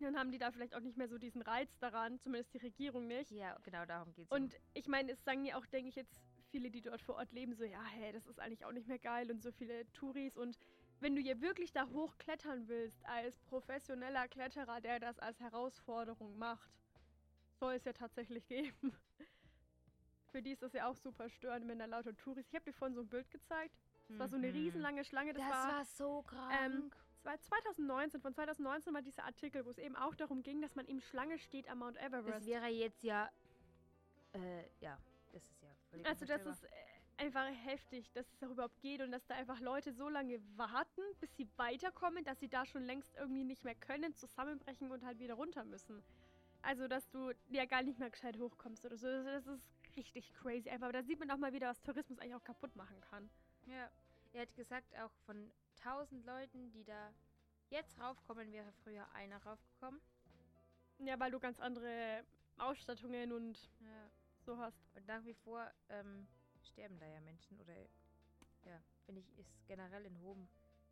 dann 0.00 0.16
haben 0.16 0.30
die 0.30 0.38
da 0.38 0.50
vielleicht 0.50 0.74
auch 0.74 0.80
nicht 0.80 0.96
mehr 0.96 1.08
so 1.08 1.18
diesen 1.18 1.42
Reiz 1.42 1.76
daran, 1.78 2.18
zumindest 2.20 2.54
die 2.54 2.58
Regierung 2.58 3.06
nicht. 3.06 3.30
Ja, 3.30 3.56
genau 3.64 3.84
darum 3.84 4.12
geht 4.14 4.26
es. 4.26 4.32
Und 4.32 4.56
ich 4.74 4.86
meine, 4.86 5.12
es 5.12 5.24
sagen 5.24 5.44
ja 5.44 5.56
auch, 5.56 5.66
denke 5.66 5.88
ich, 5.88 5.96
jetzt 5.96 6.20
viele, 6.50 6.70
die 6.70 6.80
dort 6.80 7.02
vor 7.02 7.16
Ort 7.16 7.32
leben, 7.32 7.54
so, 7.54 7.64
ja, 7.64 7.82
hey, 7.84 8.12
das 8.12 8.26
ist 8.26 8.40
eigentlich 8.40 8.64
auch 8.64 8.72
nicht 8.72 8.88
mehr 8.88 8.98
geil 8.98 9.30
und 9.30 9.42
so 9.42 9.52
viele 9.52 9.90
Touris. 9.92 10.36
Und 10.36 10.58
wenn 11.00 11.14
du 11.14 11.20
hier 11.20 11.40
wirklich 11.40 11.72
da 11.72 11.88
hochklettern 11.88 12.68
willst, 12.68 13.04
als 13.06 13.38
professioneller 13.40 14.28
Kletterer, 14.28 14.80
der 14.80 15.00
das 15.00 15.18
als 15.18 15.40
Herausforderung 15.40 16.38
macht, 16.38 16.70
soll 17.58 17.74
es 17.74 17.84
ja 17.84 17.92
tatsächlich 17.92 18.46
geben. 18.46 18.92
Für 20.30 20.42
die 20.42 20.52
ist 20.52 20.62
das 20.62 20.72
ja 20.72 20.88
auch 20.88 20.96
super 20.96 21.28
störend, 21.28 21.66
wenn 21.68 21.78
da 21.78 21.86
lauter 21.86 22.16
Touris. 22.16 22.46
Ich 22.48 22.54
habe 22.54 22.64
dir 22.64 22.72
vorhin 22.72 22.94
so 22.94 23.00
ein 23.00 23.08
Bild 23.08 23.30
gezeigt. 23.30 23.76
Das 24.08 24.18
war 24.18 24.28
so 24.28 24.36
eine 24.36 24.48
Mhm. 24.48 24.52
riesenlange 24.54 25.04
Schlange. 25.04 25.32
Das, 25.34 25.42
Das 25.42 25.50
war, 25.50 25.68
war 25.68 25.84
so 25.84 26.22
krank. 26.22 26.54
ähm, 26.64 26.90
das 27.22 27.24
war 27.24 27.40
2019. 27.40 28.20
Von 28.20 28.32
2019 28.34 28.94
war 28.94 29.02
dieser 29.02 29.24
Artikel, 29.24 29.64
wo 29.66 29.70
es 29.70 29.78
eben 29.78 29.96
auch 29.96 30.14
darum 30.14 30.42
ging, 30.42 30.62
dass 30.62 30.74
man 30.74 30.86
eben 30.86 31.00
Schlange 31.00 31.38
steht 31.38 31.68
am 31.68 31.78
Mount 31.80 31.96
Everest. 31.98 32.28
das 32.28 32.46
wäre 32.46 32.66
jetzt 32.68 33.02
ja, 33.02 33.30
äh, 34.32 34.64
ja, 34.80 34.98
das 35.32 35.42
ist 35.44 35.62
ja 35.62 35.68
völlig 35.90 36.06
Also 36.06 36.24
das 36.24 36.46
ist 36.46 36.64
äh, 36.64 36.68
einfach 37.18 37.46
heftig, 37.64 38.10
dass 38.12 38.26
es 38.32 38.42
auch 38.42 38.50
überhaupt 38.50 38.80
geht 38.80 39.02
und 39.02 39.10
dass 39.10 39.26
da 39.26 39.34
einfach 39.34 39.60
Leute 39.60 39.92
so 39.92 40.08
lange 40.08 40.40
warten, 40.56 41.02
bis 41.20 41.34
sie 41.36 41.48
weiterkommen, 41.56 42.24
dass 42.24 42.38
sie 42.40 42.48
da 42.48 42.64
schon 42.64 42.84
längst 42.84 43.14
irgendwie 43.16 43.44
nicht 43.44 43.64
mehr 43.64 43.74
können, 43.74 44.14
zusammenbrechen 44.14 44.90
und 44.90 45.04
halt 45.04 45.18
wieder 45.18 45.34
runter 45.34 45.64
müssen. 45.64 46.02
Also, 46.62 46.88
dass 46.88 47.08
du 47.10 47.32
ja 47.50 47.66
gar 47.66 47.82
nicht 47.82 47.98
mehr 47.98 48.10
gescheit 48.10 48.38
hochkommst 48.38 48.84
oder 48.84 48.96
so. 48.96 49.06
Das 49.06 49.46
ist 49.46 49.62
richtig 49.96 50.32
crazy. 50.34 50.68
Einfach, 50.70 50.90
da 50.92 51.02
sieht 51.02 51.18
man 51.18 51.30
auch 51.30 51.36
mal 51.36 51.52
wieder, 51.52 51.68
was 51.68 51.80
Tourismus 51.82 52.18
eigentlich 52.18 52.34
auch 52.34 52.42
kaputt 52.44 52.74
machen 52.74 53.00
kann. 53.10 53.28
Ja. 53.68 53.90
Er 54.32 54.42
hat 54.42 54.54
gesagt, 54.54 54.94
auch 54.98 55.12
von 55.24 55.50
1000 55.76 56.24
Leuten, 56.26 56.70
die 56.72 56.84
da 56.84 57.12
jetzt 57.70 57.98
raufkommen, 58.00 58.52
wäre 58.52 58.72
früher 58.84 59.10
einer 59.12 59.42
raufgekommen. 59.44 60.00
Ja, 60.98 61.18
weil 61.20 61.30
du 61.30 61.38
ganz 61.38 61.60
andere 61.60 62.24
Ausstattungen 62.58 63.32
und 63.32 63.70
Ja. 63.80 64.10
so 64.40 64.58
hast. 64.58 64.78
Und 64.96 65.06
nach 65.06 65.24
wie 65.24 65.34
vor 65.34 65.70
ähm, 65.88 66.26
sterben 66.62 66.98
da 66.98 67.06
ja 67.06 67.20
Menschen 67.20 67.58
oder 67.60 67.74
ja, 68.64 68.82
finde 69.06 69.20
ich, 69.20 69.38
ist 69.38 69.66
generell 69.66 70.04
in 70.06 70.18
hohem 70.20 70.48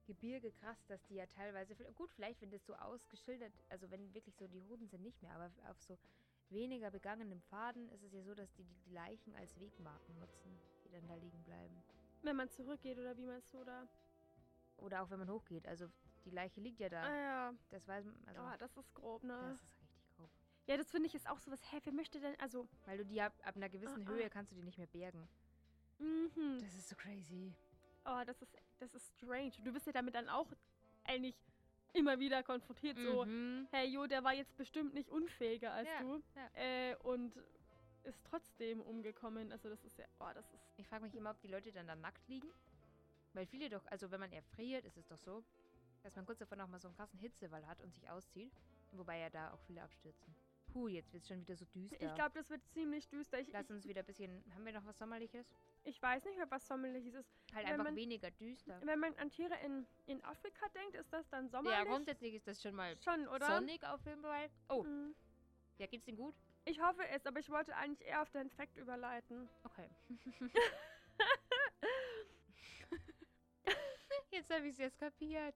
Gebirge 0.07 0.53
krass, 0.53 0.85
dass 0.87 1.05
die 1.07 1.15
ja 1.17 1.27
teilweise, 1.27 1.75
gut, 1.95 2.13
vielleicht 2.13 2.41
wenn 2.41 2.51
das 2.51 2.65
so 2.65 2.75
ausgeschildert, 2.77 3.53
also 3.69 3.91
wenn 3.91 4.15
wirklich 4.15 4.37
so 4.37 4.47
die 4.47 4.63
Hoden 4.63 4.89
sind 4.89 5.03
nicht 5.03 5.21
mehr, 5.23 5.35
aber 5.35 5.51
auf 5.71 5.81
so 5.83 5.99
weniger 6.49 6.91
begangenen 6.91 7.43
Pfaden 7.43 7.89
ist 7.91 8.03
es 8.03 8.13
ja 8.13 8.23
so, 8.23 8.35
dass 8.35 8.53
die 8.55 8.65
die 8.65 8.91
Leichen 8.93 9.35
als 9.35 9.59
Wegmarken 9.59 10.19
nutzen, 10.19 10.61
die 10.85 10.91
dann 10.91 11.07
da 11.09 11.15
liegen 11.17 11.43
bleiben. 11.45 11.83
Wenn 12.23 12.37
man 12.37 12.49
zurückgeht 12.51 12.99
oder 12.99 13.17
wie 13.17 13.25
meinst 13.27 13.53
du 13.55 13.63
da? 13.65 13.87
Oder 14.79 15.03
auch 15.03 15.11
wenn 15.11 15.19
man 15.19 15.31
hochgeht, 15.31 15.67
also 15.67 15.87
die 16.25 16.31
Leiche 16.31 16.61
liegt 16.61 16.81
ja 16.81 16.89
da. 16.89 17.03
Ah 17.05 17.17
ja. 17.17 17.55
Das 17.71 17.87
weiß 17.87 18.05
man, 18.05 18.15
also 18.27 18.41
Ah, 18.41 18.57
das 18.59 18.77
ist 18.77 18.95
grob, 18.95 19.23
ne? 19.23 19.39
das 19.39 19.63
ist 19.63 19.81
richtig 19.81 20.17
grob. 20.17 20.31
ja, 20.67 20.77
das 20.77 20.91
finde 20.91 21.07
ich 21.07 21.15
ist 21.15 21.29
auch 21.29 21.39
so 21.39 21.51
was, 21.51 21.61
hä, 21.73 21.81
wer 21.85 21.93
möchte 21.93 22.21
denn, 22.21 22.39
also, 22.41 22.69
Weil 22.85 22.99
du 22.99 23.05
die 23.07 23.21
ab, 23.23 23.33
ab 23.43 23.57
einer 23.57 23.69
gewissen 23.69 24.07
Ah, 24.07 24.11
ah. 24.11 24.15
Höhe 24.15 24.29
kannst 24.29 24.53
du 24.53 24.57
die 24.57 24.63
nicht 24.63 24.79
mehr 24.79 24.87
bergen. 24.89 25.29
mhm. 25.99 26.59
Das 26.61 26.75
ist 26.75 26.89
so 26.89 26.97
crazy. 26.97 27.55
Oh, 28.05 28.23
das 28.27 28.41
ist, 28.43 28.53
das 28.79 28.95
ist 28.95 29.17
strange. 29.17 29.53
Du 29.65 29.73
bist 29.73 29.87
ja 29.87 29.93
damit 29.93 30.15
dann 30.15 30.29
auch 30.29 30.47
eigentlich 31.05 31.37
immer 31.93 32.19
wieder 32.19 32.43
konfrontiert, 32.43 32.99
so, 32.99 33.25
Mhm. 33.25 33.67
hey, 33.71 33.89
jo, 33.89 34.07
der 34.07 34.23
war 34.23 34.35
jetzt 34.35 34.55
bestimmt 34.57 34.93
nicht 34.95 35.09
unfähiger 35.11 35.73
als 35.73 35.89
Ja, 35.89 36.01
du. 36.01 36.23
ja. 36.35 36.51
Äh, 36.55 36.97
und 36.97 37.33
ist 38.07 38.25
trotzdem 38.25 38.81
umgekommen. 38.81 39.53
Also 39.53 39.69
das 39.69 39.85
ist 39.85 39.99
ja, 39.99 40.05
oh, 40.21 40.31
das 40.35 40.45
ist, 40.53 40.63
Ich 40.77 40.87
frage 40.89 41.05
mich 41.05 41.15
immer, 41.15 41.31
ob 41.31 41.41
die 41.41 41.49
Leute 41.49 41.73
dann 41.73 41.87
da 41.87 41.95
nackt 41.95 42.27
liegen. 42.29 42.49
Weil 43.33 43.47
viele 43.47 43.69
doch, 43.69 43.85
also 43.87 44.11
wenn 44.11 44.21
man 44.21 44.33
erfriert, 44.33 44.85
ist 44.85 44.97
es 44.97 45.07
doch 45.07 45.19
so, 45.19 45.45
dass 46.03 46.17
man 46.17 46.25
kurz 46.25 46.39
davor 46.39 46.57
noch 46.57 46.69
mal 46.69 46.79
so 46.79 46.89
einen 46.89 46.97
krassen 46.97 47.19
Hitzewall 47.19 47.67
hat 47.67 47.81
und 47.83 47.93
sich 47.93 48.09
auszieht. 48.09 48.53
Wobei 48.93 49.19
ja 49.19 49.29
da 49.31 49.53
auch 49.53 49.61
viele 49.67 49.83
abstürzen. 49.83 50.35
Puh, 50.73 50.89
jetzt 50.89 51.13
wird 51.13 51.23
es 51.23 51.29
schon 51.29 51.41
wieder 51.41 51.57
so 51.57 51.65
düster. 51.67 51.97
ich 52.01 52.15
glaube, 52.15 52.33
das 52.35 52.49
wird 52.51 52.61
ziemlich 52.69 53.09
düster. 53.09 53.41
Ich, 53.41 53.49
Lass 53.53 53.65
ich, 53.65 53.71
uns 53.71 53.87
wieder 53.87 54.01
ein 54.01 54.07
bisschen. 54.07 54.43
Haben 54.55 54.65
wir 54.65 54.73
noch 54.73 54.85
was 54.87 54.99
Sommerliches? 54.99 55.47
ich 55.85 56.01
weiß 56.03 56.25
nicht 56.25 56.37
mehr, 56.37 56.51
was 56.51 56.67
sommerliches 56.67 57.15
ist. 57.15 57.31
Halt 57.55 57.65
Wenn 57.67 57.73
einfach 57.75 57.85
man- 57.85 57.97
weniger 57.97 58.31
düster. 58.33 58.81
Wenn 58.85 58.99
man 58.99 59.15
an 59.19 59.31
Tiere 59.31 59.55
in, 59.65 59.87
in 60.07 60.23
Afrika 60.25 60.67
denkt, 60.75 60.97
ist 60.97 61.13
das 61.13 61.29
dann 61.29 61.49
sommerlich? 61.49 61.79
Ja, 61.79 61.85
grundsätzlich 61.85 62.35
ist 62.35 62.47
das 62.47 62.61
schon 62.61 62.75
mal 62.75 62.97
Schon, 63.03 63.27
oder? 63.29 63.47
sonnig 63.47 63.85
auf 63.87 64.05
jeden 64.05 64.23
Fall. 64.23 64.51
Oh, 64.69 64.83
Mhm. 64.83 65.15
ja, 65.79 65.87
geht's 65.87 66.05
denn 66.07 66.17
gut? 66.17 66.35
Ich 66.69 66.81
hoffe 66.81 67.07
es, 67.09 67.25
aber 67.25 67.39
ich 67.39 67.49
wollte 67.49 67.77
eigentlich 67.77 68.05
eher 68.07 68.23
auf 68.23 68.31
den 68.31 68.51
Fakt 68.51 68.77
überleiten. 68.77 69.49
Okay. 69.63 69.89
jetzt 74.33 74.53
habe 74.53 74.67
ich 74.67 74.73
es 74.73 74.79
jetzt 74.79 74.99
kapiert. 74.99 75.55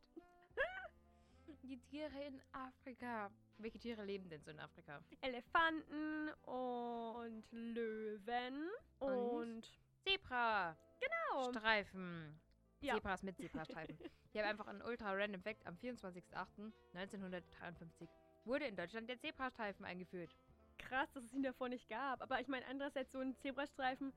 Die 1.63 1.77
Tiere 1.79 2.23
in 2.25 2.41
Afrika. 2.53 3.29
Welche 3.59 3.81
Tiere 3.81 4.05
leben 4.05 4.29
denn 4.29 4.41
so 4.45 4.53
in 4.53 4.61
Afrika? 4.61 5.03
Elefanten 5.21 6.29
und 6.45 7.43
Löwen 7.51 8.71
und, 9.01 9.11
Und? 9.11 9.69
Zebra. 10.05 10.77
genau. 11.01 11.51
Streifen. 11.51 12.41
Ja. 12.81 12.95
Zebras 12.95 13.25
mit 13.25 13.37
Zebrastreifen. 13.37 13.99
ich 14.33 14.39
habe 14.39 14.49
einfach 14.49 14.69
einen 14.69 14.83
ultra 14.83 15.13
random 15.13 15.43
Fact. 15.43 15.67
Am 15.67 15.75
24.08.1953 15.75 18.09
wurde 18.45 18.67
in 18.67 18.77
Deutschland 18.77 19.09
der 19.09 19.19
Zebrastreifen 19.19 19.85
eingeführt. 19.85 20.31
Krass, 20.81 21.11
dass 21.13 21.25
es 21.25 21.33
ihn 21.33 21.43
davor 21.43 21.69
nicht 21.69 21.89
gab. 21.89 22.23
Aber 22.23 22.41
ich 22.41 22.49
meine, 22.49 22.67
andererseits 22.67 23.13
so 23.13 23.19
ein 23.19 23.37
Zebrastreifen, 23.37 24.13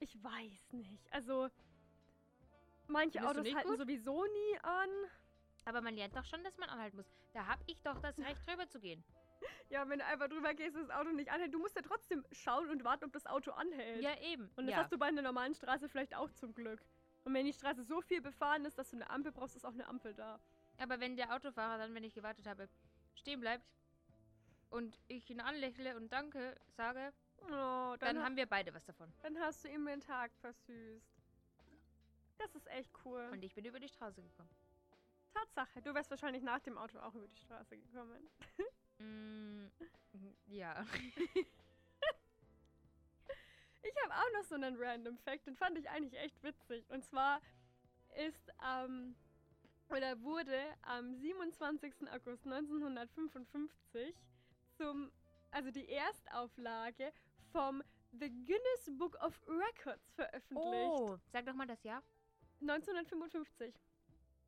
ich 0.00 0.22
weiß 0.22 0.72
nicht. 0.72 1.12
Also, 1.12 1.48
manche 2.86 3.18
Findest 3.18 3.38
Autos 3.38 3.54
halten 3.54 3.68
gut? 3.68 3.78
sowieso 3.78 4.24
nie 4.24 4.58
an. 4.62 4.90
Aber 5.64 5.80
man 5.80 5.94
lernt 5.94 6.16
doch 6.16 6.24
schon, 6.24 6.42
dass 6.44 6.56
man 6.58 6.68
anhalten 6.68 6.96
muss. 6.96 7.10
Da 7.32 7.46
habe 7.46 7.62
ich 7.66 7.82
doch 7.82 7.98
das 8.00 8.16
Recht, 8.18 8.46
drüber 8.46 8.68
zu 8.68 8.80
gehen. 8.80 9.04
Ja, 9.68 9.88
wenn 9.88 9.98
du 9.98 10.04
einfach 10.06 10.28
drüber 10.28 10.54
gehst, 10.54 10.76
und 10.76 10.88
das 10.88 10.96
Auto 10.96 11.10
nicht 11.10 11.30
anhält. 11.30 11.52
Du 11.52 11.58
musst 11.58 11.74
ja 11.76 11.82
trotzdem 11.82 12.24
schauen 12.30 12.70
und 12.70 12.84
warten, 12.84 13.04
ob 13.04 13.12
das 13.12 13.26
Auto 13.26 13.50
anhält. 13.50 14.00
Ja, 14.00 14.16
eben. 14.22 14.48
Und 14.56 14.66
das 14.66 14.72
ja. 14.72 14.76
hast 14.78 14.92
du 14.92 14.98
bei 14.98 15.06
einer 15.06 15.22
normalen 15.22 15.54
Straße 15.54 15.88
vielleicht 15.88 16.14
auch 16.14 16.30
zum 16.32 16.54
Glück. 16.54 16.80
Und 17.24 17.34
wenn 17.34 17.44
die 17.44 17.52
Straße 17.52 17.82
so 17.82 18.00
viel 18.00 18.22
befahren 18.22 18.64
ist, 18.64 18.78
dass 18.78 18.90
du 18.90 18.96
eine 18.96 19.10
Ampel 19.10 19.32
brauchst, 19.32 19.56
ist 19.56 19.66
auch 19.66 19.72
eine 19.72 19.86
Ampel 19.88 20.14
da. 20.14 20.38
Aber 20.78 21.00
wenn 21.00 21.16
der 21.16 21.34
Autofahrer 21.34 21.78
dann, 21.78 21.94
wenn 21.94 22.04
ich 22.04 22.14
gewartet 22.14 22.46
habe, 22.46 22.68
stehen 23.14 23.40
bleibt 23.40 23.64
und 24.70 24.98
ich 25.08 25.28
ihn 25.30 25.40
anlächle 25.40 25.96
und 25.96 26.12
danke 26.12 26.56
sage, 26.76 27.12
Oh, 27.42 27.48
dann, 27.48 27.98
dann 28.00 28.18
ha- 28.18 28.24
haben 28.24 28.36
wir 28.36 28.46
beide 28.46 28.72
was 28.74 28.84
davon. 28.84 29.12
dann 29.22 29.38
hast 29.38 29.62
du 29.64 29.68
ihm 29.68 29.84
den 29.86 30.00
Tag 30.00 30.32
versüßt. 30.40 31.06
Das 32.38 32.54
ist 32.54 32.66
echt 32.68 32.90
cool. 33.04 33.28
Und 33.32 33.42
ich 33.44 33.54
bin 33.54 33.64
über 33.64 33.78
die 33.78 33.88
Straße 33.88 34.22
gekommen. 34.22 34.48
Tatsache, 35.32 35.80
du 35.82 35.94
wärst 35.94 36.10
wahrscheinlich 36.10 36.42
nach 36.42 36.60
dem 36.60 36.76
Auto 36.78 36.98
auch 36.98 37.14
über 37.14 37.28
die 37.28 37.36
Straße 37.36 37.76
gekommen. 37.78 38.28
Mm, 38.98 39.66
ja. 40.46 40.82
Ich 43.82 43.94
habe 44.04 44.14
auch 44.14 44.32
noch 44.38 44.44
so 44.48 44.54
einen 44.56 44.74
Random 44.78 45.16
Fact, 45.18 45.46
den 45.46 45.54
fand 45.56 45.78
ich 45.78 45.88
eigentlich 45.90 46.18
echt 46.18 46.42
witzig. 46.42 46.88
Und 46.90 47.04
zwar 47.04 47.40
ist 48.26 48.50
ähm, 48.66 49.14
oder 49.90 50.20
wurde 50.22 50.58
am 50.82 51.14
27. 51.14 51.92
August 52.10 52.44
1955 52.46 54.14
zum, 54.76 55.10
also 55.50 55.70
die 55.70 55.88
Erstauflage 55.88 57.12
vom 57.52 57.82
The 58.12 58.28
Guinness 58.28 58.98
Book 58.98 59.16
of 59.22 59.40
Records 59.46 60.10
veröffentlicht. 60.14 60.90
Oh, 60.90 61.18
sag 61.32 61.46
doch 61.46 61.54
mal 61.54 61.66
das 61.66 61.82
Jahr. 61.82 62.02
1955. 62.60 63.74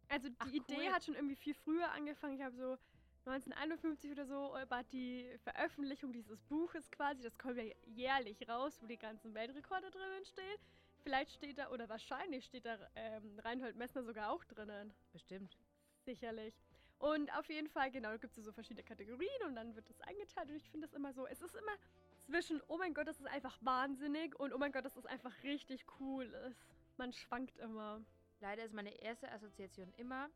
Also 0.08 0.28
die 0.28 0.36
Ach, 0.38 0.46
Idee 0.52 0.86
cool. 0.86 0.92
hat 0.92 1.04
schon 1.04 1.14
irgendwie 1.14 1.36
viel 1.36 1.54
früher 1.54 1.90
angefangen. 1.92 2.36
Ich 2.36 2.42
habe 2.42 2.56
so 2.56 2.78
1951 3.26 4.12
oder 4.12 4.26
so, 4.26 4.54
aber 4.56 4.82
die 4.84 5.28
Veröffentlichung 5.44 6.12
dieses 6.12 6.40
Buches 6.44 6.90
quasi, 6.90 7.22
das 7.22 7.36
kommt 7.36 7.58
ja 7.58 7.64
jährlich 7.86 8.48
raus, 8.48 8.78
wo 8.80 8.86
die 8.86 8.96
ganzen 8.96 9.34
Weltrekorde 9.34 9.90
drinnen 9.90 10.24
stehen. 10.24 10.58
Vielleicht 11.02 11.32
steht 11.32 11.58
da, 11.58 11.70
oder 11.70 11.88
wahrscheinlich 11.88 12.44
steht 12.44 12.64
da 12.64 12.78
ähm, 12.94 13.38
Reinhold 13.40 13.76
Messner 13.76 14.02
sogar 14.02 14.30
auch 14.30 14.44
drinnen. 14.44 14.92
Bestimmt. 15.12 15.56
Sicherlich. 16.04 16.54
Und 16.98 17.32
auf 17.36 17.48
jeden 17.48 17.68
Fall, 17.68 17.90
genau, 17.90 18.10
da 18.10 18.16
gibt 18.16 18.36
es 18.36 18.44
so 18.44 18.52
verschiedene 18.52 18.82
Kategorien 18.82 19.42
und 19.46 19.54
dann 19.54 19.74
wird 19.76 19.88
das 19.88 20.00
eingeteilt. 20.00 20.48
Und 20.50 20.56
ich 20.56 20.68
finde 20.68 20.86
das 20.86 20.94
immer 20.94 21.12
so, 21.12 21.26
es 21.26 21.40
ist 21.42 21.54
immer 21.54 21.72
zwischen, 22.26 22.60
oh 22.66 22.76
mein 22.76 22.92
Gott, 22.92 23.06
das 23.06 23.20
ist 23.20 23.26
einfach 23.26 23.56
wahnsinnig 23.62 24.34
und 24.38 24.52
oh 24.52 24.58
mein 24.58 24.72
Gott, 24.72 24.84
das 24.84 24.96
einfach 25.06 25.32
richtig 25.44 25.84
cool 26.00 26.24
ist. 26.48 26.66
Man 26.96 27.12
schwankt 27.12 27.56
immer. 27.58 28.00
Leider 28.40 28.64
ist 28.64 28.74
meine 28.74 28.90
erste 29.00 29.30
Assoziation 29.30 29.92
immer, 29.96 30.28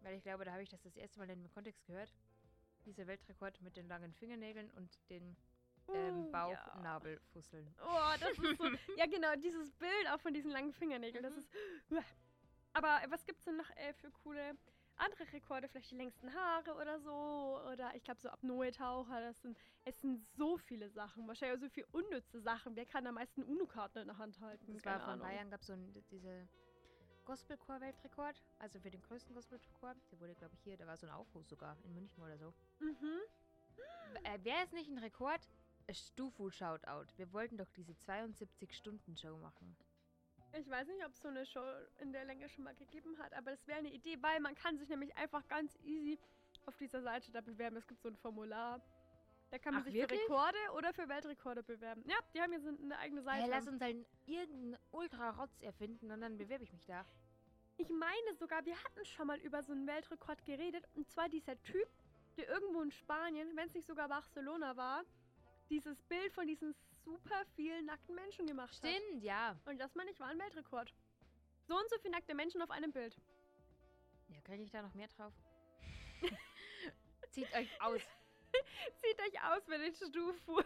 weil 0.00 0.14
ich 0.16 0.22
glaube, 0.22 0.44
da 0.44 0.52
habe 0.52 0.62
ich 0.62 0.68
das 0.68 0.82
das 0.82 0.96
erste 0.96 1.18
Mal 1.18 1.28
in 1.30 1.42
dem 1.42 1.50
Kontext 1.52 1.84
gehört, 1.86 2.12
dieser 2.84 3.06
Weltrekord 3.06 3.60
mit 3.62 3.76
den 3.76 3.88
langen 3.88 4.12
Fingernägeln 4.12 4.70
und 4.72 4.98
den 5.08 5.36
ähm, 5.92 6.26
Uh, 6.26 6.30
Bauchnabelfusseln. 6.30 7.74
Oh, 7.82 8.12
das 8.20 8.30
ist 8.38 8.58
so. 8.58 8.64
ja, 8.96 9.06
genau, 9.06 9.34
dieses 9.36 9.70
Bild 9.72 10.08
auch 10.12 10.20
von 10.20 10.32
diesen 10.32 10.50
langen 10.50 10.72
Fingernägeln. 10.72 11.22
Das 11.22 11.34
Mhm. 11.34 11.38
ist. 11.40 11.50
Uah. 11.90 12.04
Aber 12.72 13.00
was 13.08 13.24
gibt's 13.24 13.44
denn 13.44 13.56
noch 13.56 13.70
äh, 13.76 13.92
für 13.94 14.10
coole 14.10 14.56
andere 14.96 15.32
Rekorde? 15.32 15.68
Vielleicht 15.68 15.90
die 15.90 15.96
längsten 15.96 16.32
Haare 16.34 16.74
oder 16.74 17.00
so? 17.00 17.60
Oder 17.72 17.94
ich 17.94 18.02
glaube, 18.04 18.20
so 18.20 18.28
Apnoe-Taucher. 18.28 19.20
Das 19.20 19.40
sind. 19.42 19.58
Es 19.84 20.00
sind 20.00 20.26
so 20.36 20.56
viele 20.56 20.90
Sachen. 20.90 21.26
Wahrscheinlich 21.28 21.58
auch 21.58 21.62
so 21.62 21.68
viele 21.68 21.86
unnütze 21.92 22.40
Sachen. 22.40 22.76
Wer 22.76 22.86
kann 22.86 23.06
am 23.06 23.14
meisten 23.14 23.42
UNO-Karten 23.42 23.98
in 23.98 24.06
der 24.06 24.18
Hand 24.18 24.40
halten? 24.40 24.74
Das 24.74 24.84
war 24.84 24.92
Keine 24.92 25.04
vor 25.04 25.12
Ahnung. 25.14 25.26
Bayern 25.26 25.50
gab 25.50 25.60
es 25.60 25.66
so 25.66 25.72
ein, 25.74 26.04
diese 26.10 26.48
Gospelchor-Weltrekord, 27.24 28.42
also 28.58 28.78
für 28.80 28.90
den 28.90 29.02
größten 29.02 29.34
Gospelchor. 29.34 29.94
Der 30.10 30.20
wurde, 30.20 30.34
glaube 30.34 30.54
ich, 30.54 30.60
hier, 30.62 30.76
da 30.76 30.86
war 30.86 30.96
so 30.96 31.06
ein 31.06 31.12
Aufruf 31.12 31.46
sogar 31.46 31.76
in 31.84 31.94
München 31.94 32.22
oder 32.22 32.38
so. 32.38 32.52
Mhm. 32.80 33.20
Äh, 34.24 34.44
Wäre 34.44 34.62
es 34.64 34.72
nicht 34.72 34.90
ein 34.90 34.98
Rekord? 34.98 35.40
Stufu-Shoutout. 35.90 37.06
Wir 37.16 37.32
wollten 37.32 37.58
doch 37.58 37.68
diese 37.70 37.92
72-Stunden-Show 37.92 39.36
machen. 39.38 39.76
Ich 40.56 40.70
weiß 40.70 40.86
nicht, 40.86 41.04
ob 41.04 41.12
es 41.12 41.20
so 41.20 41.28
eine 41.28 41.44
Show 41.46 41.64
in 42.00 42.12
der 42.12 42.24
Länge 42.24 42.48
schon 42.48 42.64
mal 42.64 42.74
gegeben 42.74 43.18
hat, 43.18 43.32
aber 43.34 43.50
das 43.50 43.66
wäre 43.66 43.78
eine 43.78 43.92
Idee, 43.92 44.16
weil 44.20 44.38
man 44.40 44.54
kann 44.54 44.78
sich 44.78 44.88
nämlich 44.88 45.16
einfach 45.16 45.46
ganz 45.48 45.76
easy 45.82 46.18
auf 46.66 46.76
dieser 46.76 47.02
Seite 47.02 47.32
da 47.32 47.40
bewerben. 47.40 47.76
Es 47.76 47.86
gibt 47.86 48.00
so 48.00 48.08
ein 48.08 48.16
Formular. 48.16 48.80
Da 49.50 49.58
kann 49.58 49.74
man 49.74 49.82
Ach, 49.82 49.86
sich 49.86 49.94
wirklich? 49.94 50.20
für 50.22 50.32
Rekorde 50.32 50.58
oder 50.76 50.92
für 50.92 51.08
Weltrekorde 51.08 51.62
bewerben. 51.62 52.04
Ja, 52.06 52.16
die 52.32 52.40
haben 52.40 52.50
hier 52.52 52.60
so 52.60 52.68
eine 52.68 52.98
eigene 52.98 53.22
Seite. 53.22 53.42
Hey, 53.42 53.50
lass 53.50 53.66
uns 53.68 53.80
halt 53.80 54.06
irgendeinen 54.26 54.76
Ultra-Rotz 54.92 55.60
erfinden 55.60 56.10
und 56.10 56.20
dann 56.20 56.38
bewerbe 56.38 56.64
ich 56.64 56.72
mich 56.72 56.84
da. 56.86 57.04
Ich 57.76 57.90
meine 57.90 58.34
sogar, 58.38 58.64
wir 58.64 58.76
hatten 58.76 59.04
schon 59.04 59.26
mal 59.26 59.38
über 59.40 59.62
so 59.62 59.72
einen 59.72 59.86
Weltrekord 59.86 60.44
geredet. 60.44 60.84
Und 60.94 61.08
zwar 61.08 61.28
dieser 61.28 61.60
Typ, 61.62 61.88
der 62.36 62.48
irgendwo 62.48 62.80
in 62.82 62.90
Spanien, 62.92 63.56
wenn 63.56 63.66
es 63.66 63.74
nicht 63.74 63.86
sogar 63.86 64.08
Barcelona 64.08 64.76
war, 64.76 65.04
dieses 65.68 66.02
Bild 66.02 66.32
von 66.32 66.46
diesen 66.46 66.74
super 67.04 67.44
vielen 67.54 67.86
nackten 67.86 68.14
Menschen 68.14 68.46
gemacht 68.46 68.82
hat. 68.82 68.90
Stimmt, 68.90 69.22
ja. 69.22 69.56
Und 69.66 69.78
das 69.78 69.94
meine 69.94 70.10
ich 70.10 70.20
war 70.20 70.28
ein 70.28 70.38
Weltrekord. 70.38 70.92
So 71.66 71.76
und 71.76 71.88
so 71.90 71.98
viele 71.98 72.12
nackte 72.12 72.34
Menschen 72.34 72.62
auf 72.62 72.70
einem 72.70 72.92
Bild. 72.92 73.16
Ja, 74.28 74.40
kriege 74.42 74.62
ich 74.62 74.70
da 74.70 74.82
noch 74.82 74.94
mehr 74.94 75.08
drauf? 75.08 75.32
Zieht 77.30 77.52
euch 77.54 77.82
aus. 77.82 78.00
Zieht 79.00 79.20
euch 79.20 79.42
aus 79.42 79.64
für 79.64 79.78
den 79.78 79.94
Stufu. 79.94 80.58
oh 80.58 80.62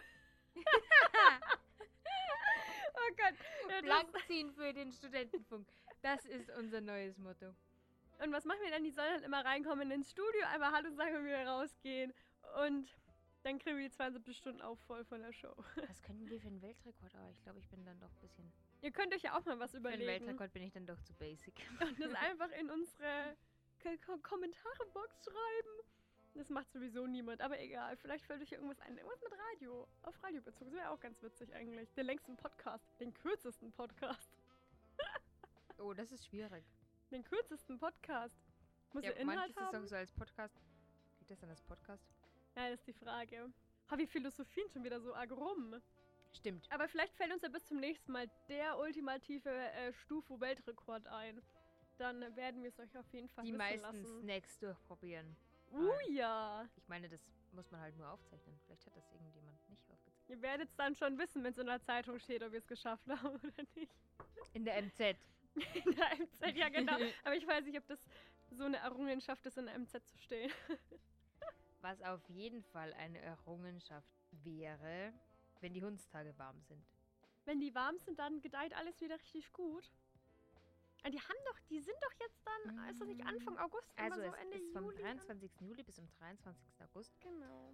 Gott. 3.17 3.35
Ja, 3.69 3.81
das, 3.81 3.81
Blank 3.81 4.27
ziehen 4.27 4.51
für 4.51 4.73
den 4.73 4.91
Studentenfunk. 4.91 5.67
Das 6.01 6.25
ist 6.25 6.49
unser 6.51 6.81
neues 6.81 7.17
Motto. 7.17 7.53
und 8.23 8.31
was 8.31 8.45
machen 8.45 8.59
wir 8.63 8.71
dann? 8.71 8.83
Die 8.83 8.91
sollen 8.91 9.13
dann 9.15 9.23
immer 9.23 9.43
reinkommen 9.43 9.91
ins 9.91 10.11
Studio, 10.11 10.45
einmal 10.47 10.71
Hallo 10.71 10.91
sagen 10.91 11.17
und 11.17 11.25
wieder 11.25 11.45
rausgehen. 11.45 12.13
Und 12.63 12.89
dann 13.43 13.59
kriegen 13.59 13.77
wir 13.77 13.87
die 13.87 13.95
72 13.95 14.37
Stunden 14.37 14.61
auch 14.61 14.77
voll 14.79 15.03
von 15.05 15.21
der 15.21 15.33
Show. 15.33 15.53
Was 15.87 16.01
könnten 16.03 16.29
wir 16.29 16.39
für 16.39 16.47
einen 16.47 16.61
Weltrekord? 16.61 17.15
Aber 17.15 17.29
ich 17.29 17.41
glaube, 17.41 17.59
ich 17.59 17.67
bin 17.69 17.85
dann 17.85 17.99
doch 17.99 18.09
ein 18.09 18.19
bisschen. 18.19 18.51
Ihr 18.81 18.91
könnt 18.91 19.13
euch 19.13 19.21
ja 19.21 19.37
auch 19.37 19.45
mal 19.45 19.59
was 19.59 19.71
Für 19.71 19.77
einen 19.77 19.85
überlegen. 19.85 20.07
Weltrekord 20.07 20.53
bin 20.53 20.63
ich 20.63 20.71
dann 20.71 20.85
doch 20.85 21.01
zu 21.01 21.13
basic. 21.13 21.53
Und 21.81 21.99
das 21.99 22.13
einfach 22.15 22.49
in 22.51 22.69
unsere 22.69 23.35
K 23.79 23.97
Ko 23.97 24.17
Kommentare-Box 24.17 25.25
schreiben. 25.25 25.89
Das 26.35 26.49
macht 26.49 26.71
sowieso 26.71 27.07
niemand, 27.07 27.41
aber 27.41 27.59
egal. 27.59 27.97
Vielleicht 27.97 28.25
fällt 28.25 28.41
euch 28.41 28.51
irgendwas 28.51 28.79
ein. 28.81 28.97
Irgendwas 28.97 29.21
mit 29.21 29.33
Radio. 29.51 29.87
Auf 30.03 30.21
Radio 30.23 30.41
bezogen. 30.41 30.71
Das 30.71 30.79
wäre 30.79 30.89
auch 30.91 30.99
ganz 30.99 31.21
witzig 31.21 31.53
eigentlich. 31.53 31.91
Den 31.93 32.05
längsten 32.05 32.37
Podcast. 32.37 32.85
Den 32.99 33.13
kürzesten 33.13 33.71
Podcast. 33.71 34.31
Oh, 35.79 35.93
das 35.93 36.11
ist 36.11 36.25
schwierig. 36.27 36.63
Den 37.11 37.23
kürzesten 37.23 37.77
Podcast. 37.79 38.35
Muss 38.93 39.03
ja, 39.03 39.11
Inhalt 39.11 39.25
manches 39.39 39.55
ist 39.55 39.61
haben? 39.61 39.83
auch 39.83 39.87
so 39.87 39.95
als 39.95 40.11
Podcast. 40.11 40.55
Geht 41.19 41.31
das 41.31 41.39
dann 41.39 41.49
als 41.49 41.61
Podcast? 41.61 42.03
Ja, 42.59 42.69
das 42.71 42.79
ist 42.79 42.87
die 42.87 42.93
Frage. 42.93 43.53
Ha, 43.89 43.97
wir 43.97 44.07
philosophieren 44.07 44.69
schon 44.69 44.83
wieder 44.83 44.99
so 44.99 45.13
arg 45.13 45.31
rum. 45.31 45.75
Stimmt. 46.33 46.67
Aber 46.71 46.89
vielleicht 46.89 47.15
fällt 47.15 47.31
uns 47.31 47.41
ja 47.41 47.47
bis 47.47 47.65
zum 47.65 47.79
nächsten 47.79 48.11
Mal 48.11 48.29
der 48.49 48.77
ultimative 48.77 49.49
äh, 49.49 49.93
Stufu-Weltrekord 49.93 51.07
ein. 51.07 51.41
Dann 51.97 52.35
werden 52.35 52.61
wir 52.61 52.69
es 52.69 52.79
euch 52.79 52.97
auf 52.97 53.07
jeden 53.13 53.29
Fall 53.29 53.45
Die 53.45 53.53
meisten 53.53 53.81
lassen. 53.81 54.21
Snacks 54.21 54.59
durchprobieren. 54.59 55.37
Uh 55.71 55.93
ja. 56.09 56.67
Ich 56.75 56.87
meine, 56.89 57.07
das 57.07 57.21
muss 57.53 57.71
man 57.71 57.79
halt 57.79 57.95
nur 57.97 58.09
aufzeichnen. 58.11 58.59
Vielleicht 58.65 58.85
hat 58.85 58.95
das 58.97 59.09
irgendjemand 59.13 59.69
nicht 59.69 59.89
aufgezeichnet. 59.89 60.29
Ihr 60.29 60.41
werdet 60.41 60.69
es 60.69 60.75
dann 60.75 60.95
schon 60.95 61.17
wissen, 61.17 61.43
wenn 61.45 61.51
es 61.51 61.57
in 61.57 61.67
der 61.67 61.81
Zeitung 61.81 62.19
steht, 62.19 62.43
ob 62.43 62.51
wir 62.51 62.59
es 62.59 62.67
geschafft 62.67 63.07
haben 63.09 63.35
oder 63.35 63.63
nicht. 63.75 63.91
In 64.53 64.65
der 64.65 64.81
MZ. 64.81 64.99
In 65.85 65.95
der 65.95 66.17
MZ, 66.17 66.57
ja 66.57 66.69
genau. 66.69 66.97
Aber 67.23 67.35
ich 67.35 67.47
weiß 67.47 67.65
nicht, 67.65 67.77
ob 67.77 67.87
das 67.87 67.99
so 68.51 68.65
eine 68.65 68.77
Errungenschaft 68.77 69.45
ist, 69.45 69.57
in 69.57 69.65
der 69.65 69.79
MZ 69.79 70.05
zu 70.05 70.17
stehen. 70.17 70.51
Was 71.81 72.01
auf 72.01 72.27
jeden 72.29 72.61
Fall 72.63 72.93
eine 72.93 73.19
Errungenschaft 73.19 74.11
wäre, 74.31 75.13
wenn 75.61 75.73
die 75.73 75.83
Hundstage 75.83 76.37
warm 76.37 76.61
sind. 76.61 76.83
Wenn 77.45 77.59
die 77.59 77.73
warm 77.73 77.97
sind, 77.99 78.19
dann 78.19 78.41
gedeiht 78.41 78.73
alles 78.75 78.99
wieder 79.01 79.15
richtig 79.15 79.51
gut. 79.53 79.91
Die 81.07 81.17
haben 81.19 81.37
doch, 81.45 81.59
die 81.69 81.79
sind 81.79 81.95
doch 82.01 82.11
jetzt 82.19 82.41
dann, 82.45 82.89
ist 82.89 82.99
das 82.99 83.07
nicht 83.07 83.25
Anfang 83.25 83.57
August, 83.57 83.87
immer 83.95 84.03
Also 84.11 84.21
so 84.21 84.27
es 84.27 84.33
Ende 84.41 84.57
ist 84.57 84.73
vom 84.73 84.83
Juli? 84.83 84.97
dann? 84.97 85.17
23. 85.17 85.51
Juli 85.61 85.83
bis 85.83 85.95
zum 85.95 86.07
23. 86.19 86.81
August. 86.81 87.19
Genau. 87.21 87.73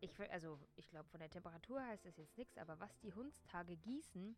Ich, 0.00 0.16
will- 0.18 0.28
also 0.28 0.58
ich 0.76 0.88
glaube, 0.88 1.08
von 1.08 1.18
der 1.20 1.28
Temperatur 1.28 1.84
heißt 1.84 2.04
das 2.06 2.16
jetzt 2.16 2.38
nichts, 2.38 2.56
aber 2.58 2.78
was 2.78 2.96
die 3.00 3.12
Hundstage 3.12 3.76
gießen, 3.76 4.36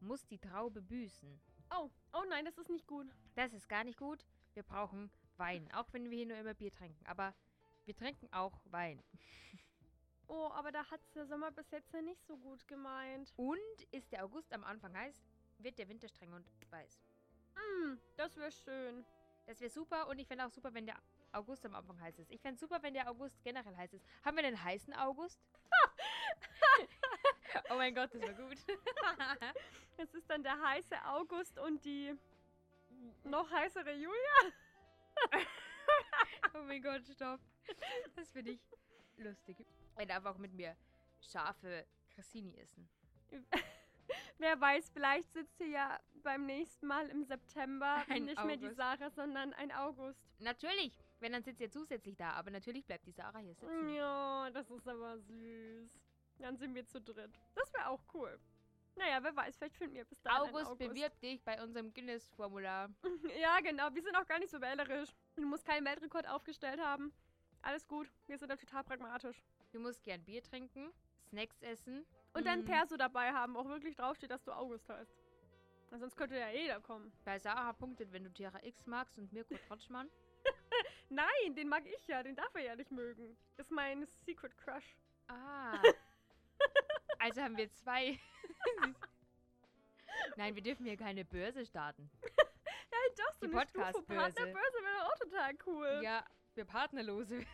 muss 0.00 0.24
die 0.26 0.38
Traube 0.38 0.80
büßen. 0.80 1.40
Oh, 1.76 1.90
oh 2.12 2.22
nein, 2.28 2.44
das 2.44 2.56
ist 2.58 2.70
nicht 2.70 2.86
gut. 2.86 3.08
Das 3.34 3.52
ist 3.52 3.68
gar 3.68 3.82
nicht 3.84 3.98
gut. 3.98 4.24
Wir 4.54 4.62
brauchen 4.62 5.10
Wein, 5.36 5.68
auch 5.72 5.92
wenn 5.92 6.08
wir 6.10 6.16
hier 6.16 6.26
nur 6.26 6.36
immer 6.36 6.54
Bier 6.54 6.72
trinken. 6.72 7.04
Aber 7.06 7.34
Wir 7.84 7.94
trinken 7.94 8.28
auch 8.32 8.60
Wein. 8.66 9.02
Oh, 10.26 10.50
aber 10.52 10.72
da 10.72 10.90
hat 10.90 11.00
der 11.14 11.26
Sommer 11.26 11.50
bis 11.50 11.70
jetzt 11.70 11.92
ja 11.92 12.00
nicht 12.00 12.24
so 12.26 12.36
gut 12.38 12.66
gemeint. 12.66 13.32
Und 13.36 13.58
ist 13.90 14.10
der 14.10 14.24
August 14.24 14.52
am 14.52 14.64
Anfang 14.64 14.96
heiß, 14.96 15.22
wird 15.58 15.78
der 15.78 15.88
Winter 15.88 16.08
streng 16.08 16.32
und 16.32 16.46
weiß. 16.70 17.02
Hm, 17.54 18.00
das 18.16 18.36
wäre 18.36 18.50
schön. 18.50 19.04
Das 19.46 19.60
wäre 19.60 19.70
super 19.70 20.08
und 20.08 20.18
ich 20.18 20.26
fände 20.26 20.46
auch 20.46 20.50
super, 20.50 20.72
wenn 20.72 20.86
der 20.86 20.96
August 21.32 21.66
am 21.66 21.74
Anfang 21.74 22.00
heiß 22.00 22.18
ist. 22.18 22.30
Ich 22.30 22.40
fände 22.40 22.58
super, 22.58 22.82
wenn 22.82 22.94
der 22.94 23.10
August 23.10 23.42
generell 23.44 23.76
heiß 23.76 23.92
ist. 23.92 24.06
Haben 24.24 24.38
wir 24.38 24.44
einen 24.44 24.62
heißen 24.62 24.94
August? 24.94 25.38
oh 27.70 27.74
mein 27.74 27.94
Gott, 27.94 28.14
das 28.14 28.22
war 28.22 28.32
gut. 28.32 28.58
Es 29.96 30.12
ist 30.12 30.28
dann 30.28 30.42
der 30.42 30.60
heiße 30.60 30.96
August 31.06 31.56
und 31.56 31.84
die 31.84 32.18
noch 33.22 33.48
heißere 33.48 33.92
Julia. 33.92 34.52
oh 36.54 36.62
mein 36.62 36.82
Gott, 36.82 37.02
stopp. 37.06 37.40
Das 38.16 38.30
finde 38.30 38.52
ich 38.52 38.60
lustig. 39.16 39.66
Er 39.96 40.06
darf 40.06 40.24
auch 40.26 40.38
mit 40.38 40.52
mir 40.52 40.76
scharfe 41.20 41.86
Cressini 42.10 42.56
essen. 42.56 42.88
Wer 44.38 44.60
weiß, 44.60 44.90
vielleicht 44.90 45.32
sitzt 45.32 45.60
ihr 45.60 45.68
ja 45.68 46.00
beim 46.22 46.46
nächsten 46.46 46.86
Mal 46.86 47.08
im 47.08 47.24
September 47.24 48.04
Ein 48.08 48.24
nicht 48.24 48.44
mehr 48.44 48.56
die 48.56 48.66
August. 48.66 48.76
Sarah, 48.76 49.10
sondern 49.10 49.52
ein 49.54 49.72
August. 49.72 50.20
Natürlich, 50.38 50.92
wenn 51.20 51.32
dann 51.32 51.42
sitzt 51.42 51.60
ihr 51.60 51.70
zusätzlich 51.70 52.16
da, 52.16 52.32
aber 52.32 52.50
natürlich 52.50 52.84
bleibt 52.84 53.06
die 53.06 53.12
Sarah 53.12 53.38
hier 53.38 53.54
sitzen. 53.54 53.88
Ja, 53.94 54.50
das 54.50 54.70
ist 54.70 54.86
aber 54.86 55.18
süß. 55.18 55.90
Dann 56.38 56.56
sind 56.56 56.74
wir 56.74 56.84
zu 56.84 57.00
dritt. 57.00 57.38
Das 57.54 57.72
wäre 57.72 57.88
auch 57.88 58.02
cool. 58.12 58.38
Naja, 58.96 59.22
wer 59.22 59.34
weiß, 59.34 59.56
vielleicht 59.56 59.76
finden 59.76 59.94
wir 59.94 60.04
bis 60.04 60.22
dahin 60.22 60.48
August, 60.48 60.66
August. 60.66 60.78
bewirb 60.78 61.20
dich 61.20 61.42
bei 61.42 61.60
unserem 61.62 61.92
Guinness-Formular. 61.92 62.90
Ja, 63.40 63.60
genau. 63.60 63.92
Wir 63.92 64.02
sind 64.02 64.14
auch 64.16 64.26
gar 64.26 64.38
nicht 64.38 64.50
so 64.50 64.60
wählerisch. 64.60 65.10
Du 65.34 65.42
musst 65.42 65.64
keinen 65.64 65.84
Weltrekord 65.84 66.28
aufgestellt 66.28 66.80
haben. 66.80 67.12
Alles 67.62 67.86
gut. 67.88 68.08
Wir 68.26 68.38
sind 68.38 68.50
da 68.50 68.56
total 68.56 68.84
pragmatisch. 68.84 69.42
Du 69.72 69.80
musst 69.80 70.04
gern 70.04 70.22
Bier 70.22 70.42
trinken, 70.42 70.92
Snacks 71.28 71.60
essen. 71.62 72.06
Und 72.32 72.46
dann 72.46 72.62
mm, 72.62 72.66
Perso 72.66 72.96
dabei 72.96 73.32
haben, 73.32 73.56
auch 73.56 73.66
wirklich 73.66 73.96
draufsteht, 73.96 74.30
dass 74.30 74.44
du 74.44 74.52
August 74.52 74.88
heißt. 74.88 75.16
Weil 75.90 75.98
sonst 75.98 76.16
könnte 76.16 76.38
ja 76.38 76.50
jeder 76.50 76.80
kommen. 76.80 77.12
Bei 77.24 77.38
Sarah 77.38 77.72
punktet, 77.72 78.12
wenn 78.12 78.24
du 78.24 78.32
Tiara 78.32 78.62
X 78.62 78.86
magst 78.86 79.18
und 79.18 79.32
Mirko 79.32 79.56
Trotschmann. 79.68 80.08
Nein, 81.08 81.54
den 81.56 81.68
mag 81.68 81.84
ich 81.86 82.06
ja. 82.06 82.22
Den 82.22 82.36
darf 82.36 82.54
er 82.54 82.62
ja 82.62 82.76
nicht 82.76 82.90
mögen. 82.90 83.36
Das 83.56 83.66
ist 83.66 83.72
mein 83.72 84.06
Secret 84.24 84.56
Crush. 84.56 84.96
Ah. 85.28 85.80
also 87.24 87.40
haben 87.42 87.56
wir 87.56 87.72
zwei. 87.72 88.18
Nein, 90.36 90.54
wir 90.54 90.62
dürfen 90.62 90.84
hier 90.84 90.96
keine 90.96 91.24
Börse 91.24 91.64
starten. 91.64 92.10
Nein, 92.20 93.10
doch, 93.16 93.32
so 93.32 93.46
Die 93.46 93.52
eine 93.52 93.54
Podcast-Börse. 93.64 94.02
Stufe-Partnerbörse 94.02 94.78
wäre 94.82 95.06
auch 95.06 95.18
total 95.18 95.54
cool. 95.66 96.00
Ja, 96.02 96.24
für 96.54 96.64
Partnerlose. 96.66 97.40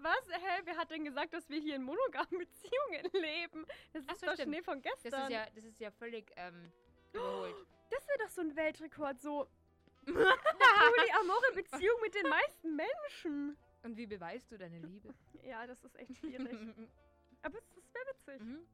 Was? 0.00 0.28
Hä? 0.28 0.60
Wer 0.64 0.76
hat 0.76 0.90
denn 0.90 1.04
gesagt, 1.04 1.32
dass 1.32 1.48
wir 1.48 1.60
hier 1.60 1.76
in 1.76 1.82
monogamen 1.82 2.38
Beziehungen 2.38 3.10
leben? 3.12 3.66
Das 3.92 4.04
Ach 4.06 4.12
ist 4.14 4.20
so, 4.20 4.26
doch 4.26 4.34
stimmt. 4.34 4.54
Schnee 4.54 4.62
von 4.62 4.82
gestern. 4.82 5.10
Das 5.10 5.22
ist 5.24 5.30
ja, 5.30 5.46
das 5.54 5.64
ist 5.64 5.80
ja 5.80 5.90
völlig 5.90 6.32
ähm, 6.36 6.72
überholt. 7.12 7.56
Das 7.90 8.06
wäre 8.06 8.18
doch 8.18 8.28
so 8.28 8.42
ein 8.42 8.54
Weltrekord, 8.54 9.18
so 9.18 9.48
Polyamore-Beziehung 10.04 12.00
mit 12.02 12.14
den 12.14 12.28
meisten 12.28 12.76
Menschen. 12.76 13.56
Und 13.82 13.96
wie 13.96 14.06
beweist 14.06 14.50
du 14.50 14.58
deine 14.58 14.78
Liebe? 14.80 15.14
Ja, 15.44 15.66
das 15.66 15.82
ist 15.84 15.94
echt 15.96 16.16
schwierig. 16.16 16.50
Aber 17.42 17.58
es- 17.58 17.68
das 17.74 17.94
wäre 17.94 18.06
witzig. 18.10 18.40
Mhm. 18.46 18.66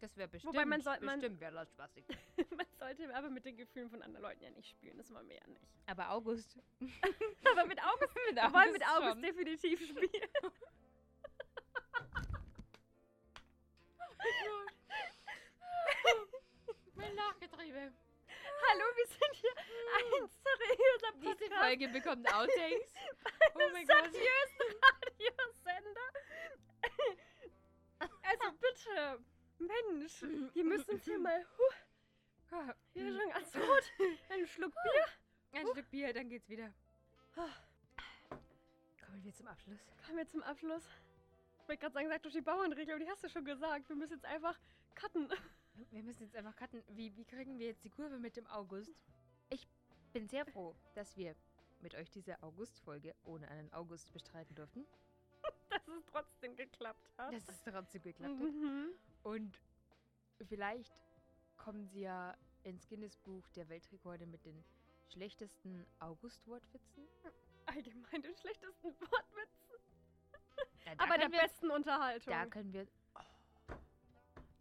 Das 0.00 0.16
wäre 0.16 0.26
bestimmt, 0.28 0.52
Wobei 0.54 0.64
man 0.64 0.80
soll- 0.80 0.98
man- 1.00 1.20
bestimmt 1.20 1.40
wäre 1.40 1.54
das 1.54 1.70
spaßig. 1.70 2.04
Man 2.56 2.66
sollte 2.76 3.14
aber 3.14 3.30
mit 3.30 3.44
den 3.44 3.56
Gefühlen 3.56 3.88
von 3.88 4.02
anderen 4.02 4.24
Leuten 4.24 4.42
ja 4.42 4.50
nicht 4.50 4.68
spielen, 4.68 4.98
das 4.98 5.14
wollen 5.14 5.28
wir 5.28 5.36
ja 5.36 5.46
nicht. 5.46 5.62
Aber 5.86 6.10
August. 6.10 6.58
Aber 6.80 7.66
mit 7.66 7.78
August, 7.80 8.12
mit 8.26 8.34
wir 8.36 8.52
wollen 8.52 8.72
mit 8.72 8.82
schon. 8.82 9.02
August 9.04 9.22
definitiv 9.22 9.80
spielen. 9.80 10.10
Mein 16.94 17.14
Nachgetriebe. 17.14 17.92
Hallo, 18.68 18.84
wir 18.96 19.06
sind 19.06 19.34
hier 19.34 19.50
ein 19.96 20.28
seriöser 20.28 21.12
Podcast. 21.12 21.40
Diese 21.40 21.54
Folge 21.56 21.88
bekommt 21.88 22.32
Outtakes. 22.32 22.92
Oh 23.54 23.68
mein 23.72 23.86
Gott. 23.86 24.10
seriösen 24.12 24.80
Radiosender. 24.82 26.08
Also 28.22 28.52
bitte, 28.60 29.18
Mensch, 29.58 30.22
wir 30.54 30.64
müssen 30.64 30.90
uns 30.90 31.04
hier 31.04 31.18
mal, 31.18 31.44
huh, 31.58 32.72
hier 32.94 33.08
ist 33.08 33.16
schon 33.20 33.30
ganz 33.30 33.56
rot, 33.56 33.92
einen 34.30 34.46
Schluck 34.46 34.72
Bier. 34.72 35.60
Ein 35.60 35.66
Stück 35.68 35.90
Bier, 35.90 36.12
dann 36.14 36.28
geht's 36.30 36.48
wieder. 36.48 36.72
Kommen 37.34 39.22
wir 39.22 39.34
zum 39.34 39.46
Abschluss. 39.48 39.80
Kommen 40.06 40.18
wir 40.18 40.28
zum 40.28 40.42
Abschluss. 40.42 40.84
Ich 41.60 41.68
wollte 41.68 41.80
gerade 41.80 41.94
sagen, 41.94 42.08
sag 42.08 42.22
doch 42.22 42.30
die 42.30 42.40
Bauernregel, 42.40 42.94
aber 42.94 43.04
die 43.04 43.10
hast 43.10 43.22
du 43.22 43.28
schon 43.28 43.44
gesagt. 43.44 43.88
Wir 43.88 43.96
müssen 43.96 44.14
jetzt 44.14 44.24
einfach 44.24 44.58
cutten. 44.94 45.28
Wir 45.90 46.02
müssen 46.02 46.22
jetzt 46.22 46.36
einfach 46.36 46.56
cutten. 46.56 46.82
Wie, 46.88 47.14
wie 47.16 47.24
kriegen 47.24 47.58
wir 47.58 47.66
jetzt 47.66 47.84
die 47.84 47.90
Kurve 47.90 48.18
mit 48.18 48.36
dem 48.36 48.46
August? 48.46 48.94
Ich 49.50 49.66
bin 50.12 50.28
sehr 50.28 50.44
froh, 50.46 50.74
dass 50.94 51.16
wir 51.16 51.34
mit 51.80 51.94
euch 51.94 52.10
diese 52.10 52.42
August-Folge 52.42 53.14
ohne 53.24 53.48
einen 53.48 53.72
August 53.72 54.12
bestreiten 54.12 54.54
durften. 54.54 54.86
Dass 55.70 55.88
es 55.88 56.04
trotzdem 56.06 56.54
geklappt 56.54 57.10
hat. 57.16 57.32
Dass 57.32 57.48
es 57.48 57.62
trotzdem 57.62 58.02
geklappt 58.02 58.38
hat. 58.38 58.52
Mhm. 58.52 58.90
Und 59.22 59.58
vielleicht 60.46 60.92
kommen 61.56 61.88
sie 61.88 62.02
ja 62.02 62.36
ins 62.62 62.86
Guinness-Buch 62.88 63.48
der 63.50 63.68
Weltrekorde 63.68 64.26
mit 64.26 64.44
den 64.44 64.62
schlechtesten 65.08 65.84
August-Wortwitzen. 65.98 67.08
Allgemein 67.66 68.22
den 68.22 68.36
schlechtesten 68.36 68.94
Wortwitzen. 69.00 69.76
Ja, 70.84 70.92
Aber 70.98 71.18
der 71.18 71.28
besten 71.28 71.70
Unterhaltung. 71.70 72.32
Da 72.32 72.46
können 72.46 72.72
wir... 72.72 72.86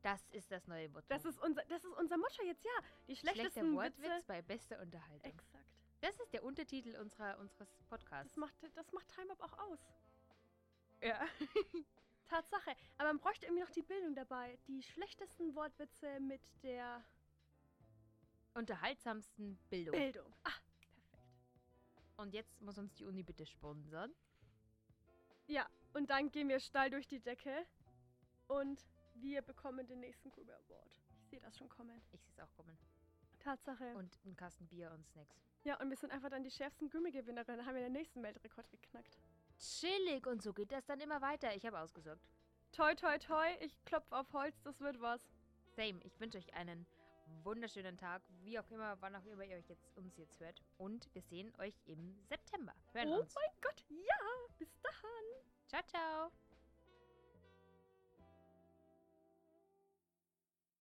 Das 0.01 0.27
ist 0.29 0.51
das 0.51 0.67
neue 0.67 0.89
Motto. 0.89 1.05
Das 1.09 1.25
ist 1.25 1.39
unser, 1.39 1.63
das 1.65 1.83
ist 1.83 1.93
unser 1.97 2.17
Motto 2.17 2.43
jetzt, 2.43 2.63
ja. 2.63 2.71
Die 3.07 3.15
Schlechter 3.15 3.41
schlechtesten 3.41 3.75
Wortwitz 3.75 4.09
Witze. 4.09 4.23
bei 4.27 4.41
bester 4.41 4.79
Unterhaltung. 4.81 5.31
Exakt. 5.31 5.65
Das 6.01 6.19
ist 6.19 6.33
der 6.33 6.43
Untertitel 6.43 6.95
unserer, 6.97 7.37
unseres 7.37 7.69
Podcasts. 7.87 8.33
Das 8.33 8.37
macht, 8.37 8.55
das 8.75 8.91
macht 8.91 9.07
Time 9.09 9.31
Up 9.31 9.41
auch 9.43 9.57
aus. 9.59 9.79
ja. 11.01 11.19
Tatsache. 12.31 12.75
Aber 12.97 13.09
man 13.09 13.19
bräuchte 13.19 13.45
irgendwie 13.45 13.63
noch 13.63 13.71
die 13.71 13.81
Bildung 13.81 14.15
dabei. 14.15 14.57
Die 14.67 14.81
schlechtesten 14.81 15.53
Wortwitze 15.53 16.19
mit 16.21 16.41
der 16.63 17.03
Unterhaltsamsten 18.53 19.57
Bildung. 19.69 19.93
Bildung. 19.93 20.33
Ah, 20.43 20.51
perfekt. 20.79 21.17
Und 22.15 22.33
jetzt 22.33 22.61
muss 22.61 22.77
uns 22.77 22.93
die 22.95 23.05
Uni 23.05 23.21
bitte 23.21 23.45
sponsern. 23.45 24.13
Ja, 25.47 25.67
und 25.93 26.09
dann 26.09 26.31
gehen 26.31 26.47
wir 26.47 26.59
steil 26.61 26.89
durch 26.89 27.07
die 27.07 27.19
Decke 27.19 27.65
und 28.47 28.81
wir 29.15 29.41
bekommen 29.41 29.87
den 29.87 29.99
nächsten 29.99 30.29
Gruber 30.29 30.53
Award. 30.67 30.99
Ich 31.17 31.29
sehe 31.29 31.39
das 31.39 31.57
schon 31.57 31.69
kommen. 31.69 31.97
Ich 31.97 32.05
sehe 32.07 32.19
es 32.33 32.39
auch 32.39 32.53
kommen. 32.55 32.77
Tatsache. 33.39 33.95
Und 33.95 34.19
einen 34.23 34.35
Kasten 34.35 34.67
Bier 34.67 34.91
und 34.91 35.05
Snacks. 35.07 35.35
ja, 35.63 35.79
und 35.79 35.89
wir 35.89 35.97
sind 35.97 36.11
einfach 36.11 36.29
dann 36.29 36.43
die 36.43 36.51
schärfsten 36.51 36.89
Gummi-Gewinnerin. 36.89 37.57
Dann 37.57 37.65
haben 37.65 37.75
wir 37.75 37.83
den 37.83 37.93
nächsten 37.93 38.21
Weltrekord 38.21 38.69
geknackt. 38.69 39.17
Chillig 39.57 40.27
und 40.27 40.41
so 40.41 40.53
geht 40.53 40.71
das 40.71 40.85
dann 40.85 40.99
immer 40.99 41.21
weiter. 41.21 41.55
Ich 41.55 41.65
habe 41.65 41.79
ausgesorgt. 41.79 42.21
Toi, 42.71 42.95
toi, 42.95 43.17
toi. 43.17 43.47
Ich 43.59 43.83
klopfe 43.85 44.15
auf 44.15 44.31
Holz. 44.33 44.61
Das 44.63 44.79
wird 44.79 45.01
was. 45.01 45.21
Same. 45.75 45.99
Ich 46.03 46.19
wünsche 46.19 46.37
euch 46.37 46.53
einen 46.53 46.85
wunderschönen 47.43 47.97
Tag, 47.97 48.21
wie 48.43 48.59
auch 48.59 48.69
immer, 48.71 48.99
wann 49.01 49.15
auch 49.15 49.25
immer 49.25 49.43
ihr 49.43 49.57
euch 49.57 49.69
jetzt, 49.69 49.89
uns 49.95 50.17
jetzt 50.17 50.39
hört. 50.39 50.61
Und 50.77 51.13
wir 51.13 51.21
sehen 51.21 51.53
euch 51.59 51.75
im 51.85 52.17
September. 52.27 52.73
Hören 52.93 53.09
oh 53.09 53.19
uns. 53.19 53.33
mein 53.35 53.51
Gott. 53.61 53.85
Ja, 53.89 54.15
bis 54.57 54.69
dahin. 54.81 55.45
Ciao, 55.67 55.81
ciao. 55.83 56.31